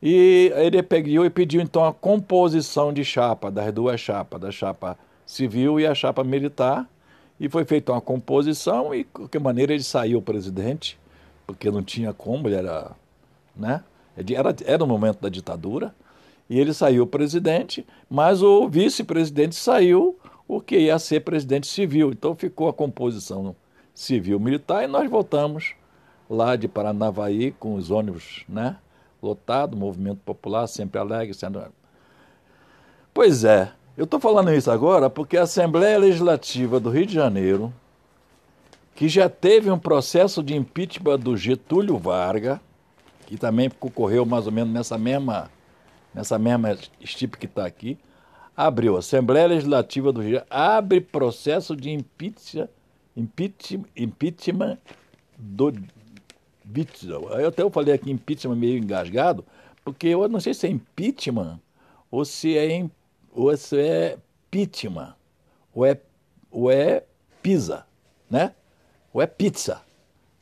[0.02, 4.98] E ele pegou e pediu então a composição de chapa, das duas chapas, da chapa
[5.26, 6.88] civil e a chapa militar
[7.40, 11.00] e foi feita uma composição e, de qualquer maneira, ele saiu presidente,
[11.46, 12.92] porque não tinha como, ele era.
[13.56, 13.84] Né?
[14.16, 15.94] Era, era o momento da ditadura,
[16.50, 22.12] e ele saiu presidente, mas o vice-presidente saiu, o que ia ser presidente civil.
[22.12, 23.56] Então ficou a composição
[23.94, 25.74] civil-militar e nós voltamos
[26.30, 28.78] lá de Paranavaí com os ônibus né,
[29.22, 31.62] lotados, movimento popular, sempre alegre, sendo.
[33.14, 37.74] Pois é, eu estou falando isso agora porque a Assembleia Legislativa do Rio de Janeiro,
[38.94, 42.60] que já teve um processo de impeachment do Getúlio Vargas,
[43.26, 45.50] que também ocorreu mais ou menos nessa mesma,
[46.14, 47.98] nessa mesma estipe que está aqui,
[48.56, 48.96] abriu.
[48.96, 52.70] A Assembleia Legislativa do Rio de Janeiro abre processo de impeachment,
[53.16, 54.78] impeachment, impeachment
[55.36, 55.74] do
[56.76, 57.30] Witzel.
[57.32, 59.44] Eu até falei aqui impeachment meio engasgado,
[59.84, 61.60] porque eu não sei se é impeachment
[62.12, 63.07] ou se é impeachment
[63.38, 64.18] ou isso é
[64.50, 65.14] Pitman,
[65.74, 66.00] ou é,
[66.50, 67.04] ou é
[67.42, 67.86] pizza,
[68.30, 68.54] né?
[69.14, 69.82] Ou é pizza.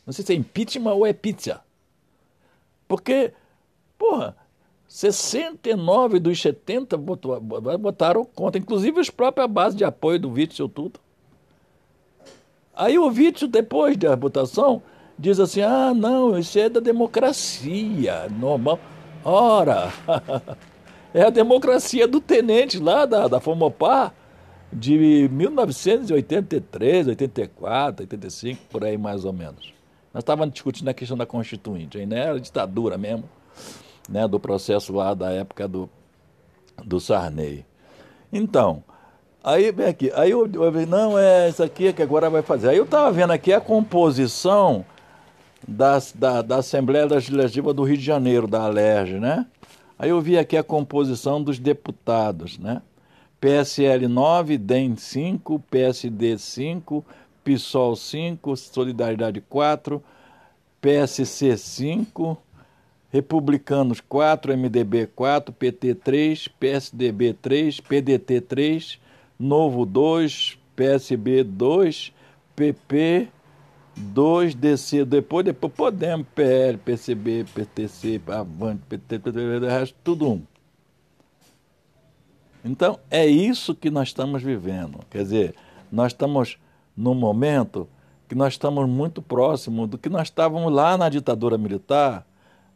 [0.05, 1.61] Não sei se é impeachment ou é pizza.
[2.87, 3.33] Porque,
[3.97, 4.35] porra,
[4.87, 7.41] 69 dos 70 votou,
[7.79, 10.99] votaram contra, inclusive os próprios base de apoio do Witzel tudo.
[12.73, 14.81] Aí o Witzel, depois da votação,
[15.19, 18.79] diz assim: ah, não, isso é da democracia, normal.
[19.23, 19.91] Ora,
[21.15, 24.13] É a democracia do tenente lá da, da Fomopar
[24.71, 29.73] de 1983, 84, 85, por aí mais ou menos.
[30.13, 32.19] Nós estávamos discutindo a questão da Constituinte, aí, né?
[32.19, 33.23] Era ditadura mesmo,
[34.09, 34.27] né?
[34.27, 35.89] do processo lá da época do,
[36.83, 37.65] do Sarney.
[38.29, 38.83] Então,
[39.41, 42.67] aí vem aqui, aí eu, eu não, é isso aqui que agora vai fazer.
[42.67, 44.83] Aí eu estava vendo aqui a composição
[45.65, 49.45] das, da, da Assembleia Legislativa do Rio de Janeiro, da Alerj, né?
[49.97, 52.81] Aí eu vi aqui a composição dos deputados, né?
[53.39, 57.05] PSL 9, DEM 5, PSD 5,
[57.43, 60.03] PSOL 5, Solidariedade 4,
[60.81, 62.37] PSC 5,
[63.11, 68.99] Republicanos 4, MDB 4, PT 3, PSDB 3, PDT 3,
[69.39, 72.11] Novo 2, PSB 2,
[72.55, 73.29] PP
[73.95, 80.41] 2, DC, depois, depois Podemos, PL, PCB, PTC, Avante, PT, PT, resto, tudo um.
[82.63, 84.99] Então, é isso que nós estamos vivendo.
[85.09, 85.55] Quer dizer,
[85.91, 86.57] nós estamos
[86.97, 87.87] num momento
[88.27, 92.25] que nós estamos muito próximo do que nós estávamos lá na ditadura militar,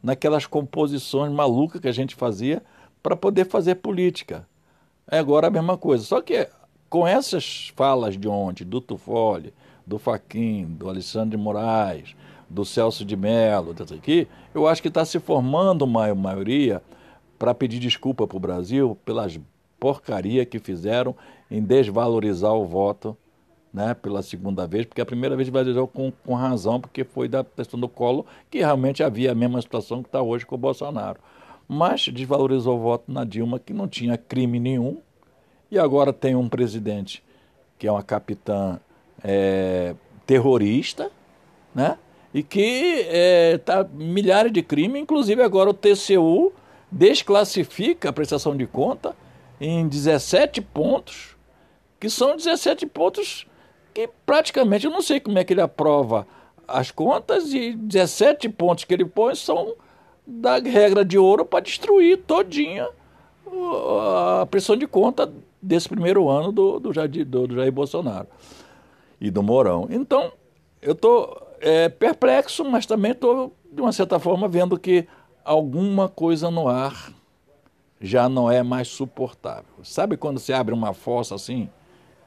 [0.02, 2.62] naquelas composições malucas que a gente fazia
[3.02, 4.46] para poder fazer política.
[5.10, 6.04] É agora a mesma coisa.
[6.04, 6.48] Só que
[6.88, 9.52] com essas falas de ontem, do Tufoli,
[9.90, 12.14] do Faquin, do Alexandre de Moraes,
[12.48, 16.80] do Celso de Mello, aqui, eu acho que está se formando uma maioria
[17.36, 19.38] para pedir desculpa para o Brasil pelas
[19.80, 21.16] porcaria que fizeram
[21.50, 23.16] em desvalorizar o voto
[23.72, 27.42] né, pela segunda vez, porque a primeira vez valorizou com, com razão, porque foi da
[27.42, 31.18] questão do colo, que realmente havia a mesma situação que está hoje com o Bolsonaro.
[31.66, 34.98] Mas desvalorizou o voto na Dilma, que não tinha crime nenhum,
[35.68, 37.24] e agora tem um presidente
[37.78, 38.78] que é uma capitã
[39.22, 39.94] é,
[40.26, 41.10] terrorista,
[41.74, 41.98] né?
[42.32, 43.06] E que
[43.54, 46.52] está é, milhares de crimes, inclusive agora o TCU
[46.90, 49.16] desclassifica a prestação de conta
[49.60, 51.36] em 17 pontos,
[51.98, 53.46] que são 17 pontos
[53.92, 56.26] que praticamente eu não sei como é que ele aprova
[56.66, 59.74] as contas e 17 pontos que ele põe são
[60.26, 62.88] da regra de ouro para destruir todinha
[64.40, 68.28] a pressão de conta desse primeiro ano do, do, Jair, do, do Jair Bolsonaro
[69.20, 69.86] e do Mourão.
[69.90, 70.32] Então,
[70.80, 75.06] eu estou é, perplexo, mas também estou, de uma certa forma, vendo que
[75.44, 77.12] alguma coisa no ar
[78.00, 79.84] já não é mais suportável.
[79.84, 81.68] Sabe quando você abre uma fossa assim,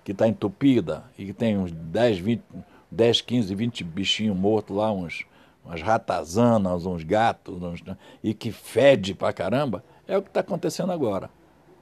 [0.04, 2.44] que está entupida e que tem uns 10, 20,
[2.92, 5.26] 10, 15, 20 bichinhos mortos lá, uns,
[5.66, 7.84] umas ratazanas, uns gatos, uns,
[8.24, 11.30] e que fede pra caramba, é o que está acontecendo agora.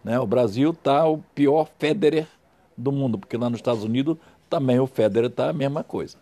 [0.04, 0.20] Né?
[0.20, 2.28] O Brasil está o pior Federer
[2.78, 4.18] do mundo, porque lá nos Estados Unidos
[4.52, 6.18] também o Federer está a mesma coisa.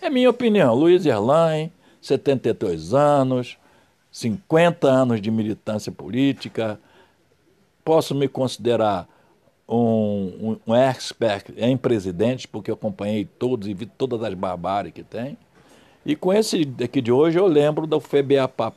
[0.00, 0.74] É minha opinião.
[0.74, 1.70] Luiz Erlain,
[2.00, 3.58] 72 anos,
[4.10, 6.80] 50 anos de militância política.
[7.84, 9.06] Posso me considerar
[9.68, 14.94] um, um, um expert em presidentes, porque eu acompanhei todos e vi todas as barbáries
[14.94, 15.36] que tem.
[16.04, 18.72] E com esse daqui de hoje eu lembro do FBAPA,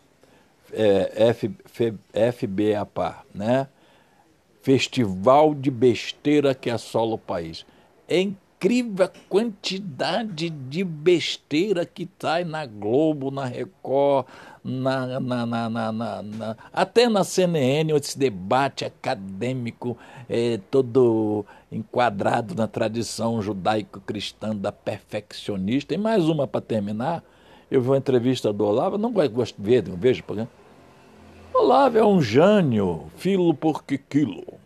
[0.73, 1.93] é, F, F,
[2.33, 3.67] FBAPA, né?
[4.61, 7.65] Festival de Besteira que assola o país.
[8.09, 8.19] É
[8.59, 14.25] incrível a quantidade de besteira que sai na Globo, na Record,
[14.61, 24.53] na, na, na, até na CNN, esse debate acadêmico é, todo enquadrado na tradição judaico-cristã
[24.53, 25.93] da perfeccionista.
[25.93, 27.23] E mais uma para terminar,
[27.71, 30.45] eu vi uma entrevista do Olavo, não gosto de ver, não vejo, porque
[31.53, 34.59] Olavo é um gênio, filo por quilo.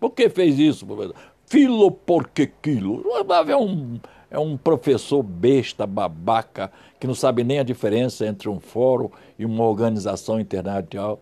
[0.00, 1.33] Por que fez isso, professor?
[1.46, 3.06] Filo por que quilo.
[3.06, 4.00] Olavo é um,
[4.30, 9.44] é um professor besta, babaca, que não sabe nem a diferença entre um fórum e
[9.44, 11.20] uma organização internacional,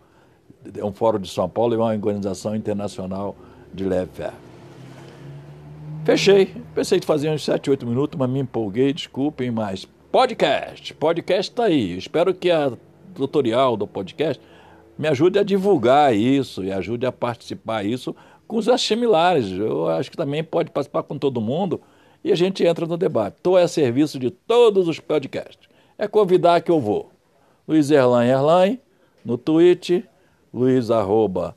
[0.83, 3.37] um fórum de São Paulo e uma organização internacional
[3.73, 4.31] de leve.
[6.05, 6.55] Fechei.
[6.75, 10.93] Pensei que fazia uns 7, 8 minutos, mas me empolguei, desculpem, mas podcast.
[10.95, 11.97] Podcast está aí.
[11.97, 12.73] Espero que a
[13.15, 14.43] tutorial do podcast
[14.99, 18.15] me ajude a divulgar isso e ajude a participar isso
[18.53, 19.51] com os assimilares.
[19.51, 21.81] Eu acho que também pode participar com todo mundo
[22.23, 23.39] e a gente entra no debate.
[23.39, 25.71] Estou a serviço de todos os podcasts.
[25.97, 27.11] É convidar que eu vou.
[27.67, 28.77] Luiz Erlan Erlan,
[29.25, 30.05] no Twitch,
[30.53, 31.57] Luiz arroba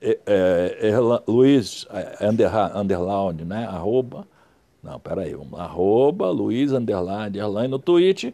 [0.00, 3.66] é, é, Luiz é, underline, né?
[3.66, 4.28] Arroba,
[4.80, 8.32] não, peraí, arroba Luiz underline, underline no Twitch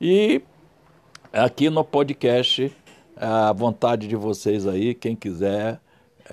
[0.00, 0.40] e
[1.30, 2.74] aqui no podcast,
[3.16, 5.78] a vontade de vocês aí, quem quiser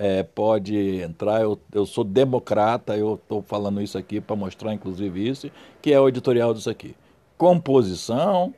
[0.00, 1.42] é, pode entrar.
[1.42, 5.50] Eu, eu sou democrata, eu estou falando isso aqui para mostrar, inclusive, isso,
[5.82, 6.96] que é o editorial disso aqui.
[7.36, 8.54] Composição,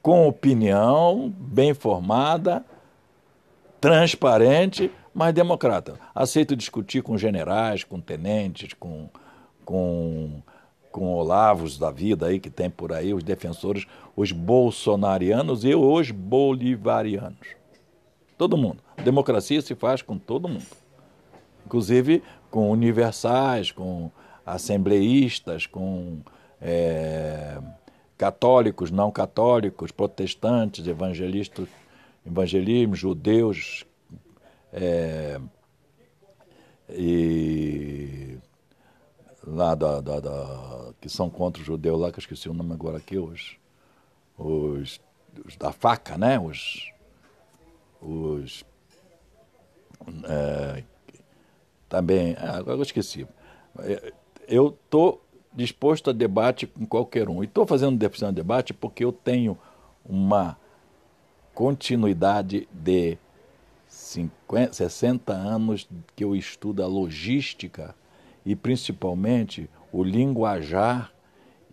[0.00, 2.64] com opinião, bem formada,
[3.78, 5.94] transparente mas democrata.
[6.14, 9.08] Aceito discutir com generais, com tenentes, com,
[9.64, 10.42] com,
[10.90, 13.86] com olavos da vida aí que tem por aí, os defensores,
[14.16, 17.63] os bolsonarianos e os bolivarianos.
[18.44, 18.76] Todo mundo.
[19.02, 20.66] Democracia se faz com todo mundo.
[21.64, 24.10] Inclusive com universais, com
[24.44, 26.18] assembleístas, com
[26.60, 27.58] é,
[28.18, 31.66] católicos, não católicos, protestantes, evangelistas,
[32.26, 33.86] evangelismo, judeus,
[34.70, 35.40] é,
[36.90, 38.36] e
[39.42, 42.74] lá da, da, da, que são contra o judeu lá, que eu esqueci o nome
[42.74, 43.56] agora aqui, os,
[44.36, 45.00] os
[45.44, 46.38] os da faca, né?
[46.38, 46.92] Os,
[48.04, 48.64] os
[50.24, 50.82] é,
[51.88, 53.26] também, ah, agora eu esqueci.
[53.78, 54.12] É,
[54.46, 57.42] eu estou disposto a debate com qualquer um.
[57.42, 59.56] E estou fazendo deficiência de debate porque eu tenho
[60.04, 60.58] uma
[61.54, 63.16] continuidade de
[63.86, 67.94] 50, 60 anos que eu estudo a logística
[68.44, 71.12] e principalmente o linguajar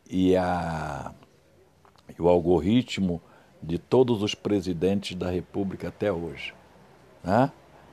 [0.07, 1.13] e, a,
[2.17, 3.21] e o algoritmo
[3.61, 6.53] de todos os presidentes da República até hoje.
[7.23, 7.51] Né?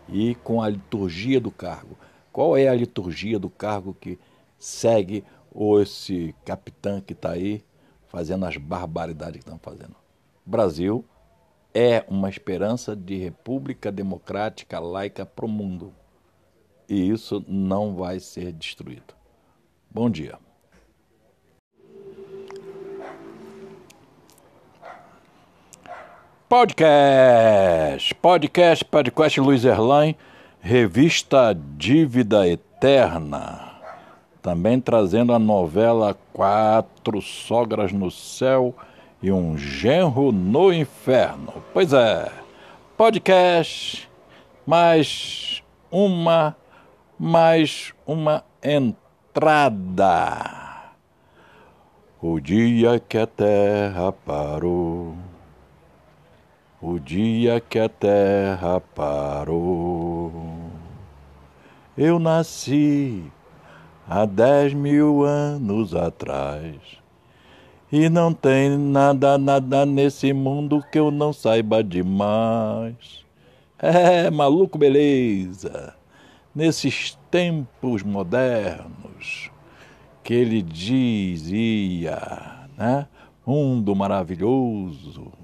[0.09, 1.97] E com a liturgia do cargo.
[2.33, 4.19] Qual é a liturgia do cargo que
[4.59, 7.63] segue ou esse capitão que está aí
[8.07, 9.97] fazendo as barbaridades que estão fazendo?
[10.47, 11.05] O Brasil
[11.75, 15.93] é uma esperança de república democrática laica para o mundo.
[16.89, 19.15] E isso não vai ser destruído.
[19.91, 20.39] Bom dia.
[26.49, 30.17] Podcast, podcast, podcast Luiz Erlain,
[30.63, 33.73] revista Dívida Eterna.
[34.41, 38.75] Também trazendo a novela Quatro Sogras no Céu
[39.23, 41.53] e um Genro no Inferno.
[41.75, 42.33] Pois é,
[42.97, 44.09] podcast,
[44.65, 46.57] mais uma,
[47.19, 50.01] mais uma entrada.
[52.23, 55.28] O dia que a terra parou
[56.81, 60.33] o dia que a terra parou.
[61.97, 63.25] Eu nasci
[64.09, 66.77] há dez mil anos atrás.
[67.91, 73.25] E não tem nada, nada nesse mundo que eu não saiba demais.
[73.79, 75.95] É, maluco, beleza.
[76.55, 79.51] Nesses tempos modernos
[80.23, 82.21] que ele dizia,
[82.77, 83.07] né?
[83.47, 85.38] Mundo maravilhoso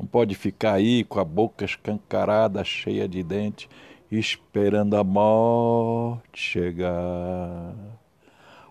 [0.00, 3.68] não pode ficar aí com a boca escancarada, cheia de dente,
[4.10, 7.74] esperando a morte chegar.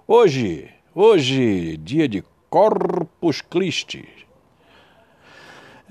[0.07, 4.09] Hoje, hoje, dia de Corpus Christi.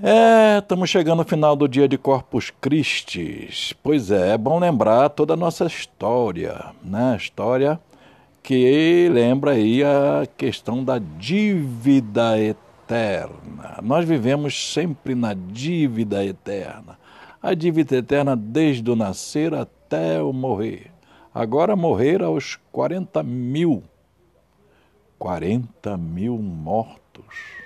[0.02, 3.48] É, estamos chegando no final do dia de Corpus Christi.
[3.80, 7.16] Pois é, é bom lembrar toda a nossa história, né?
[7.16, 7.78] História
[8.42, 13.78] que lembra aí a questão da dívida eterna eterna.
[13.82, 16.98] Nós vivemos sempre na dívida eterna.
[17.42, 20.90] A dívida eterna desde o nascer até o morrer.
[21.32, 23.84] Agora morrer aos 40 mil.
[25.18, 27.58] 40 mil mortos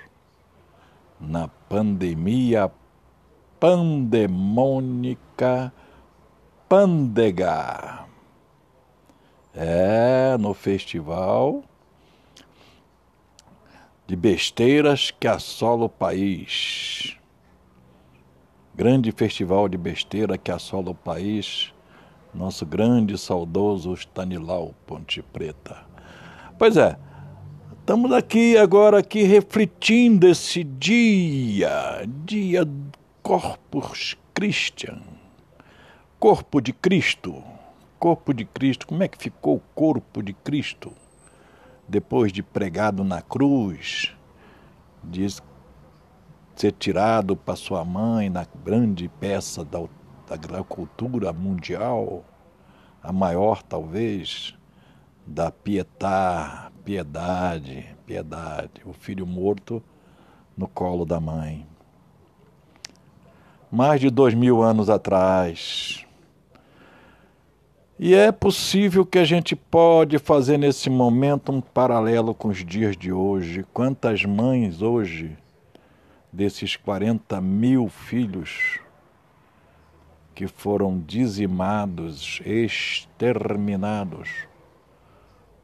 [1.19, 2.69] na pandemia
[3.59, 5.21] pandemônica
[6.67, 8.05] Pandega.
[9.55, 11.63] É, no festival
[14.13, 17.17] de besteiras que assola o país.
[18.75, 21.73] Grande festival de besteira que assola o país,
[22.31, 25.83] nosso grande saudoso Stanilau Ponte Preta.
[26.59, 26.95] Pois é,
[27.79, 32.69] estamos aqui agora aqui refletindo esse dia, dia
[33.23, 35.01] Corpus Christian,
[36.19, 37.43] corpo de Cristo,
[37.97, 40.93] corpo de Cristo, como é que ficou o corpo de Cristo?
[41.87, 44.15] Depois de pregado na cruz,
[45.03, 45.27] de
[46.55, 52.23] ser tirado para sua mãe na grande peça da, da cultura mundial,
[53.01, 54.55] a maior talvez,
[55.25, 59.81] da pietá, piedade, piedade, o filho morto
[60.55, 61.65] no colo da mãe.
[63.71, 66.05] Mais de dois mil anos atrás,
[68.05, 72.97] e é possível que a gente pode fazer nesse momento um paralelo com os dias
[72.97, 73.65] de hoje.
[73.73, 75.37] Quantas mães hoje,
[76.29, 78.81] desses 40 mil filhos
[80.35, 84.29] que foram dizimados, exterminados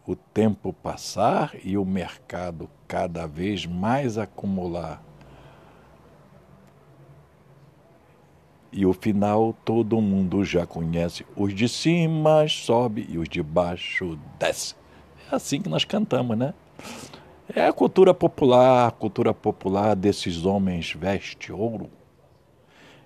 [0.05, 5.01] o tempo passar e o mercado cada vez mais acumular.
[8.75, 11.23] E o final todo mundo já conhece.
[11.35, 14.73] Os de cima sobe e os de baixo desce.
[15.31, 16.55] É assim que nós cantamos, né?
[17.55, 21.87] É a cultura popular, a cultura popular desses homens veste ouro.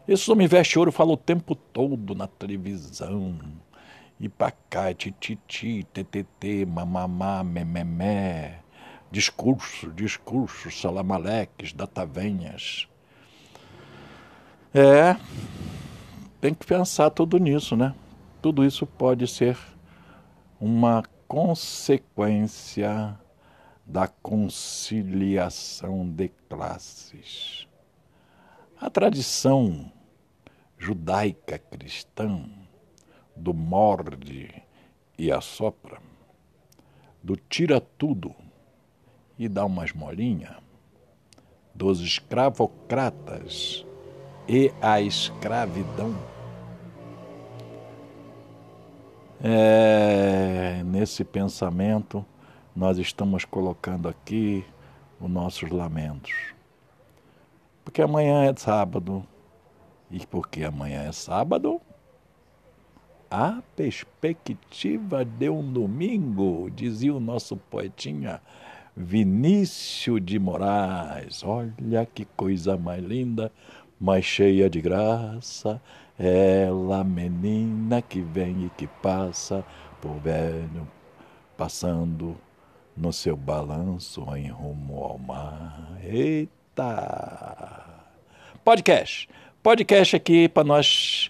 [0.07, 3.37] Esse homem veste ouro fala o tempo todo na televisão.
[4.17, 8.61] E pra cá, tititi, ttt, mamamá, mememé.
[9.11, 12.87] Discurso, discurso, salamaleques, datavenhas.
[14.79, 15.17] É,
[16.39, 17.95] tem que pensar tudo nisso, né?
[18.39, 19.57] Tudo isso pode ser
[20.61, 23.19] uma consequência
[23.83, 27.67] da conciliação de classes.
[28.79, 29.91] A tradição
[30.77, 32.47] judaica cristã
[33.35, 34.61] do morde
[35.17, 35.99] e assopra,
[37.23, 38.31] do tira tudo
[39.39, 40.59] e dá uma esmolinha,
[41.73, 43.86] dos escravocratas
[44.47, 46.15] e a escravidão.
[49.43, 52.25] É, nesse pensamento,
[52.75, 54.65] nós estamos colocando aqui
[55.19, 56.33] os nossos lamentos.
[57.83, 59.23] Porque amanhã é sábado.
[60.09, 61.81] E porque amanhã é sábado,
[63.29, 68.41] a perspectiva de um domingo, dizia o nosso poetinha
[68.95, 71.43] Vinícius de Moraes.
[71.43, 73.51] Olha que coisa mais linda,
[73.99, 75.81] mais cheia de graça.
[76.17, 79.63] Ela, menina que vem e que passa,
[80.01, 80.87] por velho,
[81.55, 82.35] passando
[82.95, 85.97] no seu balanço em rumo ao mar.
[86.03, 87.83] Eita!
[88.63, 89.29] Podcast.
[89.61, 91.29] Podcast aqui para nós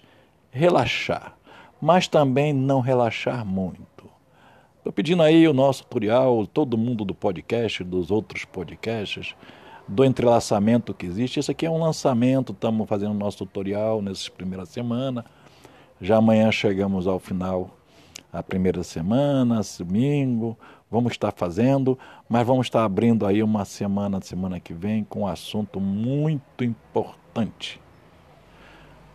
[0.50, 1.36] relaxar,
[1.80, 3.88] mas também não relaxar muito.
[4.78, 9.34] Estou pedindo aí o nosso tutorial, todo mundo do podcast, dos outros podcasts,
[9.88, 11.40] do entrelaçamento que existe.
[11.40, 15.24] Esse aqui é um lançamento, estamos fazendo nosso tutorial nessa primeira semana.
[16.00, 17.70] Já amanhã chegamos ao final,
[18.32, 20.56] a primeira semana, domingo,
[20.90, 21.98] vamos estar fazendo,
[22.28, 27.80] mas vamos estar abrindo aí uma semana, semana que vem, com um assunto muito importante.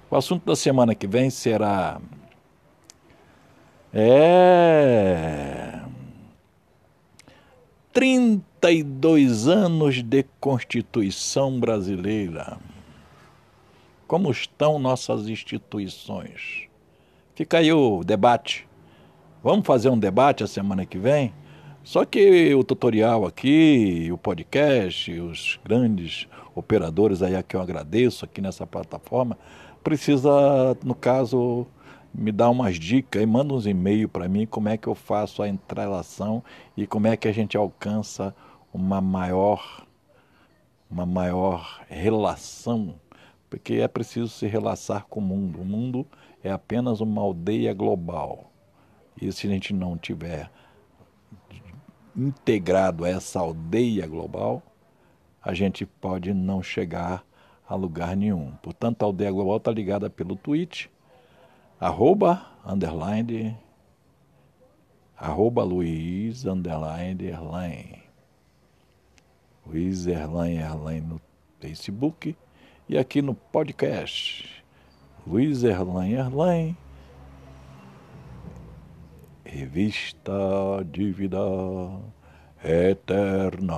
[0.09, 2.01] O assunto da semana que vem será.
[3.93, 5.79] É.
[8.63, 12.57] 32 anos de Constituição Brasileira.
[14.07, 16.69] Como estão nossas instituições?
[17.35, 18.65] Fica aí o debate.
[19.43, 21.33] Vamos fazer um debate a semana que vem?
[21.83, 26.25] Só que o tutorial aqui, o podcast, os grandes
[26.55, 29.37] operadores aí a que eu agradeço aqui nessa plataforma,
[29.83, 30.31] precisa,
[30.85, 31.67] no caso,
[32.13, 35.41] me dar umas dicas e manda uns e-mails para mim como é que eu faço
[35.43, 36.41] a entrelação
[36.77, 38.33] e como é que a gente alcança
[38.73, 39.85] uma maior
[40.89, 42.95] uma maior relação,
[43.49, 45.59] porque é preciso se relaçar com o mundo.
[45.59, 46.07] O mundo
[46.43, 48.51] é apenas uma aldeia global.
[49.19, 50.51] E se a gente não tiver
[52.15, 54.61] integrado a essa aldeia global,
[55.41, 57.25] a gente pode não chegar
[57.67, 58.51] a lugar nenhum.
[58.61, 60.91] Portanto, a aldeia global está ligada pelo tweet,
[61.79, 63.57] arroba, underline,
[65.17, 68.02] arroba Luiz, underline, Erlaine.
[69.65, 71.21] Luiz Erlaine, Erlaine no
[71.59, 72.35] Facebook
[72.87, 74.63] e aqui no podcast.
[75.25, 76.77] Luiz Erlaine, Erlaine.
[79.45, 80.31] Revista
[80.91, 81.39] Dívida
[82.63, 83.75] Eterna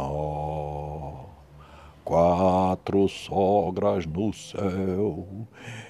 [2.06, 5.28] quatro sogras no céu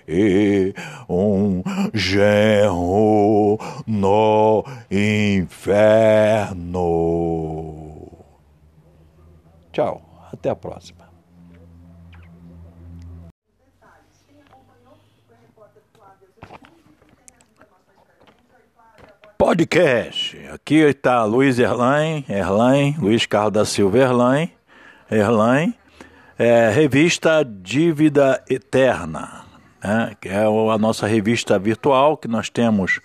[0.08, 0.74] e
[1.10, 1.62] um
[1.94, 5.56] genro no inferno.
[9.76, 11.04] Tchau, até a próxima.
[19.38, 20.38] Podcast.
[20.54, 24.50] Aqui está Luiz Erlain, Erlain, Luiz Carlos da Silva Erlain,
[25.12, 25.76] Erlain
[26.40, 29.44] é, revista Dívida Eterna,
[29.84, 33.02] né, que é a nossa revista virtual, que nós temos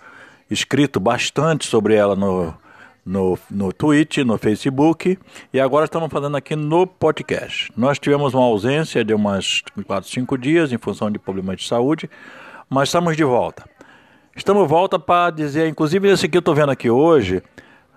[0.49, 2.55] escrito bastante sobre ela no,
[3.05, 5.17] no, no Twitch, no Facebook,
[5.53, 7.71] e agora estamos fazendo aqui no podcast.
[7.75, 12.09] Nós tivemos uma ausência de umas 4, 5 dias em função de problemas de saúde,
[12.69, 13.65] mas estamos de volta.
[14.35, 17.41] Estamos de volta para dizer, inclusive esse que eu estou vendo aqui hoje,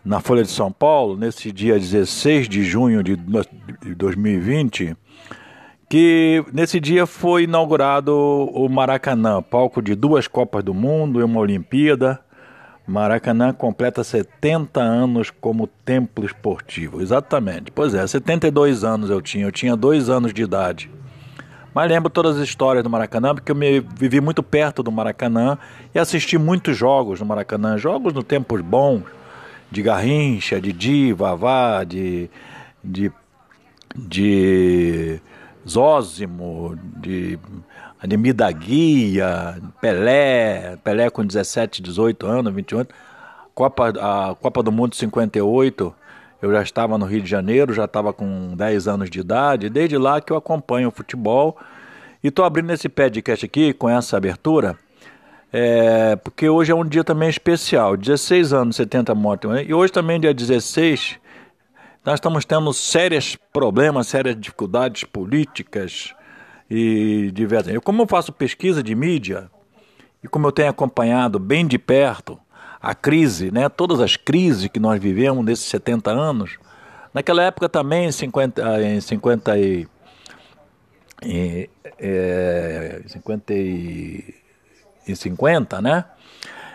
[0.05, 4.97] na Folha de São Paulo, nesse dia 16 de junho de 2020,
[5.89, 11.41] que nesse dia foi inaugurado o Maracanã, palco de duas Copas do Mundo e uma
[11.41, 12.21] Olimpíada.
[12.87, 17.01] Maracanã completa 70 anos como templo esportivo.
[17.01, 17.71] Exatamente.
[17.71, 19.47] Pois é, 72 anos eu tinha.
[19.47, 20.91] Eu tinha dois anos de idade.
[21.75, 25.59] Mas lembro todas as histórias do Maracanã, porque eu me vivi muito perto do Maracanã
[25.93, 27.77] e assisti muitos jogos no Maracanã.
[27.77, 29.03] Jogos no tempos bons
[29.71, 32.31] de Garrincha, de Di, Vavá, de,
[32.83, 33.11] de,
[33.97, 35.21] de
[35.69, 37.39] Zózimo, de
[38.05, 42.95] Ademir da Guia, Pelé, Pelé com 17, 18 anos, 28,
[43.55, 45.95] Copa, a Copa do Mundo 58,
[46.43, 49.97] eu já estava no Rio de Janeiro, já estava com 10 anos de idade, desde
[49.97, 51.57] lá que eu acompanho o futebol.
[52.23, 54.77] E estou abrindo esse podcast aqui com essa abertura,
[55.51, 59.51] é, porque hoje é um dia também especial, 16 anos, 70 mortes.
[59.67, 61.19] E hoje também, dia 16,
[62.05, 66.15] nós estamos tendo sérios problemas, sérias dificuldades políticas
[66.71, 67.75] e diversas.
[67.75, 69.51] Eu, como eu faço pesquisa de mídia,
[70.23, 72.39] e como eu tenho acompanhado bem de perto
[72.81, 76.59] a crise, né, todas as crises que nós vivemos nesses 70 anos,
[77.13, 79.89] naquela época também, em 50, em 50 e,
[81.23, 81.69] em,
[81.99, 84.35] é, 50 e,
[85.07, 86.05] em 50, né?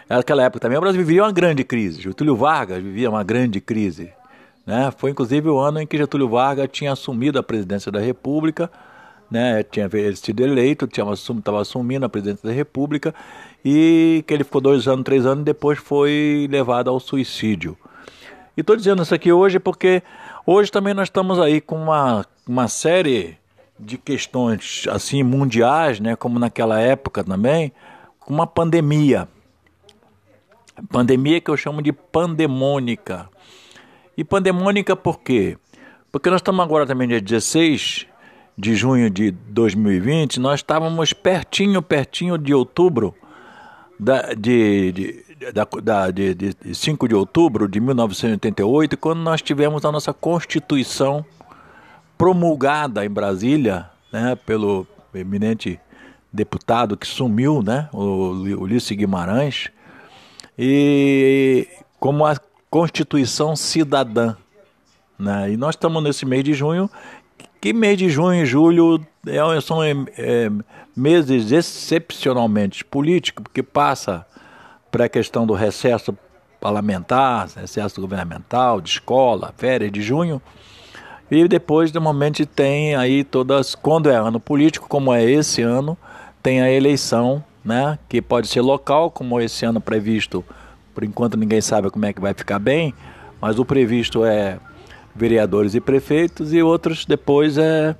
[0.09, 2.01] Naquela época também o Brasil vivia uma grande crise.
[2.01, 4.11] Getúlio Vargas vivia uma grande crise.
[4.65, 4.91] Né?
[4.97, 8.71] Foi inclusive o ano em que Getúlio Vargas tinha assumido a presidência da República,
[9.29, 9.63] né?
[9.63, 13.13] tinha sido eleito, estava assumindo a presidência da República
[13.63, 17.77] e que ele ficou dois anos, três anos e depois foi levado ao suicídio.
[18.55, 20.01] E estou dizendo isso aqui hoje porque
[20.45, 23.37] hoje também nós estamos aí com uma, uma série
[23.79, 27.71] de questões assim mundiais, né, como naquela época também,
[28.19, 29.27] com uma pandemia.
[30.91, 33.29] Pandemia que eu chamo de pandemônica.
[34.17, 35.57] E pandemônica por quê?
[36.11, 38.08] Porque nós estamos agora também dia 16
[38.59, 43.15] de junho de 2020, nós estávamos pertinho, pertinho de outubro
[43.97, 49.85] da, de, de, da, da, de, de 5 de outubro de 1988, quando nós tivemos
[49.85, 51.25] a nossa Constituição
[52.17, 55.79] promulgada em Brasília né, pelo eminente
[56.31, 59.69] deputado que sumiu, né, o Ulisses Guimarães,
[60.57, 61.65] e
[61.97, 62.35] como a
[62.69, 64.35] Constituição Cidadã.
[65.17, 65.51] Né?
[65.51, 66.89] E nós estamos nesse mês de junho,
[67.61, 70.51] que mês de junho e julho é, são é, é,
[70.95, 74.25] meses excepcionalmente políticos, porque passa
[74.91, 76.17] para a questão do recesso
[76.59, 80.41] parlamentar, recesso governamental, de escola, férias de junho.
[81.29, 85.97] E depois, normalmente, tem aí todas, quando é ano político, como é esse ano,
[86.41, 90.43] tem a eleição, né, que pode ser local, como esse ano previsto,
[90.93, 92.93] por enquanto ninguém sabe como é que vai ficar bem,
[93.39, 94.57] mas o previsto é
[95.15, 97.95] vereadores e prefeitos, e outros depois é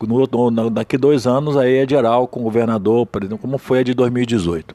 [0.00, 3.80] no, no, daqui dois anos aí é geral com o governador, por exemplo, como foi
[3.80, 4.74] a de 2018.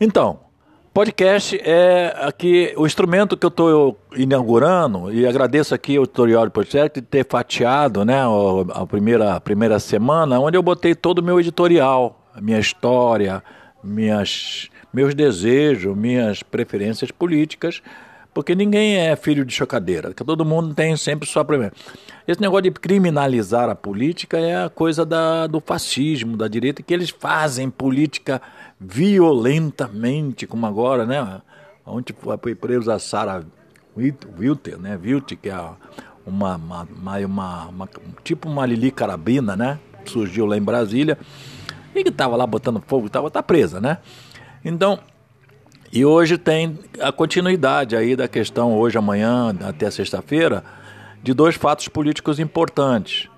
[0.00, 0.40] Então,
[0.92, 7.00] podcast é aqui o instrumento que eu estou inaugurando e agradeço aqui o tutorial podcast
[7.00, 8.20] de ter fatiado, né,
[8.72, 13.42] a primeira a primeira semana, onde eu botei todo o meu editorial, a minha história,
[13.82, 17.82] minhas meus desejos, minhas preferências políticas
[18.36, 21.72] porque ninguém é filho de chocadeira, que todo mundo tem sempre sua primeira.
[22.28, 26.92] Esse negócio de criminalizar a política é a coisa da, do fascismo, da direita, que
[26.92, 28.42] eles fazem política
[28.78, 31.40] violentamente, como agora, né?
[31.86, 33.42] Ontem foi preso a Sara
[33.96, 35.00] Wilter, né?
[35.02, 35.58] Wilter, que é
[36.26, 36.86] uma, uma,
[37.24, 37.88] uma, uma,
[38.22, 39.78] tipo uma Lili Carabina, né?
[40.04, 41.16] Surgiu lá em Brasília
[41.94, 43.96] e que estava lá botando fogo, estava tá presa, né?
[44.62, 44.98] Então,
[45.96, 50.62] e hoje tem a continuidade aí da questão, hoje, amanhã, até sexta-feira,
[51.22, 53.30] de dois fatos políticos importantes,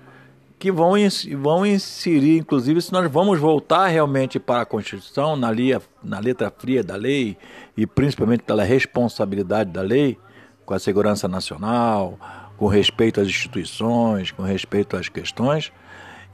[0.59, 0.91] que vão,
[1.37, 6.51] vão inserir, inclusive, se nós vamos voltar realmente para a Constituição, na, lia, na letra
[6.51, 7.37] fria da lei,
[7.77, 10.17] e principalmente pela responsabilidade da lei,
[10.65, 12.19] com a segurança nacional,
[12.57, 15.71] com respeito às instituições, com respeito às questões,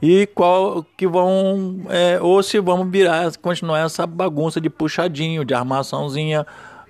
[0.00, 5.54] e qual que vão é, ou se vamos virar continuar essa bagunça de puxadinho, de
[5.54, 6.46] armaçãozinha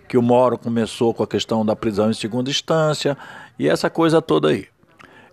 [0.09, 3.17] que o Moro começou com a questão da prisão em segunda instância
[3.59, 4.67] e essa coisa toda aí.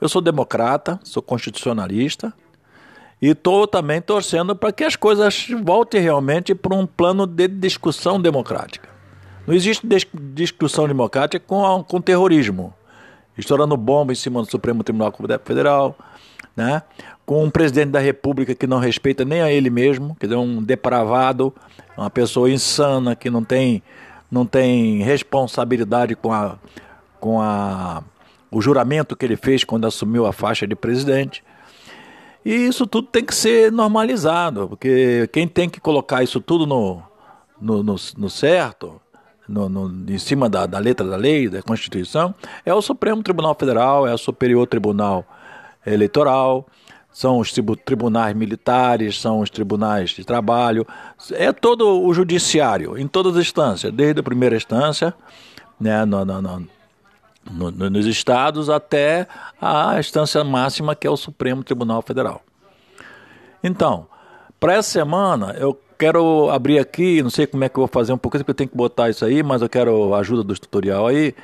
[0.02, 2.34] Eu sou democrata, sou constitucionalista
[3.22, 8.20] e estou também torcendo para que as coisas voltem realmente para um plano de discussão
[8.22, 8.90] democrática.
[9.48, 9.88] Não existe
[10.34, 12.74] discussão democrática com, com terrorismo,
[13.38, 15.14] estourando bomba em cima do Supremo Tribunal
[15.44, 15.96] Federal,
[16.56, 16.84] né?
[17.26, 20.62] com um presidente da República que não respeita nem a ele mesmo, que é um
[20.62, 21.54] depravado,
[21.98, 23.82] uma pessoa insana que não tem,
[24.30, 26.58] não tem responsabilidade com, a,
[27.20, 28.04] com a,
[28.52, 31.44] o juramento que ele fez quando assumiu a faixa de presidente.
[32.46, 37.02] E isso tudo tem que ser normalizado, porque quem tem que colocar isso tudo no,
[37.60, 39.02] no, no, no certo,
[39.48, 42.36] no, no, em cima da, da letra da lei, da Constituição,
[42.66, 45.26] é o Supremo Tribunal Federal, é o Superior Tribunal
[45.86, 46.68] Eleitoral,
[47.12, 47.54] são os
[47.86, 50.86] tribunais militares, são os tribunais de trabalho,
[51.32, 55.14] é todo o judiciário, em todas as instâncias, desde a primeira instância,
[55.80, 56.68] né, no, no, no,
[57.52, 59.28] no, no, nos estados até
[59.62, 62.42] a instância máxima, que é o Supremo Tribunal Federal.
[63.64, 64.08] Então,
[64.60, 68.12] para essa semana, eu quero abrir aqui, não sei como é que eu vou fazer
[68.12, 70.54] um pouquinho, porque eu tenho que botar isso aí, mas eu quero a ajuda do
[70.54, 71.36] tutorial aí,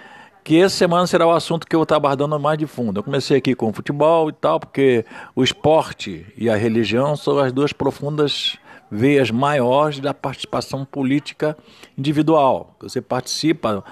[0.49, 2.97] que essa semana será o assunto que eu estar abordando mais de fundo.
[2.97, 5.05] Eu comecei aqui com futebol e tal, porque
[5.35, 8.57] o esporte e a religião são as duas profundas
[8.89, 11.55] veias maiores da participação política
[11.95, 12.75] individual.
[12.81, 13.83] Você participa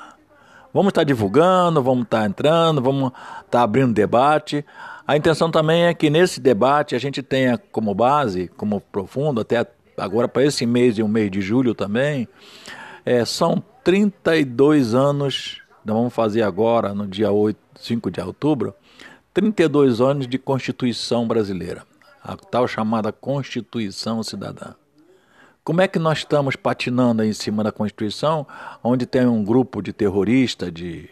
[0.73, 3.11] Vamos estar divulgando, vamos estar entrando, vamos
[3.43, 4.63] estar abrindo debate.
[5.07, 9.65] A intenção também é que nesse debate a gente tenha como base, como profundo, até
[9.97, 12.27] agora para esse mês e o mês de julho também,
[13.03, 18.73] é, são 32 anos, nós vamos fazer agora, no dia 8, 5 de outubro,
[19.33, 21.83] 32 anos de Constituição brasileira,
[22.23, 24.73] a tal chamada Constituição Cidadã.
[25.63, 28.47] Como é que nós estamos patinando em cima da Constituição,
[28.83, 31.09] onde tem um grupo de terroristas, de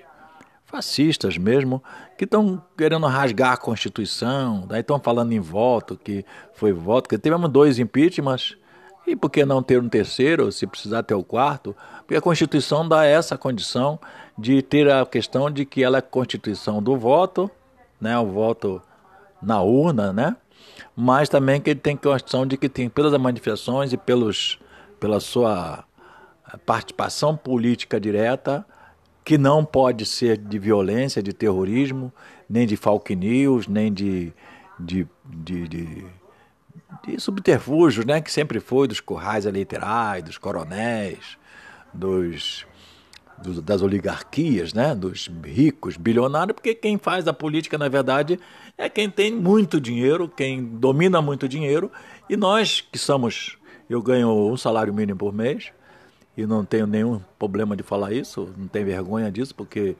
[0.66, 1.82] fascistas mesmo,
[2.18, 7.18] que estão querendo rasgar a Constituição, daí estão falando em voto, que foi voto, que
[7.18, 8.58] tivemos dois impeachments,
[9.06, 11.74] e por que não ter um terceiro, se precisar ter o quarto?
[12.00, 13.98] Porque a Constituição dá essa condição
[14.38, 17.50] de ter a questão de que ela é Constituição do voto,
[18.00, 18.82] né, o voto
[19.42, 20.36] na urna, né?
[20.96, 24.60] mas também que ele tem questão de que tem pelas manifestações e pelos,
[25.00, 25.84] pela sua
[26.66, 28.66] participação política direta,
[29.24, 32.14] que não pode ser de violência, de terrorismo,
[32.50, 34.34] nem de fake news, nem de,
[34.80, 36.06] de, de, de,
[37.06, 41.38] de subterfúgios, né, que sempre foi dos currais eleitorais, dos coronéis,
[41.94, 42.66] dos
[43.64, 48.40] das oligarquias, né, dos ricos, bilionários, porque quem faz a política, na verdade,
[48.78, 51.92] é quem tem muito dinheiro, quem domina muito dinheiro,
[52.30, 53.58] e nós que somos,
[53.90, 55.72] eu ganho um salário mínimo por mês,
[56.36, 59.96] e não tenho nenhum problema de falar isso, não tenho vergonha disso, porque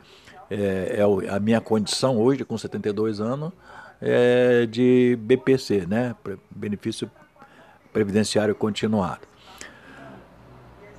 [0.50, 3.52] é, é a minha condição hoje, com 72 anos,
[4.02, 6.16] é de BPC, né,
[6.50, 7.10] benefício
[7.92, 9.22] previdenciário continuado.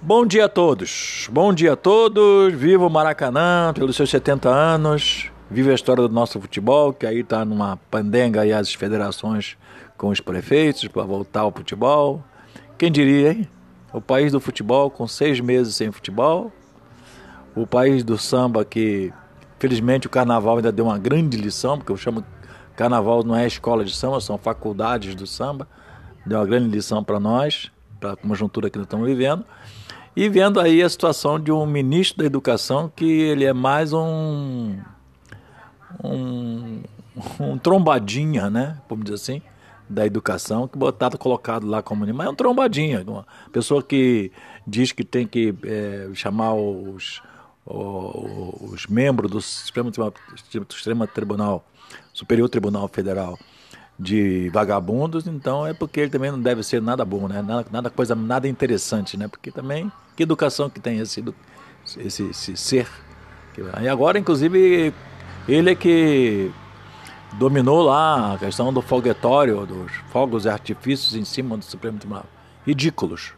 [0.01, 5.29] Bom dia a todos, bom dia a todos, viva o Maracanã pelos seus 70 anos,
[5.51, 9.57] viva a história do nosso futebol, que aí está numa pandenga aí as federações
[9.97, 12.23] com os prefeitos para voltar ao futebol.
[12.79, 13.49] Quem diria, hein?
[13.93, 16.53] O país do futebol com seis meses sem futebol,
[17.57, 19.13] o país do samba que,
[19.59, 22.25] felizmente, o carnaval ainda deu uma grande lição, porque eu chamo
[22.77, 25.67] carnaval não é escola de samba, são faculdades do samba,
[26.25, 29.45] deu uma grande lição para nós, para a conjuntura que nós estamos vivendo.
[30.19, 34.77] E vendo aí a situação de um ministro da Educação que ele é mais um.
[36.03, 36.83] um,
[37.39, 38.81] um trombadinha, né?
[38.89, 39.41] Vamos dizer assim,
[39.89, 43.05] da educação, que botado, colocado lá como mas é um trombadinha.
[43.07, 44.33] Uma pessoa que
[44.67, 47.23] diz que tem que é, chamar os,
[47.65, 49.93] os, os membros do Supremo,
[50.69, 51.65] Supremo Tribunal,
[52.13, 53.39] Superior Tribunal Federal,
[53.99, 57.43] de vagabundos, então é porque ele também não deve ser nada bom, né?
[57.43, 59.27] Nada, nada coisa, nada interessante, né?
[59.27, 61.25] Porque também que educação que tem esse
[61.97, 62.89] esse, esse ser.
[63.83, 64.95] E agora, inclusive,
[65.49, 66.53] ele é que
[67.33, 72.27] dominou lá a questão do foguetório, dos fogos e artifícios em cima do Supremo Tribunal.
[72.65, 73.33] Ridículos.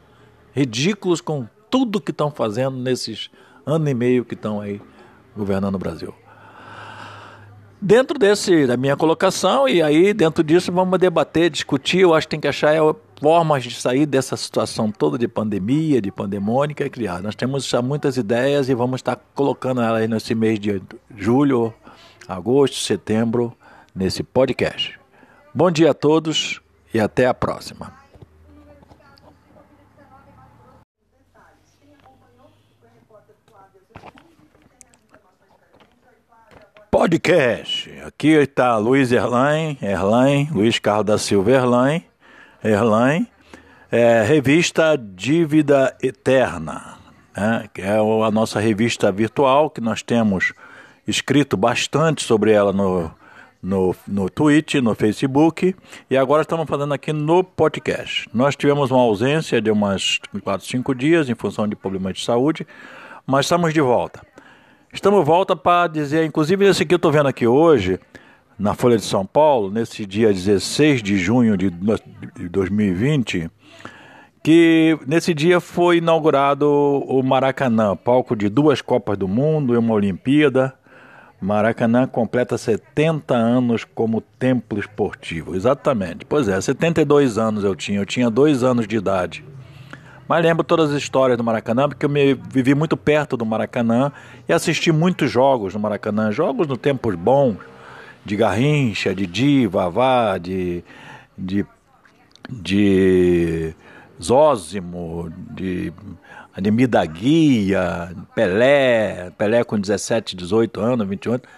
[0.52, 3.30] Ridículos com tudo que estão fazendo nesses
[3.64, 4.80] ano e meio que estão aí
[5.34, 6.14] governando o Brasil.
[7.82, 12.32] Dentro desse da minha colocação e aí dentro disso vamos debater, discutir, eu acho que
[12.32, 12.81] tem que achar é,
[13.19, 17.23] formas de sair dessa situação toda de pandemia, de pandemônica e criar.
[17.23, 20.82] Nós temos já muitas ideias e vamos estar colocando ela aí nesse mês de
[21.16, 21.73] julho,
[22.28, 23.57] agosto, setembro,
[23.94, 25.01] nesse podcast.
[25.55, 26.61] Bom dia a todos
[26.93, 27.99] e até a próxima.
[36.90, 37.88] Podcast.
[38.04, 42.04] Aqui está Luiz Erlain, Erlain, Luiz Carlos da Silva Erlain,
[42.64, 43.28] Erlain,
[43.92, 46.98] é, revista Dívida Eterna,
[47.36, 50.52] né, que é a nossa revista virtual que nós temos
[51.06, 53.08] escrito bastante sobre ela no,
[53.62, 55.76] no, no Twitch, no Facebook
[56.10, 58.28] e agora estamos fazendo aqui no podcast.
[58.34, 62.66] Nós tivemos uma ausência de umas 4, 5 dias em função de problemas de saúde,
[63.24, 64.30] mas estamos de volta.
[64.92, 68.00] Estamos volta para dizer, inclusive esse que eu estou vendo aqui hoje,
[68.58, 73.48] na Folha de São Paulo, nesse dia 16 de junho de 2020,
[74.42, 79.94] que nesse dia foi inaugurado o Maracanã, palco de duas Copas do Mundo e uma
[79.94, 80.74] Olimpíada.
[81.40, 85.54] Maracanã completa 70 anos como templo esportivo.
[85.54, 86.26] Exatamente.
[86.26, 88.00] Pois é, 72 anos eu tinha.
[88.00, 89.42] Eu tinha dois anos de idade.
[90.31, 94.12] Mas lembro todas as histórias do Maracanã, porque eu me vivi muito perto do Maracanã
[94.48, 97.57] e assisti muitos jogos no Maracanã, jogos no tempos bons,
[98.24, 100.85] de Garrincha, de Di, Vavá, de,
[101.36, 101.66] de,
[102.48, 103.74] de
[104.23, 105.93] Zózimo, de
[106.57, 111.48] Ademir da Guia, Pelé, Pelé com 17, 18 anos, 28,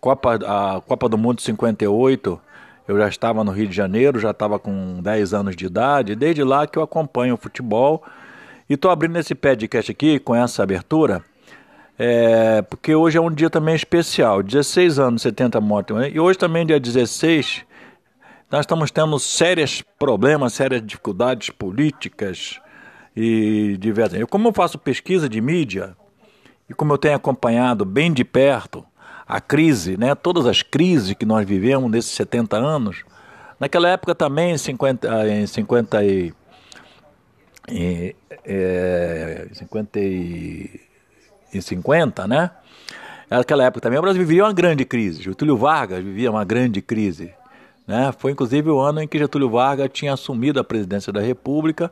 [0.00, 2.40] Copa, a Copa do Mundo 58,
[2.86, 6.42] eu já estava no Rio de Janeiro, já estava com 10 anos de idade, desde
[6.42, 8.02] lá que eu acompanho o futebol.
[8.68, 11.22] E estou abrindo esse podcast aqui com essa abertura,
[11.98, 15.96] é, porque hoje é um dia também especial, 16 anos, 70 mortes.
[15.96, 16.10] Né?
[16.10, 17.64] E hoje também, dia 16,
[18.50, 22.60] nós estamos tendo sérios problemas, sérias dificuldades políticas
[23.14, 24.18] e diversas.
[24.18, 25.96] Eu, como eu faço pesquisa de mídia,
[26.68, 28.84] e como eu tenho acompanhado bem de perto
[29.32, 33.02] a crise, né, todas as crises que nós vivemos nesses 70 anos.
[33.58, 36.34] Naquela época também, em 50, em 50 e,
[37.66, 38.14] em,
[38.44, 40.80] é, 50 e,
[41.54, 42.50] em 50, né?
[43.30, 45.22] Naquela época também o Brasil vivia uma grande crise.
[45.22, 47.32] Getúlio Vargas vivia uma grande crise.
[47.86, 48.12] Né?
[48.18, 51.90] Foi inclusive o ano em que Getúlio Vargas tinha assumido a presidência da República,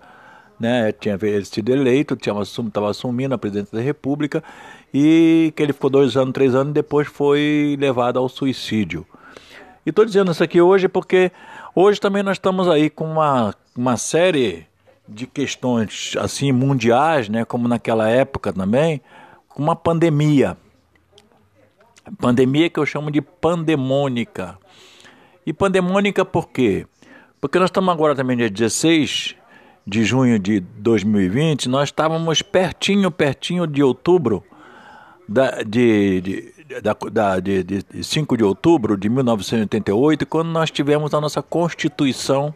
[0.58, 0.92] né?
[0.92, 4.44] tinha sido eleito, estava assumindo a presidência da República
[4.92, 9.06] e que ele ficou dois anos, três anos e depois foi levado ao suicídio.
[9.84, 11.30] E estou dizendo isso aqui hoje porque
[11.74, 14.66] hoje também nós estamos aí com uma, uma série
[15.08, 19.00] de questões assim mundiais, né, como naquela época também,
[19.48, 20.56] com uma pandemia.
[22.18, 24.58] Pandemia que eu chamo de pandemônica.
[25.46, 26.86] E pandemônica por quê?
[27.40, 29.36] Porque nós estamos agora também dia 16
[29.86, 34.44] de junho de 2020, nós estávamos pertinho, pertinho de outubro
[35.31, 41.15] da, de, de, da, da, de, de 5 de outubro de 1988, quando nós tivemos
[41.15, 42.52] a nossa Constituição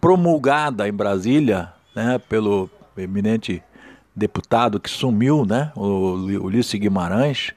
[0.00, 3.62] promulgada em Brasília né, pelo eminente
[4.16, 7.52] deputado que sumiu, né, o Ulisses Guimarães,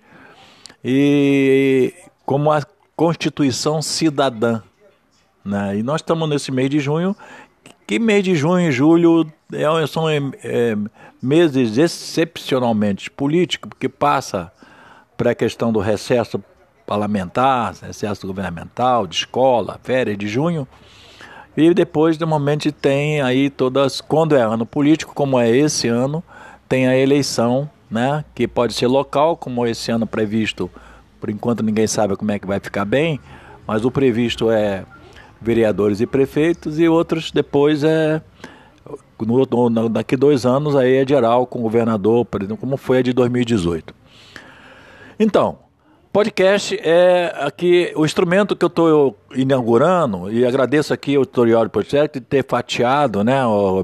[0.84, 1.94] e
[2.26, 2.62] como a
[2.98, 4.62] Constituição Cidadã.
[5.46, 5.78] Né?
[5.78, 7.16] E nós estamos nesse mês de junho,
[7.86, 10.76] que mês de junho e julho é, são é,
[11.22, 14.52] meses excepcionalmente políticos, porque passa
[15.16, 16.44] para a questão do recesso
[16.86, 20.68] parlamentar, recesso governamental, de escola, férias de junho.
[21.56, 26.24] E depois, normalmente, tem aí todas, quando é ano político, como é esse ano,
[26.70, 30.70] tem a eleição, né, que pode ser local, como esse ano previsto,
[31.20, 33.20] por enquanto ninguém sabe como é que vai ficar bem,
[33.66, 34.86] mas o previsto é
[35.42, 38.22] vereadores e prefeitos, e outros depois é
[39.26, 43.00] no, no, daqui dois anos aí é geral com o governador, por exemplo, como foi
[43.00, 43.94] a de 2018.
[45.20, 45.60] Então,
[46.12, 52.20] podcast é aqui o instrumento que eu estou inaugurando e agradeço aqui ao tutorial podcast
[52.20, 53.40] de ter fatiado, né,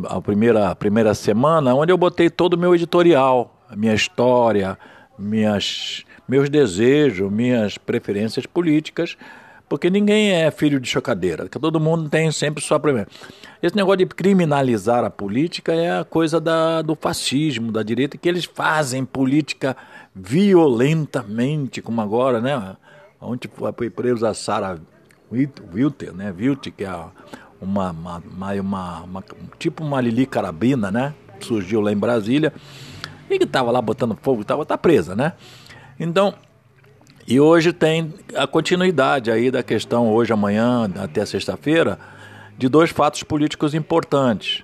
[0.10, 4.78] a primeira a primeira semana, onde eu botei todo o meu editorial, a minha história,
[5.18, 9.18] minhas meus desejos, minhas preferências políticas
[9.68, 13.08] Porque ninguém é filho de chocadeira, todo mundo tem sempre sua primeira.
[13.64, 18.28] Esse negócio de criminalizar a política é a coisa da, do fascismo, da direita, que
[18.28, 19.78] eles fazem política
[20.14, 22.76] violentamente, como agora, né?
[23.22, 24.78] Ontem foi preso a Sara
[25.32, 26.36] Wilter, né?
[26.38, 26.92] Wilter, que é
[27.62, 28.22] uma, uma,
[28.60, 29.24] uma, uma,
[29.58, 31.14] tipo uma Lili Carabina, né?
[31.40, 32.52] Surgiu lá em Brasília
[33.30, 35.32] e que estava lá botando fogo, estava tá presa, né?
[35.98, 36.34] Então,
[37.26, 41.98] e hoje tem a continuidade aí da questão, hoje, amanhã, até sexta-feira,
[42.58, 44.64] de dois fatos políticos importantes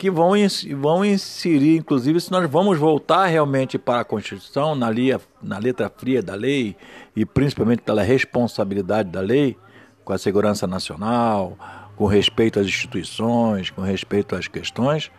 [0.00, 0.30] que vão,
[0.78, 5.92] vão inserir, inclusive, se nós vamos voltar realmente para a Constituição, na, lia, na letra
[5.94, 6.74] fria da lei,
[7.14, 9.58] e principalmente pela responsabilidade da lei,
[10.02, 11.54] com a segurança nacional,
[11.96, 15.10] com respeito às instituições, com respeito às questões,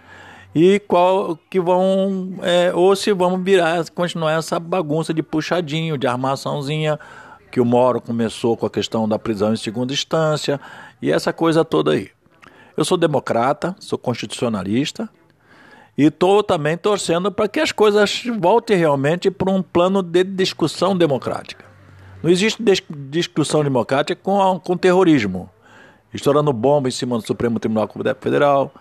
[0.55, 6.07] e qual que vão, é, ou se vamos virar, continuar essa bagunça de puxadinho, de
[6.07, 6.99] armaçãozinha,
[7.51, 10.59] que o Moro começou com a questão da prisão em segunda instância,
[11.01, 12.09] e essa coisa toda aí.
[12.75, 15.09] Eu sou democrata, sou constitucionalista
[15.97, 20.97] e estou também torcendo para que as coisas voltem realmente para um plano de discussão
[20.97, 21.65] democrática.
[22.23, 25.49] Não existe discussão democrática com, com terrorismo,
[26.13, 28.71] estourando bomba em cima do Supremo Tribunal Federal,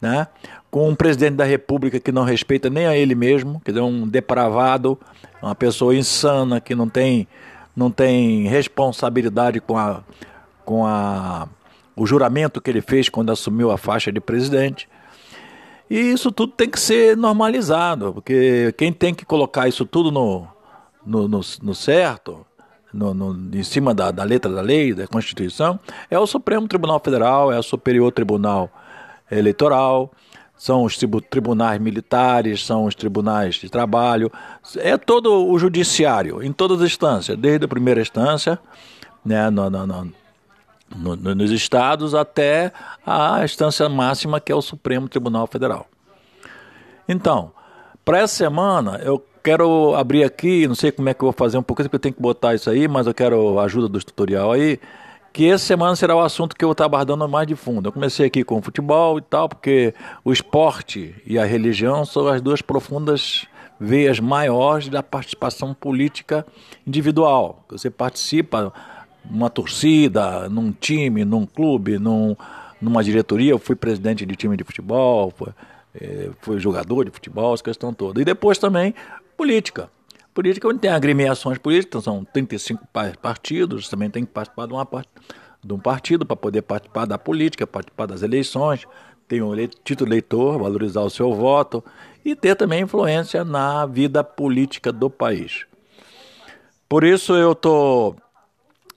[0.00, 0.26] né?
[0.70, 4.06] com um presidente da República que não respeita nem a ele mesmo, quer dizer, um
[4.06, 4.98] depravado,
[5.42, 7.26] uma pessoa insana que não tem,
[7.74, 10.02] não tem responsabilidade com a,
[10.64, 11.48] com a
[12.00, 14.88] o juramento que ele fez quando assumiu a faixa de presidente.
[15.88, 20.46] E isso tudo tem que ser normalizado, porque quem tem que colocar isso tudo no,
[21.04, 22.46] no, no, no certo,
[22.92, 25.78] no, no, em cima da, da, letra da lei, da Constituição,
[26.08, 28.70] é o Supremo Tribunal Federal, é o Superior Tribunal
[29.30, 30.10] Eleitoral,
[30.60, 30.94] são os
[31.30, 34.30] tribunais militares, são os tribunais de trabalho,
[34.76, 38.58] é todo o judiciário, em todas as instâncias, desde a primeira instância,
[39.24, 40.12] né, no, no, no,
[40.94, 42.74] no, nos estados até
[43.06, 45.86] a instância máxima que é o Supremo Tribunal Federal.
[47.08, 47.52] Então,
[48.04, 51.56] para essa semana eu quero abrir aqui, não sei como é que eu vou fazer
[51.56, 53.98] um pouquinho, porque eu tenho que botar isso aí, mas eu quero a ajuda do
[53.98, 54.78] tutorial aí,
[55.32, 57.88] que essa semana será o assunto que eu estar abordando mais de fundo.
[57.88, 59.94] Eu comecei aqui com o futebol e tal, porque
[60.24, 63.46] o esporte e a religião são as duas profundas
[63.78, 66.46] veias maiores da participação política
[66.86, 67.64] individual.
[67.70, 68.72] Você participa
[69.28, 72.36] uma torcida, num time, num clube, num,
[72.80, 73.52] numa diretoria.
[73.52, 75.48] Eu fui presidente de time de futebol, fui,
[75.94, 78.20] é, fui jogador de futebol, essa questão toda.
[78.20, 78.94] E depois também
[79.36, 79.88] política.
[80.40, 82.88] Política onde tem agremiações políticas, são 35
[83.20, 84.88] partidos, também tem que participar de, uma,
[85.62, 88.86] de um partido para poder participar da política, participar das eleições,
[89.28, 89.54] ter um
[89.84, 91.84] título eleitor, valorizar o seu voto
[92.24, 95.66] e ter também influência na vida política do país.
[96.88, 98.16] Por isso eu estou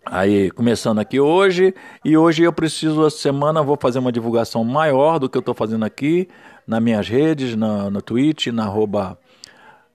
[0.06, 1.74] Aí, começando aqui hoje,
[2.06, 5.54] e hoje eu preciso, essa semana, vou fazer uma divulgação maior do que eu estou
[5.54, 6.28] fazendo aqui,
[6.66, 9.18] nas minhas redes, no Twitch, na arroba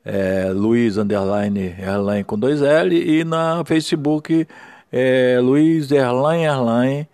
[0.09, 4.48] é, Luiz Underline Erline com dois L, e na Facebook
[4.90, 7.06] é, Luiz Erline Erline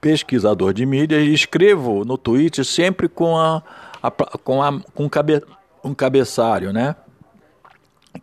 [0.00, 3.62] pesquisador de mídia e escrevo no Twitter sempre com a,
[4.02, 5.42] a com a com cabe,
[5.84, 6.96] um cabeçalho, né?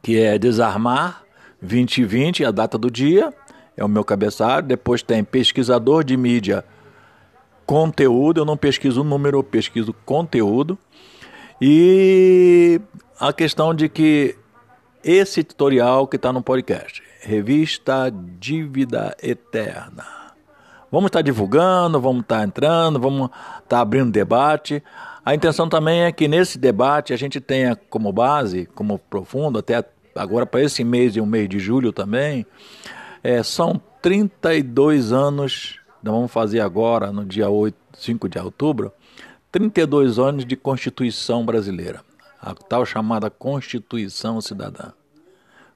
[0.02, 1.24] Que é Desarmar
[1.62, 3.32] 2020, a data do dia,
[3.78, 4.66] é o meu cabeçalho.
[4.66, 6.66] Depois tem Pesquisador de Mídia
[7.70, 10.76] Conteúdo, eu não pesquiso o número, eu pesquiso conteúdo.
[11.62, 12.82] E
[13.20, 14.36] a questão de que
[15.04, 20.04] esse tutorial que está no podcast, Revista Dívida Eterna.
[20.92, 24.84] Vamos estar tá divulgando, vamos estar tá entrando, vamos estar tá abrindo debate.
[25.24, 29.86] A intenção também é que nesse debate a gente tenha como base, como profundo, até
[30.16, 32.48] agora para esse mês e o mês de julho também,
[33.24, 38.92] é, são 32 anos, nós vamos fazer agora, no dia 8, 5 de outubro,
[39.52, 42.02] 32 anos de Constituição brasileira,
[42.42, 44.92] a tal chamada Constituição Cidadã.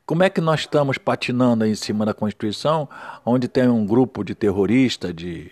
[0.06, 2.90] Como é que nós estamos patinando em cima da Constituição,
[3.26, 5.52] onde tem um grupo de terroristas, de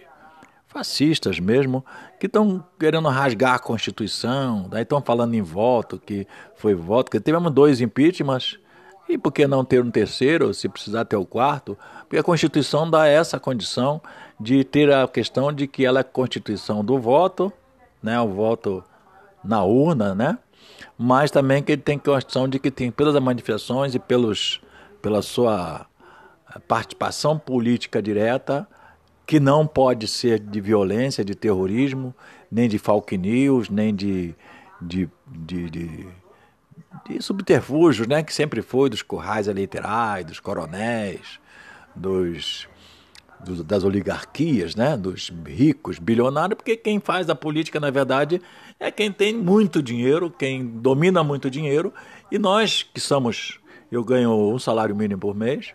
[0.68, 1.86] fascistas mesmo,
[2.20, 7.20] que estão querendo rasgar a Constituição, daí estão falando em voto, que foi voto, que
[7.20, 8.58] tivemos dois impeachments,
[9.10, 11.78] E por que não ter um terceiro, se precisar ter o quarto?
[12.02, 14.02] Porque a Constituição dá essa condição
[14.42, 17.54] de ter a questão de que ela é Constituição do voto,
[18.02, 18.84] né, o voto
[19.44, 20.38] na urna, né?
[20.98, 24.60] Mas também que ele tem questão de que tem pelas manifestações e pelos
[25.02, 25.88] pela sua
[26.68, 28.68] participação política direta,
[29.26, 32.14] que não pode ser de violência, de terrorismo,
[32.52, 34.36] nem de fake news, nem de,
[34.82, 36.08] de, de, de,
[37.08, 41.40] de subterfúgios, né, que sempre foi dos currais eleitorais, dos coronéis,
[41.96, 42.68] dos,
[43.66, 48.42] das oligarquias, né, dos ricos, bilionários, porque quem faz a política, na verdade,
[48.80, 51.94] é quem tem muito dinheiro, quem domina muito dinheiro,
[52.32, 53.60] e nós que somos,
[53.92, 55.74] eu ganho um salário mínimo por mês,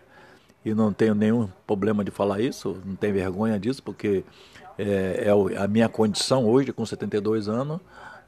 [0.65, 4.23] e não tenho nenhum problema de falar isso, não tenho vergonha disso, porque
[4.77, 7.79] é, é a minha condição hoje, com 72 anos,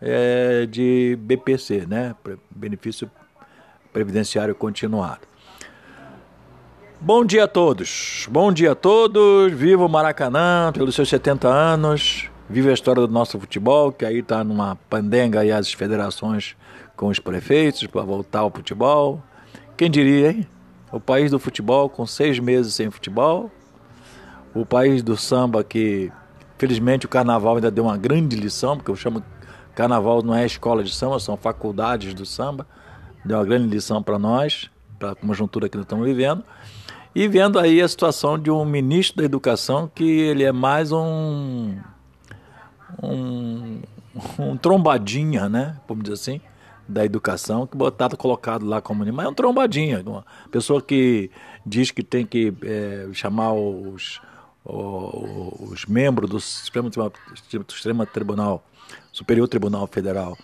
[0.01, 2.15] é de BPC, né?
[2.49, 3.11] Benefício
[3.91, 5.28] Previdenciário Continuado.
[7.01, 12.29] Bom dia a todos, bom dia a todos, viva o Maracanã pelos seus 70 anos,
[12.49, 16.57] viva a história do nosso futebol, que aí está numa pandenga aí as federações
[16.97, 19.23] com os prefeitos para voltar ao futebol.
[19.77, 20.47] Quem diria, hein?
[20.91, 23.49] O país do futebol com seis meses sem futebol.
[24.53, 26.11] O país do samba que,
[26.57, 29.23] felizmente, o carnaval ainda deu uma grande lição, porque eu chamo
[29.73, 32.67] carnaval não é escola de samba, são faculdades do samba.
[33.23, 34.69] Deu uma grande lição para nós,
[34.99, 36.43] para a conjuntura que nós estamos vivendo.
[37.19, 41.75] E vendo aí a situação de um ministro da educação que ele é mais um.
[43.03, 43.81] um,
[44.39, 45.75] um trombadinha, né?
[45.85, 46.41] Vamos dizer assim
[46.87, 51.29] da educação que botado colocado lá como mas é um trombadinha uma pessoa que
[51.63, 54.19] diz que tem que é, chamar os,
[54.65, 56.89] os, os membros do Supremo,
[57.67, 58.63] Supremo Tribunal
[59.11, 60.35] Superior Tribunal Federal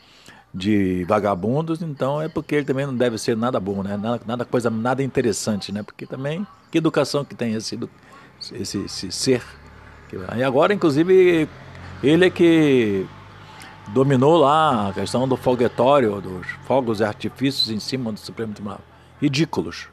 [0.53, 4.45] de vagabundos então é porque ele também não deve ser nada bom né nada, nada
[4.45, 6.45] coisa nada interessante né porque também
[6.75, 7.79] que educação que tem esse
[8.51, 9.41] esse, esse ser
[10.35, 11.47] e agora inclusive
[12.03, 13.05] ele é que
[13.93, 18.81] dominou lá a questão do foguetório, dos fogos e artifícios em cima do Supremo Tribunal.
[19.21, 19.87] Ridículos.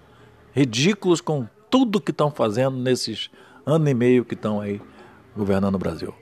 [0.53, 3.31] Ridículos com tudo que estão fazendo nesses
[3.65, 4.81] ano e meio que estão aí
[5.37, 6.13] governando o Brasil.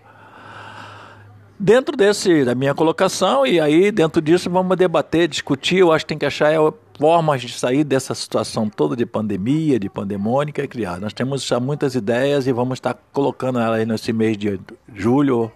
[1.58, 6.10] Dentro desse da minha colocação, e aí dentro disso vamos debater, discutir, eu acho que
[6.10, 6.52] tem que achar
[7.00, 11.00] formas de sair dessa situação toda de pandemia, de pandemônica e criar.
[11.00, 14.60] Nós temos já muitas ideias e vamos estar colocando ela aí nesse mês de
[14.94, 15.50] julho,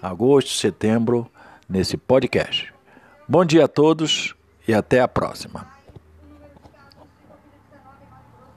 [0.00, 1.30] agosto, setembro,
[1.68, 2.72] nesse podcast.
[3.28, 4.34] Bom dia a todos
[4.66, 5.75] e até a próxima.